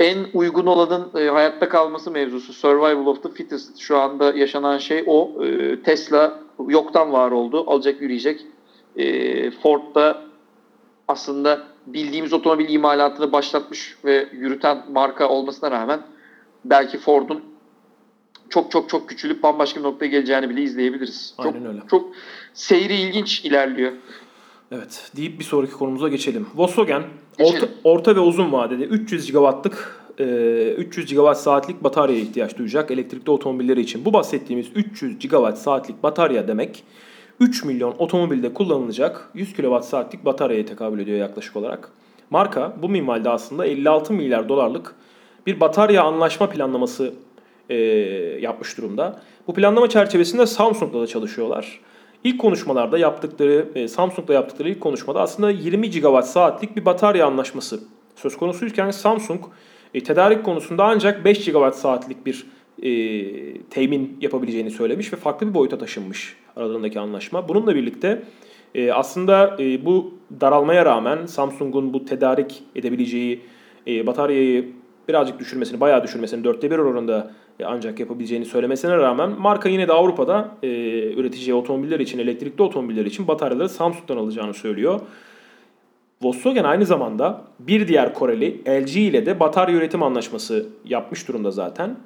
[0.00, 2.52] en uygun olanın e, hayatta kalması mevzusu.
[2.52, 3.78] Survival of the fittest.
[3.78, 5.44] Şu anda yaşanan şey o.
[5.44, 7.64] E, Tesla yoktan var oldu.
[7.66, 8.46] Alacak yürüyecek.
[8.96, 10.22] E, Ford da
[11.08, 16.00] aslında bildiğimiz otomobil imalatını başlatmış ve yürüten marka olmasına rağmen
[16.64, 17.42] belki Ford'un
[18.48, 21.34] çok çok çok küçülüp bambaşka bir noktaya geleceğini bile izleyebiliriz.
[21.38, 21.80] Aynen çok, öyle.
[21.90, 22.12] Çok
[22.60, 23.92] seyri ilginç ilerliyor.
[24.72, 26.46] Evet deyip bir sonraki konumuza geçelim.
[26.54, 27.02] Volkswagen
[27.40, 33.80] orta, orta ve uzun vadede 300 gigawattlık 300 gigawatt saatlik bataryaya ihtiyaç duyacak elektrikli otomobilleri
[33.80, 34.04] için.
[34.04, 36.84] Bu bahsettiğimiz 300 gigawatt saatlik batarya demek
[37.40, 41.90] 3 milyon otomobilde kullanılacak 100 kWh saatlik bataryaya tekabül ediyor yaklaşık olarak.
[42.30, 44.94] Marka bu minvalde aslında 56 milyar dolarlık
[45.46, 47.14] bir batarya anlaşma planlaması
[47.68, 47.76] e,
[48.40, 49.20] yapmış durumda.
[49.46, 51.80] Bu planlama çerçevesinde Samsung'la da çalışıyorlar.
[52.24, 57.80] İlk konuşmalarda yaptıkları, e, Samsung'la yaptıkları ilk konuşmada aslında 20 gigawatt saatlik bir batarya anlaşması
[58.16, 59.40] söz konusuyken Samsung
[59.94, 62.46] e, tedarik konusunda ancak 5 GB saatlik bir
[62.82, 62.90] e,
[63.62, 67.48] temin yapabileceğini söylemiş ve farklı bir boyuta taşınmış aralarındaki anlaşma.
[67.48, 68.22] Bununla birlikte
[68.74, 73.40] e, aslında e, bu daralmaya rağmen Samsung'un bu tedarik edebileceği
[73.86, 74.72] e, bataryayı
[75.08, 77.32] birazcık düşürmesini, bayağı düşürmesini, dörtte bir oranında
[77.66, 80.68] ancak yapabileceğini söylemesine rağmen marka yine de Avrupa'da e,
[81.12, 85.00] üreteceği otomobiller için, elektrikli otomobiller için bataryaları Samsung'dan alacağını söylüyor.
[86.22, 91.96] Volkswagen aynı zamanda bir diğer Koreli LG ile de batarya üretim anlaşması yapmış durumda zaten.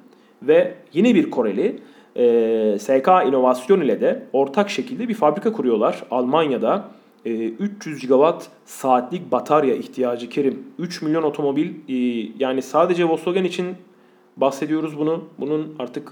[0.43, 1.79] Ve yine bir Koreli
[2.15, 6.03] e, SK İnovasyon ile de ortak şekilde bir fabrika kuruyorlar.
[6.11, 6.85] Almanya'da
[7.25, 10.63] e, 300 gigawatt saatlik batarya ihtiyacı Kerim.
[10.79, 13.75] 3 milyon otomobil e, yani sadece Volkswagen için
[14.37, 15.23] bahsediyoruz bunu.
[15.39, 16.11] Bunun artık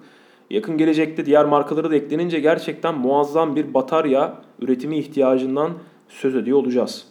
[0.50, 5.72] yakın gelecekte diğer markaları da eklenince gerçekten muazzam bir batarya üretimi ihtiyacından
[6.10, 7.06] söz ediyor olacağız.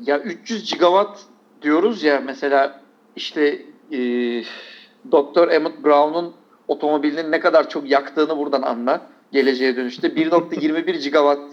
[0.00, 1.20] Ya 300 gigawatt
[1.62, 2.80] diyoruz ya mesela
[3.16, 3.62] işte
[3.92, 3.98] e,
[5.12, 5.48] Dr.
[5.48, 6.34] Emmett Brown'un
[6.68, 9.06] otomobilinin ne kadar çok yaktığını buradan anla.
[9.32, 11.52] Geleceğe dönüşte 1.21 gigawatt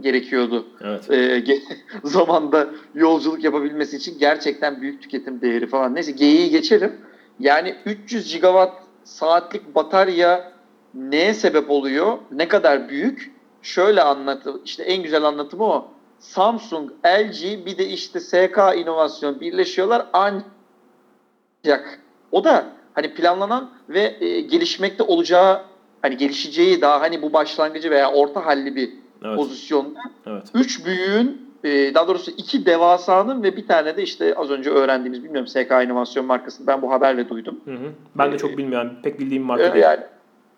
[0.00, 0.66] gerekiyordu.
[0.80, 1.10] Evet.
[1.10, 1.44] E,
[2.04, 5.94] zamanda yolculuk yapabilmesi için gerçekten büyük tüketim değeri falan.
[5.94, 6.92] Neyse G'yi geçelim.
[7.40, 8.72] Yani 300 gigawatt
[9.04, 10.52] saatlik batarya
[10.94, 12.18] neye sebep oluyor?
[12.30, 13.36] Ne kadar büyük?
[13.62, 15.88] Şöyle anlatı, işte en güzel anlatımı o.
[16.18, 22.00] Samsung, LG bir de işte SK inovasyon birleşiyorlar ancak
[22.32, 25.62] o da hani planlanan ve e, gelişmekte olacağı
[26.02, 28.90] hani gelişeceği daha hani bu başlangıcı veya orta halli bir
[29.24, 29.36] evet.
[29.36, 30.00] pozisyonda.
[30.26, 30.46] Evet.
[30.54, 35.24] Üç büyüğün e, daha doğrusu iki devasanın ve bir tane de işte az önce öğrendiğimiz
[35.24, 37.60] bilmiyorum SK inovasyon markasını ben bu haberle duydum.
[37.64, 37.92] Hı hı.
[38.14, 38.92] Ben de çok ee, bilmiyorum.
[39.02, 39.84] Pek bildiğim marka değil.
[39.84, 40.02] Yani,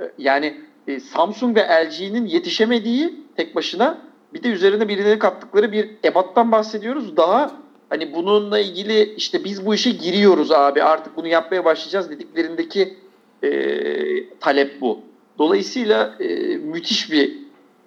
[0.00, 3.98] e, yani e, Samsung ve LG'nin yetişemediği tek başına
[4.34, 7.16] bir de üzerine birileri kattıkları bir ebattan bahsediyoruz.
[7.16, 7.52] Daha
[7.90, 12.94] hani bununla ilgili işte biz bu işe giriyoruz abi artık bunu yapmaya başlayacağız dediklerindeki
[13.42, 13.50] e,
[14.40, 15.00] talep bu.
[15.38, 17.36] Dolayısıyla e, müthiş bir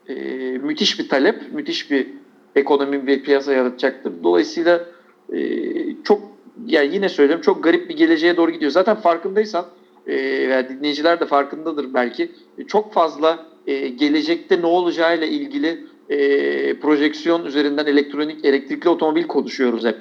[0.07, 0.13] e,
[0.57, 2.07] müthiş bir talep, müthiş bir
[2.55, 4.13] ekonomi ve piyasa yaratacaktır.
[4.23, 4.85] Dolayısıyla
[5.33, 5.39] e,
[6.03, 6.21] çok
[6.65, 8.71] yani yine söylüyorum çok garip bir geleceğe doğru gidiyor.
[8.71, 9.65] Zaten farkındaysan
[10.07, 10.15] e,
[10.49, 12.31] veya dinleyiciler de farkındadır belki.
[12.57, 16.17] E, çok fazla e, gelecekte ne olacağıyla ilgili e,
[16.79, 19.97] projeksiyon üzerinden elektronik elektrikli otomobil konuşuyoruz hep.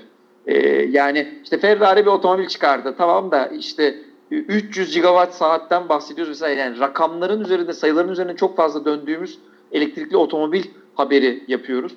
[0.47, 0.57] E,
[0.91, 3.95] yani işte Ferrari bir otomobil çıkardı tamam da işte
[4.31, 9.39] 300 gigawatt saatten bahsediyoruz mesela yani rakamların üzerinde sayıların üzerinde çok fazla döndüğümüz
[9.73, 10.65] elektrikli otomobil
[10.95, 11.93] haberi yapıyoruz.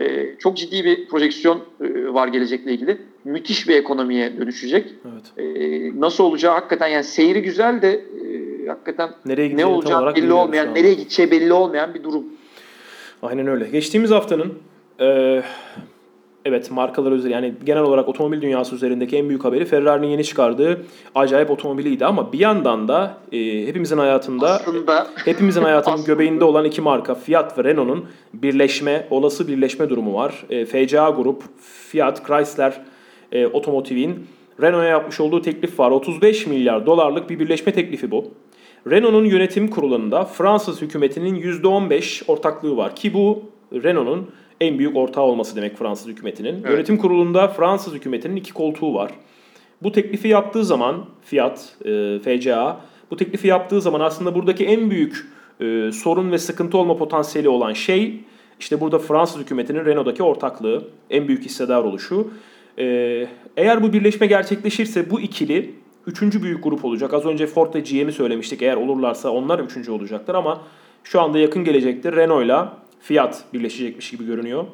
[0.00, 2.98] Ee, çok ciddi bir projeksiyon e, var gelecekle ilgili.
[3.24, 4.86] Müthiş bir ekonomiye dönüşecek.
[5.12, 5.46] Evet.
[5.46, 10.74] Ee, nasıl olacağı hakikaten yani seyri güzel de e, hakikaten nereye ne olacağı belli olmayan,
[10.74, 12.24] nereye gideceği belli olmayan bir durum.
[13.22, 13.68] Aynen öyle.
[13.68, 14.58] Geçtiğimiz haftanın
[15.00, 15.42] e,
[16.44, 20.82] evet markalar üzeri yani genel olarak otomobil dünyası üzerindeki en büyük haberi Ferrari'nin yeni çıkardığı
[21.14, 26.80] acayip otomobiliydi ama bir yandan da e, hepimizin hayatında aslında, hepimizin hayatının göbeğinde olan iki
[26.80, 28.04] marka Fiat ve Renault'un
[28.34, 30.44] birleşme, olası birleşme durumu var.
[30.50, 31.42] E, FCA Grup,
[31.90, 32.80] Fiat, Chrysler
[33.32, 34.26] e, Otomotiv'in
[34.60, 35.90] Renault'a yapmış olduğu teklif var.
[35.90, 38.24] 35 milyar dolarlık bir birleşme teklifi bu.
[38.90, 43.42] Renault'un yönetim kurulunda Fransız hükümetinin %15 ortaklığı var ki bu
[43.72, 44.30] Renault'un
[44.60, 46.54] en büyük ortağı olması demek Fransız hükümetinin.
[46.54, 46.70] Evet.
[46.70, 49.12] Yönetim kurulunda Fransız hükümetinin iki koltuğu var.
[49.82, 52.80] Bu teklifi yaptığı zaman Fiat, e, FCA
[53.10, 55.26] bu teklifi yaptığı zaman aslında buradaki en büyük
[55.60, 58.20] e, sorun ve sıkıntı olma potansiyeli olan şey
[58.60, 62.30] işte burada Fransız hükümetinin Renault'daki ortaklığı, en büyük hissedar oluşu.
[62.78, 62.84] E,
[63.56, 65.74] eğer bu birleşme gerçekleşirse bu ikili
[66.06, 67.14] üçüncü büyük grup olacak.
[67.14, 68.62] Az önce Ford ve GM'i söylemiştik.
[68.62, 70.62] Eğer olurlarsa onlar üçüncü olacaklar ama
[71.04, 74.64] şu anda yakın gelecekte Renault'la Fiat birleşecekmiş gibi görünüyor.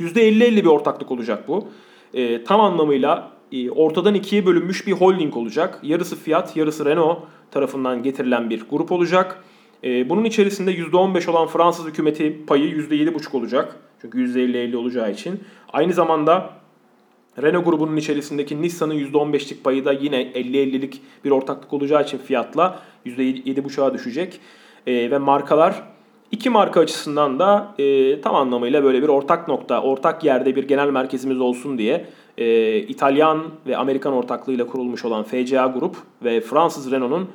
[0.00, 1.68] %50-50 bir ortaklık olacak bu.
[2.14, 5.80] E, tam anlamıyla e, ortadan ikiye bölünmüş bir holding olacak.
[5.82, 7.18] Yarısı Fiat, yarısı Renault
[7.50, 9.44] tarafından getirilen bir grup olacak.
[9.84, 13.76] E, bunun içerisinde %15 olan Fransız hükümeti payı %7,5 olacak.
[14.00, 15.40] Çünkü %50-50 olacağı için.
[15.72, 16.50] Aynı zamanda
[17.42, 23.94] Renault grubunun içerisindeki Nissan'ın %15'lik payı da yine 50-50'lik bir ortaklık olacağı için fiyatla %7,5'a
[23.94, 24.40] düşecek.
[24.86, 25.82] E, ve markalar
[26.30, 30.90] iki marka açısından da e, tam anlamıyla böyle bir ortak nokta, ortak yerde bir genel
[30.90, 32.06] merkezimiz olsun diye
[32.38, 37.28] e, İtalyan ve Amerikan ortaklığıyla kurulmuş olan FCA Grup ve Fransız Renault'un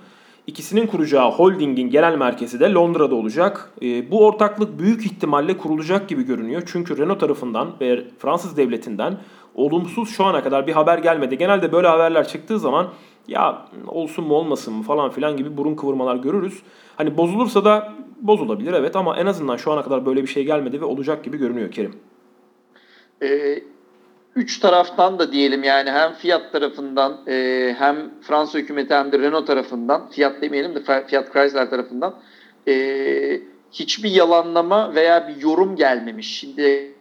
[0.47, 3.72] ikisinin kuracağı holdingin genel merkezi de Londra'da olacak.
[3.81, 6.63] E, bu ortaklık büyük ihtimalle kurulacak gibi görünüyor.
[6.65, 9.17] Çünkü Renault tarafından ve Fransız devletinden
[9.55, 11.38] olumsuz şu ana kadar bir haber gelmedi.
[11.38, 12.88] Genelde böyle haberler çıktığı zaman
[13.27, 16.61] ya olsun mu olmasın mı falan filan gibi burun kıvırmalar görürüz.
[16.97, 20.82] Hani bozulursa da bozulabilir evet ama en azından şu ana kadar böyle bir şey gelmedi
[20.82, 21.94] ve olacak gibi görünüyor Kerim.
[23.24, 23.60] Ee,
[24.36, 29.48] üç taraftan da diyelim yani hem Fiat tarafından e, hem Fransa hükümeti hem de Renault
[29.48, 32.16] tarafından Fiat demeyelim de Fiat Chrysler tarafından
[32.68, 36.40] e, hiçbir yalanlama veya bir yorum gelmemiş.
[36.40, 36.96] Şimdi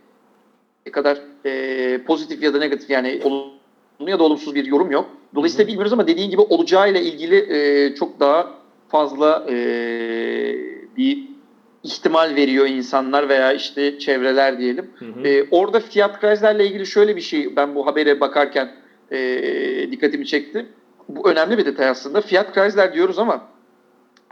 [0.95, 5.11] kadar e, pozitif ya da negatif yani olumlu ya da olumsuz bir yorum yok.
[5.35, 8.51] Dolayısıyla bilmiyoruz ama dediğin gibi olacağıyla ilgili e, çok daha
[8.89, 9.55] fazla e,
[10.96, 11.18] bir
[11.82, 14.90] ihtimal veriyor insanlar veya işte çevreler diyelim.
[14.98, 15.28] Hı hı.
[15.28, 18.74] E, orada Fiat Chrysler'le ilgili şöyle bir şey ben bu habere bakarken
[19.10, 20.66] e, dikkatimi çekti.
[21.08, 22.20] Bu önemli bir detay aslında.
[22.20, 23.48] Fiat Chrysler diyoruz ama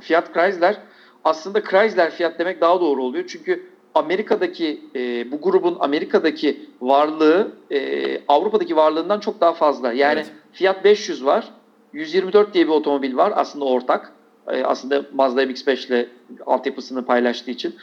[0.00, 0.76] Fiat Chrysler
[1.24, 3.24] aslında Chrysler Fiat demek daha doğru oluyor.
[3.28, 3.62] Çünkü
[3.94, 9.92] Amerika'daki e, bu grubun Amerika'daki varlığı e, Avrupa'daki varlığından çok daha fazla.
[9.92, 10.32] Yani evet.
[10.52, 11.48] Fiat 500 var.
[11.92, 14.12] 124 diye bir otomobil var aslında ortak.
[14.48, 16.08] E, aslında Mazda MX-5 ile
[16.46, 17.74] altyapısını paylaştığı için.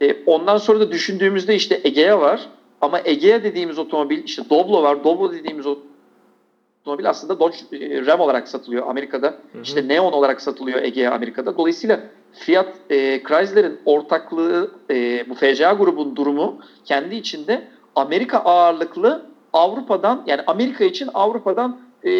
[0.00, 0.18] Evet.
[0.18, 2.48] E, ondan sonra da düşündüğümüzde işte Egea var.
[2.80, 5.04] Ama Egea dediğimiz otomobil işte Doblo var.
[5.04, 9.26] Doblo dediğimiz otomobil aslında Dodge e, Ram olarak satılıyor Amerika'da.
[9.26, 9.62] Hı hı.
[9.62, 11.56] İşte Neon olarak satılıyor Egea Amerika'da.
[11.56, 12.00] Dolayısıyla
[12.32, 20.42] Fiat e, Chrysler'in ortaklığı e, bu FCA grubun durumu kendi içinde Amerika ağırlıklı Avrupa'dan yani
[20.46, 22.10] Amerika için Avrupa'dan e,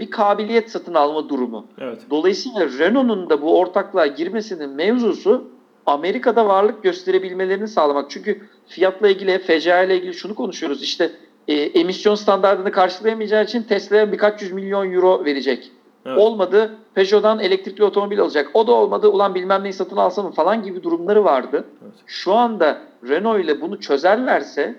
[0.00, 1.66] bir kabiliyet satın alma durumu.
[1.78, 1.98] Evet.
[2.10, 5.44] Dolayısıyla Renault'un da bu ortaklığa girmesinin mevzusu
[5.86, 8.10] Amerika'da varlık gösterebilmelerini sağlamak.
[8.10, 10.82] Çünkü fiyatla ilgili, FCA ile ilgili şunu konuşuyoruz.
[10.82, 11.10] İşte
[11.48, 15.72] e, emisyon standartını karşılayamayacağı için Tesla'ya birkaç yüz milyon euro verecek.
[16.06, 16.18] Evet.
[16.18, 18.50] Olmadı Peugeot'dan elektrikli otomobil alacak.
[18.54, 21.64] O da olmadı ulan bilmem neyi satın alsa mı falan gibi durumları vardı.
[21.82, 21.94] Evet.
[22.06, 22.78] Şu anda
[23.08, 24.78] Renault ile bunu çözerlerse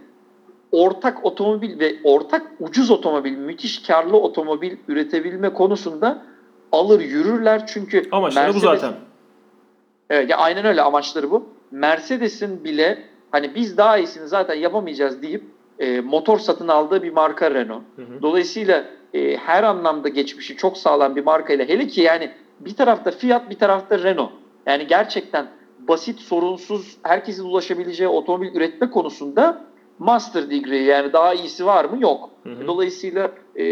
[0.73, 6.23] ortak otomobil ve ortak ucuz otomobil, müthiş karlı otomobil üretebilme konusunda
[6.71, 7.67] alır yürürler.
[7.67, 8.93] Çünkü amaçları Mercedes, bu zaten.
[10.09, 11.49] Evet ya aynen öyle amaçları bu.
[11.71, 15.43] Mercedes'in bile hani biz daha iyisini zaten yapamayacağız deyip
[15.79, 17.83] e, motor satın aldığı bir marka Renault.
[17.95, 18.21] Hı hı.
[18.21, 23.49] Dolayısıyla e, her anlamda geçmişi çok sağlam bir markayla hele ki yani bir tarafta Fiat
[23.49, 24.31] bir tarafta Renault.
[24.65, 25.47] Yani gerçekten
[25.79, 29.72] basit, sorunsuz, herkesin ulaşabileceği otomobil üretme konusunda
[30.03, 31.97] master degree yani daha iyisi var mı?
[32.01, 32.29] Yok.
[32.43, 32.67] Hı hı.
[32.67, 33.65] Dolayısıyla e,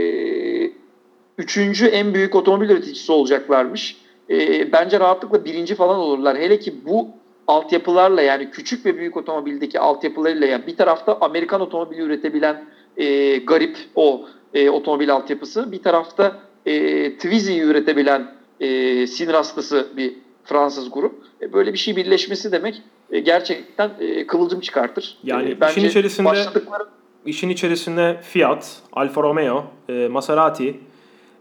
[1.38, 3.98] üçüncü en büyük otomobil üreticisi olacaklarmış.
[4.30, 6.38] E, bence rahatlıkla birinci falan olurlar.
[6.38, 7.10] Hele ki bu
[7.48, 12.66] altyapılarla yani küçük ve büyük otomobildeki altyapılarıyla yani bir tarafta Amerikan otomobili üretebilen
[12.98, 15.72] e, garip o e, otomobil altyapısı.
[15.72, 18.32] Bir tarafta e, Twizy'yi üretebilen
[18.62, 20.14] e, hastası bir
[20.44, 21.16] Fransız grup.
[21.41, 22.82] E, böyle bir şey birleşmesi demek
[23.12, 25.18] e, gerçekten e, kıvılcım çıkartır.
[25.24, 26.84] Yani e, bence işin içerisinde başladıkları...
[27.26, 30.80] işin içerisinde Fiat, Alfa Romeo, e, Maserati,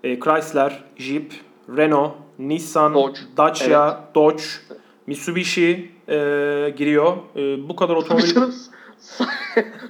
[0.05, 1.33] e, Chrysler, Jeep,
[1.77, 4.15] Renault, Nissan, Dodge, Dacia, evet.
[4.15, 4.43] Dodge,
[5.07, 6.17] Mitsubishi e,
[6.77, 7.17] giriyor.
[7.37, 8.37] E, bu kadar otomobil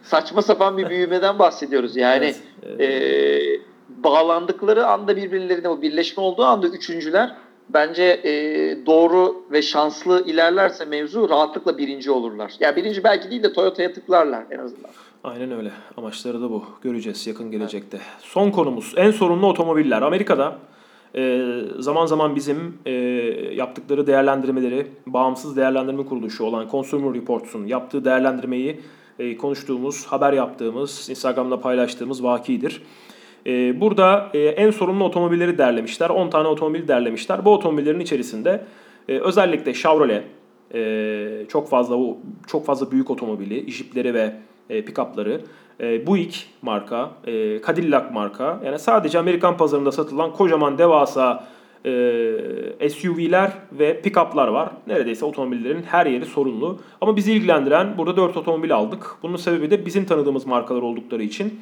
[0.03, 1.97] saçma sapan bir büyümeden bahsediyoruz.
[1.97, 2.81] Yani evet, evet.
[2.81, 7.37] E, bağlandıkları anda birbirlerine o birleşme olduğu anda üçüncüler
[7.75, 8.33] bence e,
[8.87, 12.53] doğru ve şanslı ilerlerse mevzu rahatlıkla birinci olurlar.
[12.61, 14.91] Ya yani birinci belki değil de Toyota'ya tıklarlar en azından.
[15.25, 15.71] Aynen öyle.
[15.97, 16.65] Amaçları da bu.
[16.83, 17.97] Göreceğiz yakın gelecekte.
[17.97, 18.07] Evet.
[18.21, 20.03] Son konumuz en sorunlu otomobiller.
[20.03, 20.59] Amerika'da
[21.15, 21.45] e,
[21.79, 22.93] zaman zaman bizim e,
[23.55, 28.81] yaptıkları değerlendirmeleri bağımsız değerlendirme kuruluşu olan Consumer Reports'un yaptığı değerlendirmeyi
[29.19, 32.83] e, konuştuğumuz, haber yaptığımız, Instagram'da paylaştığımız vakidir.
[33.47, 36.11] E, burada e, en sorunlu otomobilleri derlemişler.
[36.11, 37.45] 10 tane otomobil derlemişler.
[37.45, 38.65] Bu otomobillerin içerisinde
[39.09, 40.25] özellikle Chevrolet
[41.49, 41.97] çok fazla
[42.47, 44.33] çok fazla büyük otomobili, jipleri ve
[44.69, 45.41] pick-up'ları,
[46.07, 47.11] Buick marka,
[47.67, 51.47] Cadillac marka yani sadece Amerikan pazarında satılan kocaman devasa
[51.85, 54.71] e, SUV'ler ve pick-up'lar var.
[54.87, 56.79] Neredeyse otomobillerin her yeri sorunlu.
[57.01, 59.17] Ama bizi ilgilendiren burada 4 otomobil aldık.
[59.23, 61.61] Bunun sebebi de bizim tanıdığımız markalar oldukları için.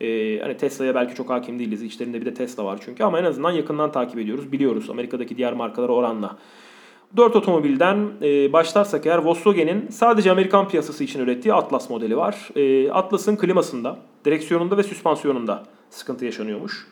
[0.00, 1.82] E, hani Tesla'ya belki çok hakim değiliz.
[1.82, 4.52] İçlerinde bir de Tesla var çünkü ama en azından yakından takip ediyoruz.
[4.52, 6.36] Biliyoruz Amerika'daki diğer markalara oranla.
[7.16, 12.48] 4 otomobilden e, başlarsak eğer Volkswagen'in sadece Amerikan piyasası için ürettiği Atlas modeli var.
[12.56, 16.86] E, Atlas'ın klimasında, direksiyonunda ve süspansiyonunda sıkıntı yaşanıyormuş.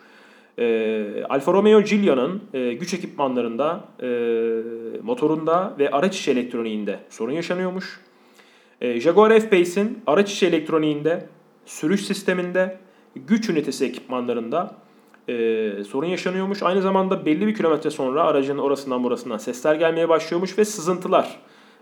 [0.58, 4.08] E, Alfa Romeo Giulia'nın e, güç ekipmanlarında, e,
[5.02, 8.00] motorunda ve araç içi elektroniğinde sorun yaşanıyormuş.
[8.80, 11.26] E, Jaguar F-Pace'in araç içi elektroniğinde,
[11.66, 12.78] sürüş sisteminde,
[13.16, 14.74] güç ünitesi ekipmanlarında
[15.28, 15.34] e,
[15.84, 16.62] sorun yaşanıyormuş.
[16.62, 21.36] Aynı zamanda belli bir kilometre sonra aracın orasından burasından sesler gelmeye başlıyormuş ve sızıntılar,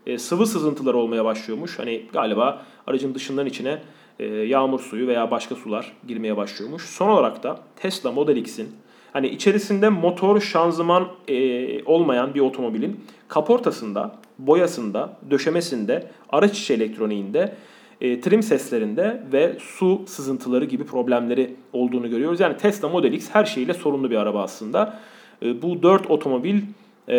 [0.07, 1.79] e, sıvı sızıntılar olmaya başlıyormuş.
[1.79, 3.83] Hani galiba aracın dışından içine
[4.19, 6.83] e, yağmur suyu veya başka sular girmeye başlıyormuş.
[6.83, 8.69] Son olarak da Tesla Model X'in
[9.13, 17.55] hani içerisinde motor, şanzıman e, olmayan bir otomobilin kaportasında, boyasında, döşemesinde, araç içi elektroniğinde
[18.01, 22.41] e, trim seslerinde ve su sızıntıları gibi problemleri olduğunu görüyoruz.
[22.41, 24.99] Yani Tesla Model X her şeyle sorunlu bir araba aslında.
[25.43, 26.63] E, bu 4 otomobil
[27.09, 27.17] e,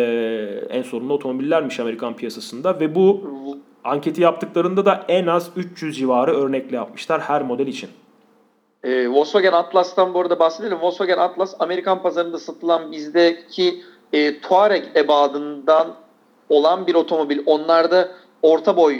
[0.70, 3.24] en sorunlu otomobillermiş Amerikan piyasasında ve bu
[3.84, 7.90] anketi yaptıklarında da en az 300 civarı örnekle yapmışlar her model için.
[8.84, 10.78] E, Volkswagen Atlas'tan bu arada bahsedelim.
[10.80, 13.82] Volkswagen Atlas Amerikan pazarında satılan bizdeki
[14.12, 15.94] e, Touareg ebadından
[16.48, 17.38] olan bir otomobil.
[17.46, 18.08] Onlarda
[18.42, 18.94] orta boy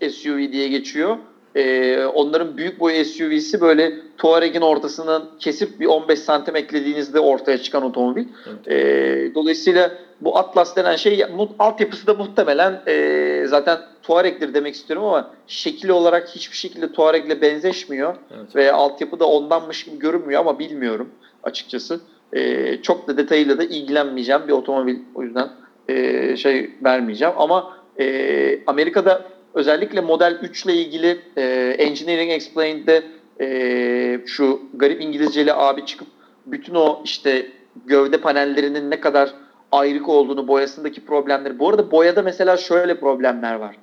[0.00, 1.16] e, SUV diye geçiyor.
[1.54, 7.82] E, onların büyük boy SUV'si böyle Touareg'in ortasından kesip bir 15 santim eklediğinizde ortaya çıkan
[7.82, 8.24] otomobil.
[8.46, 8.68] Evet.
[8.68, 11.24] E, dolayısıyla bu Atlas denen şey
[11.58, 18.16] altyapısı da muhtemelen e, zaten Touareg'dir demek istiyorum ama şekil olarak hiçbir şekilde Touareg'le benzeşmiyor.
[18.36, 18.56] Evet.
[18.56, 21.10] Ve altyapı da ondanmış gibi görünmüyor ama bilmiyorum
[21.42, 22.00] açıkçası.
[22.32, 25.48] E, çok da detayıyla da ilgilenmeyeceğim bir otomobil o yüzden
[25.88, 31.42] e, şey vermeyeceğim ama e, Amerika'da özellikle Model 3 ile ilgili e,
[31.78, 33.02] Engineering Explained'de
[33.40, 36.08] e, şu garip İngilizceli abi çıkıp
[36.46, 37.46] bütün o işte
[37.86, 39.34] gövde panellerinin ne kadar
[39.72, 41.58] ayrık olduğunu, boyasındaki problemleri.
[41.58, 43.76] Bu arada boyada mesela şöyle problemler var.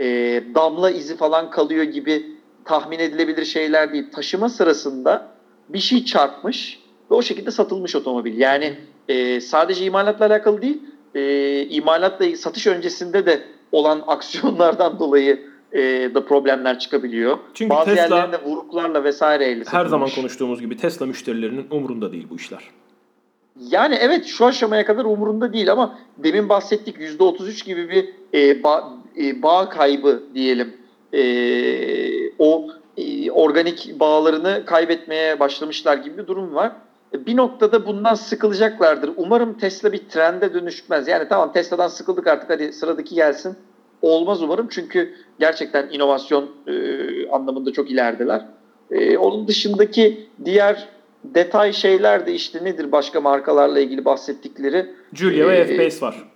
[0.00, 0.06] E,
[0.54, 2.26] damla izi falan kalıyor gibi
[2.64, 4.10] tahmin edilebilir şeyler değil.
[4.12, 5.28] Taşıma sırasında
[5.68, 6.80] bir şey çarpmış
[7.10, 8.38] ve o şekilde satılmış otomobil.
[8.38, 8.74] Yani
[9.08, 10.82] e, sadece imalatla alakalı değil,
[11.14, 13.42] e, imalatla satış öncesinde de
[13.72, 15.80] olan aksiyonlardan dolayı e,
[16.14, 17.38] da problemler çıkabiliyor.
[17.54, 22.36] Çünkü Bazı Tesla, yerlerinde vuruklarla vesaireyle Her zaman konuştuğumuz gibi Tesla müşterilerinin umurunda değil bu
[22.36, 22.70] işler.
[23.70, 28.92] Yani evet şu aşamaya kadar umurunda değil ama demin bahsettik %33 gibi bir e, ba,
[29.20, 30.76] e, bağ kaybı diyelim.
[31.12, 31.22] E,
[32.38, 36.72] o e, organik bağlarını kaybetmeye başlamışlar gibi bir durum var
[37.14, 39.10] bir noktada bundan sıkılacaklardır.
[39.16, 41.08] Umarım Tesla bir trende dönüşmez.
[41.08, 43.56] Yani tamam Tesla'dan sıkıldık artık hadi sıradaki gelsin.
[44.02, 48.46] Olmaz umarım çünkü gerçekten inovasyon e, anlamında çok ilerideler.
[48.90, 50.88] E, onun dışındaki diğer
[51.24, 54.86] detay şeyler de işte nedir başka markalarla ilgili bahsettikleri.
[55.14, 56.28] Julia e, ve F-Pace var.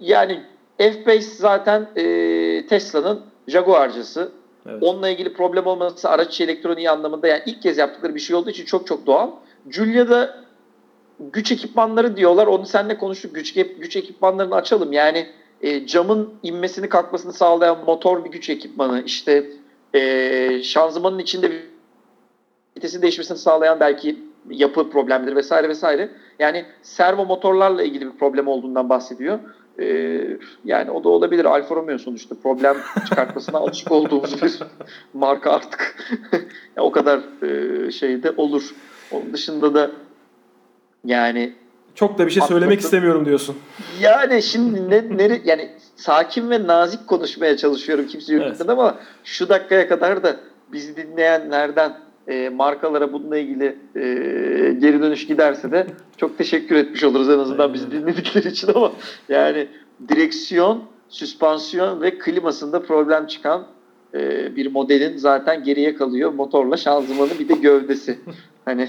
[0.00, 0.40] Yani
[0.78, 4.32] F-Pace zaten e, Tesla'nın Jaguar'cısı.
[4.66, 4.82] Evet.
[4.82, 8.64] Onunla ilgili problem olması araç elektroniği anlamında yani ilk kez yaptıkları bir şey olduğu için
[8.64, 9.30] çok çok doğal.
[9.68, 10.44] Julia'da
[11.20, 12.46] güç ekipmanları diyorlar.
[12.46, 13.34] Onu seninle konuştuk.
[13.34, 14.92] Güç, güç ekipmanlarını açalım.
[14.92, 15.26] Yani
[15.62, 19.02] e, camın inmesini kalkmasını sağlayan motor bir güç ekipmanı.
[19.06, 19.46] İşte
[19.94, 21.62] e, şanzımanın içinde bir
[22.76, 24.18] vitesin değişmesini sağlayan belki
[24.50, 26.10] yapı problemleri vesaire vesaire.
[26.38, 29.38] Yani servo motorlarla ilgili bir problem olduğundan bahsediyor.
[29.80, 31.44] Ee, yani o da olabilir.
[31.44, 32.76] Alfa Romeo sonuçta problem
[33.08, 34.58] çıkartmasına alışık olduğumuz bir
[35.14, 35.96] marka artık.
[36.78, 38.74] o kadar e, şeyde olur.
[39.12, 39.90] Onun dışında da
[41.04, 41.52] yani
[41.94, 42.84] çok da bir şey söylemek atladım.
[42.84, 43.56] istemiyorum diyorsun.
[44.00, 48.68] Yani şimdi ne, nere, yani sakin ve nazik konuşmaya çalışıyorum kimse yok evet.
[48.68, 50.36] ama şu dakikaya kadar da
[50.72, 51.96] bizi dinleyenlerden
[52.28, 53.64] e, markalara bununla ilgili
[53.96, 54.00] e,
[54.78, 57.74] geri dönüş giderse de çok teşekkür etmiş oluruz en azından Aynen.
[57.74, 58.92] bizi dinledikleri için ama
[59.28, 59.68] yani
[60.08, 63.66] direksiyon, süspansiyon ve klimasında problem çıkan
[64.14, 66.32] e, bir modelin zaten geriye kalıyor.
[66.32, 68.18] Motorla şanzımanı bir de gövdesi.
[68.64, 68.88] hani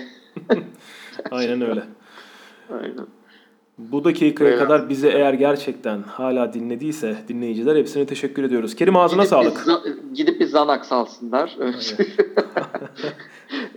[1.31, 1.83] Aynen öyle.
[2.73, 3.07] Aynen.
[3.77, 4.59] Bu dakikaya evet.
[4.59, 8.75] kadar bizi eğer gerçekten hala dinlediyse dinleyiciler hepsine teşekkür ediyoruz.
[8.75, 9.67] Kerim ağzına gidip sağlık.
[9.85, 11.57] Bir, gidip bir Xanax alsınlar.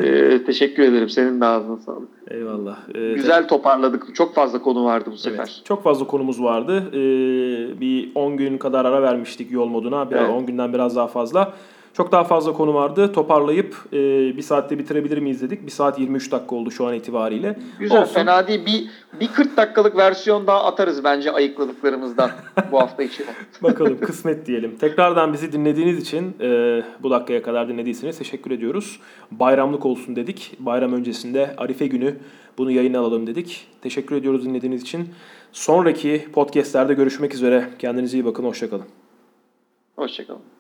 [0.01, 1.09] ee, teşekkür ederim.
[1.09, 2.09] Senin de ağzına sağlık.
[2.31, 2.79] Eyvallah.
[2.95, 4.15] Ee, Güzel toparladık.
[4.15, 5.39] Çok fazla konu vardı bu sefer.
[5.39, 6.85] Evet, çok fazla konumuz vardı.
[6.93, 10.11] Ee, bir 10 gün kadar ara vermiştik yol moduna.
[10.11, 10.31] Bir evet.
[10.31, 11.53] 10 günden biraz daha fazla.
[11.97, 13.13] Çok daha fazla konu vardı.
[13.13, 13.97] Toparlayıp e,
[14.37, 15.67] bir saatte bitirebilir miyiz dedik.
[15.67, 17.59] Bir saat 23 dakika oldu şu an itibariyle.
[17.79, 18.15] Güzel Olsun.
[18.15, 18.67] fena değil.
[18.67, 18.91] Bir,
[19.21, 22.31] bir 40 dakikalık versiyon daha atarız bence ayıkladıklarımızdan
[22.73, 23.27] bu hafta için.
[23.63, 24.77] Bakalım kısmet diyelim.
[24.77, 29.01] Tekrardan bizi dinlediğiniz için e, bu dakikaya kadar dinlediyseniz teşekkür ediyoruz.
[29.31, 30.57] Bayramlık olsun dedik.
[30.59, 32.17] Bayram öncesinde Arife günü
[32.59, 33.67] bunu yayına alalım dedik.
[33.83, 35.09] Teşekkür ediyoruz dinlediğiniz için.
[35.53, 37.69] Sonraki podcastlerde görüşmek üzere.
[37.79, 38.45] Kendinize iyi bakın.
[38.45, 38.87] Hoşçakalın.
[39.97, 40.54] Hoşçakalın.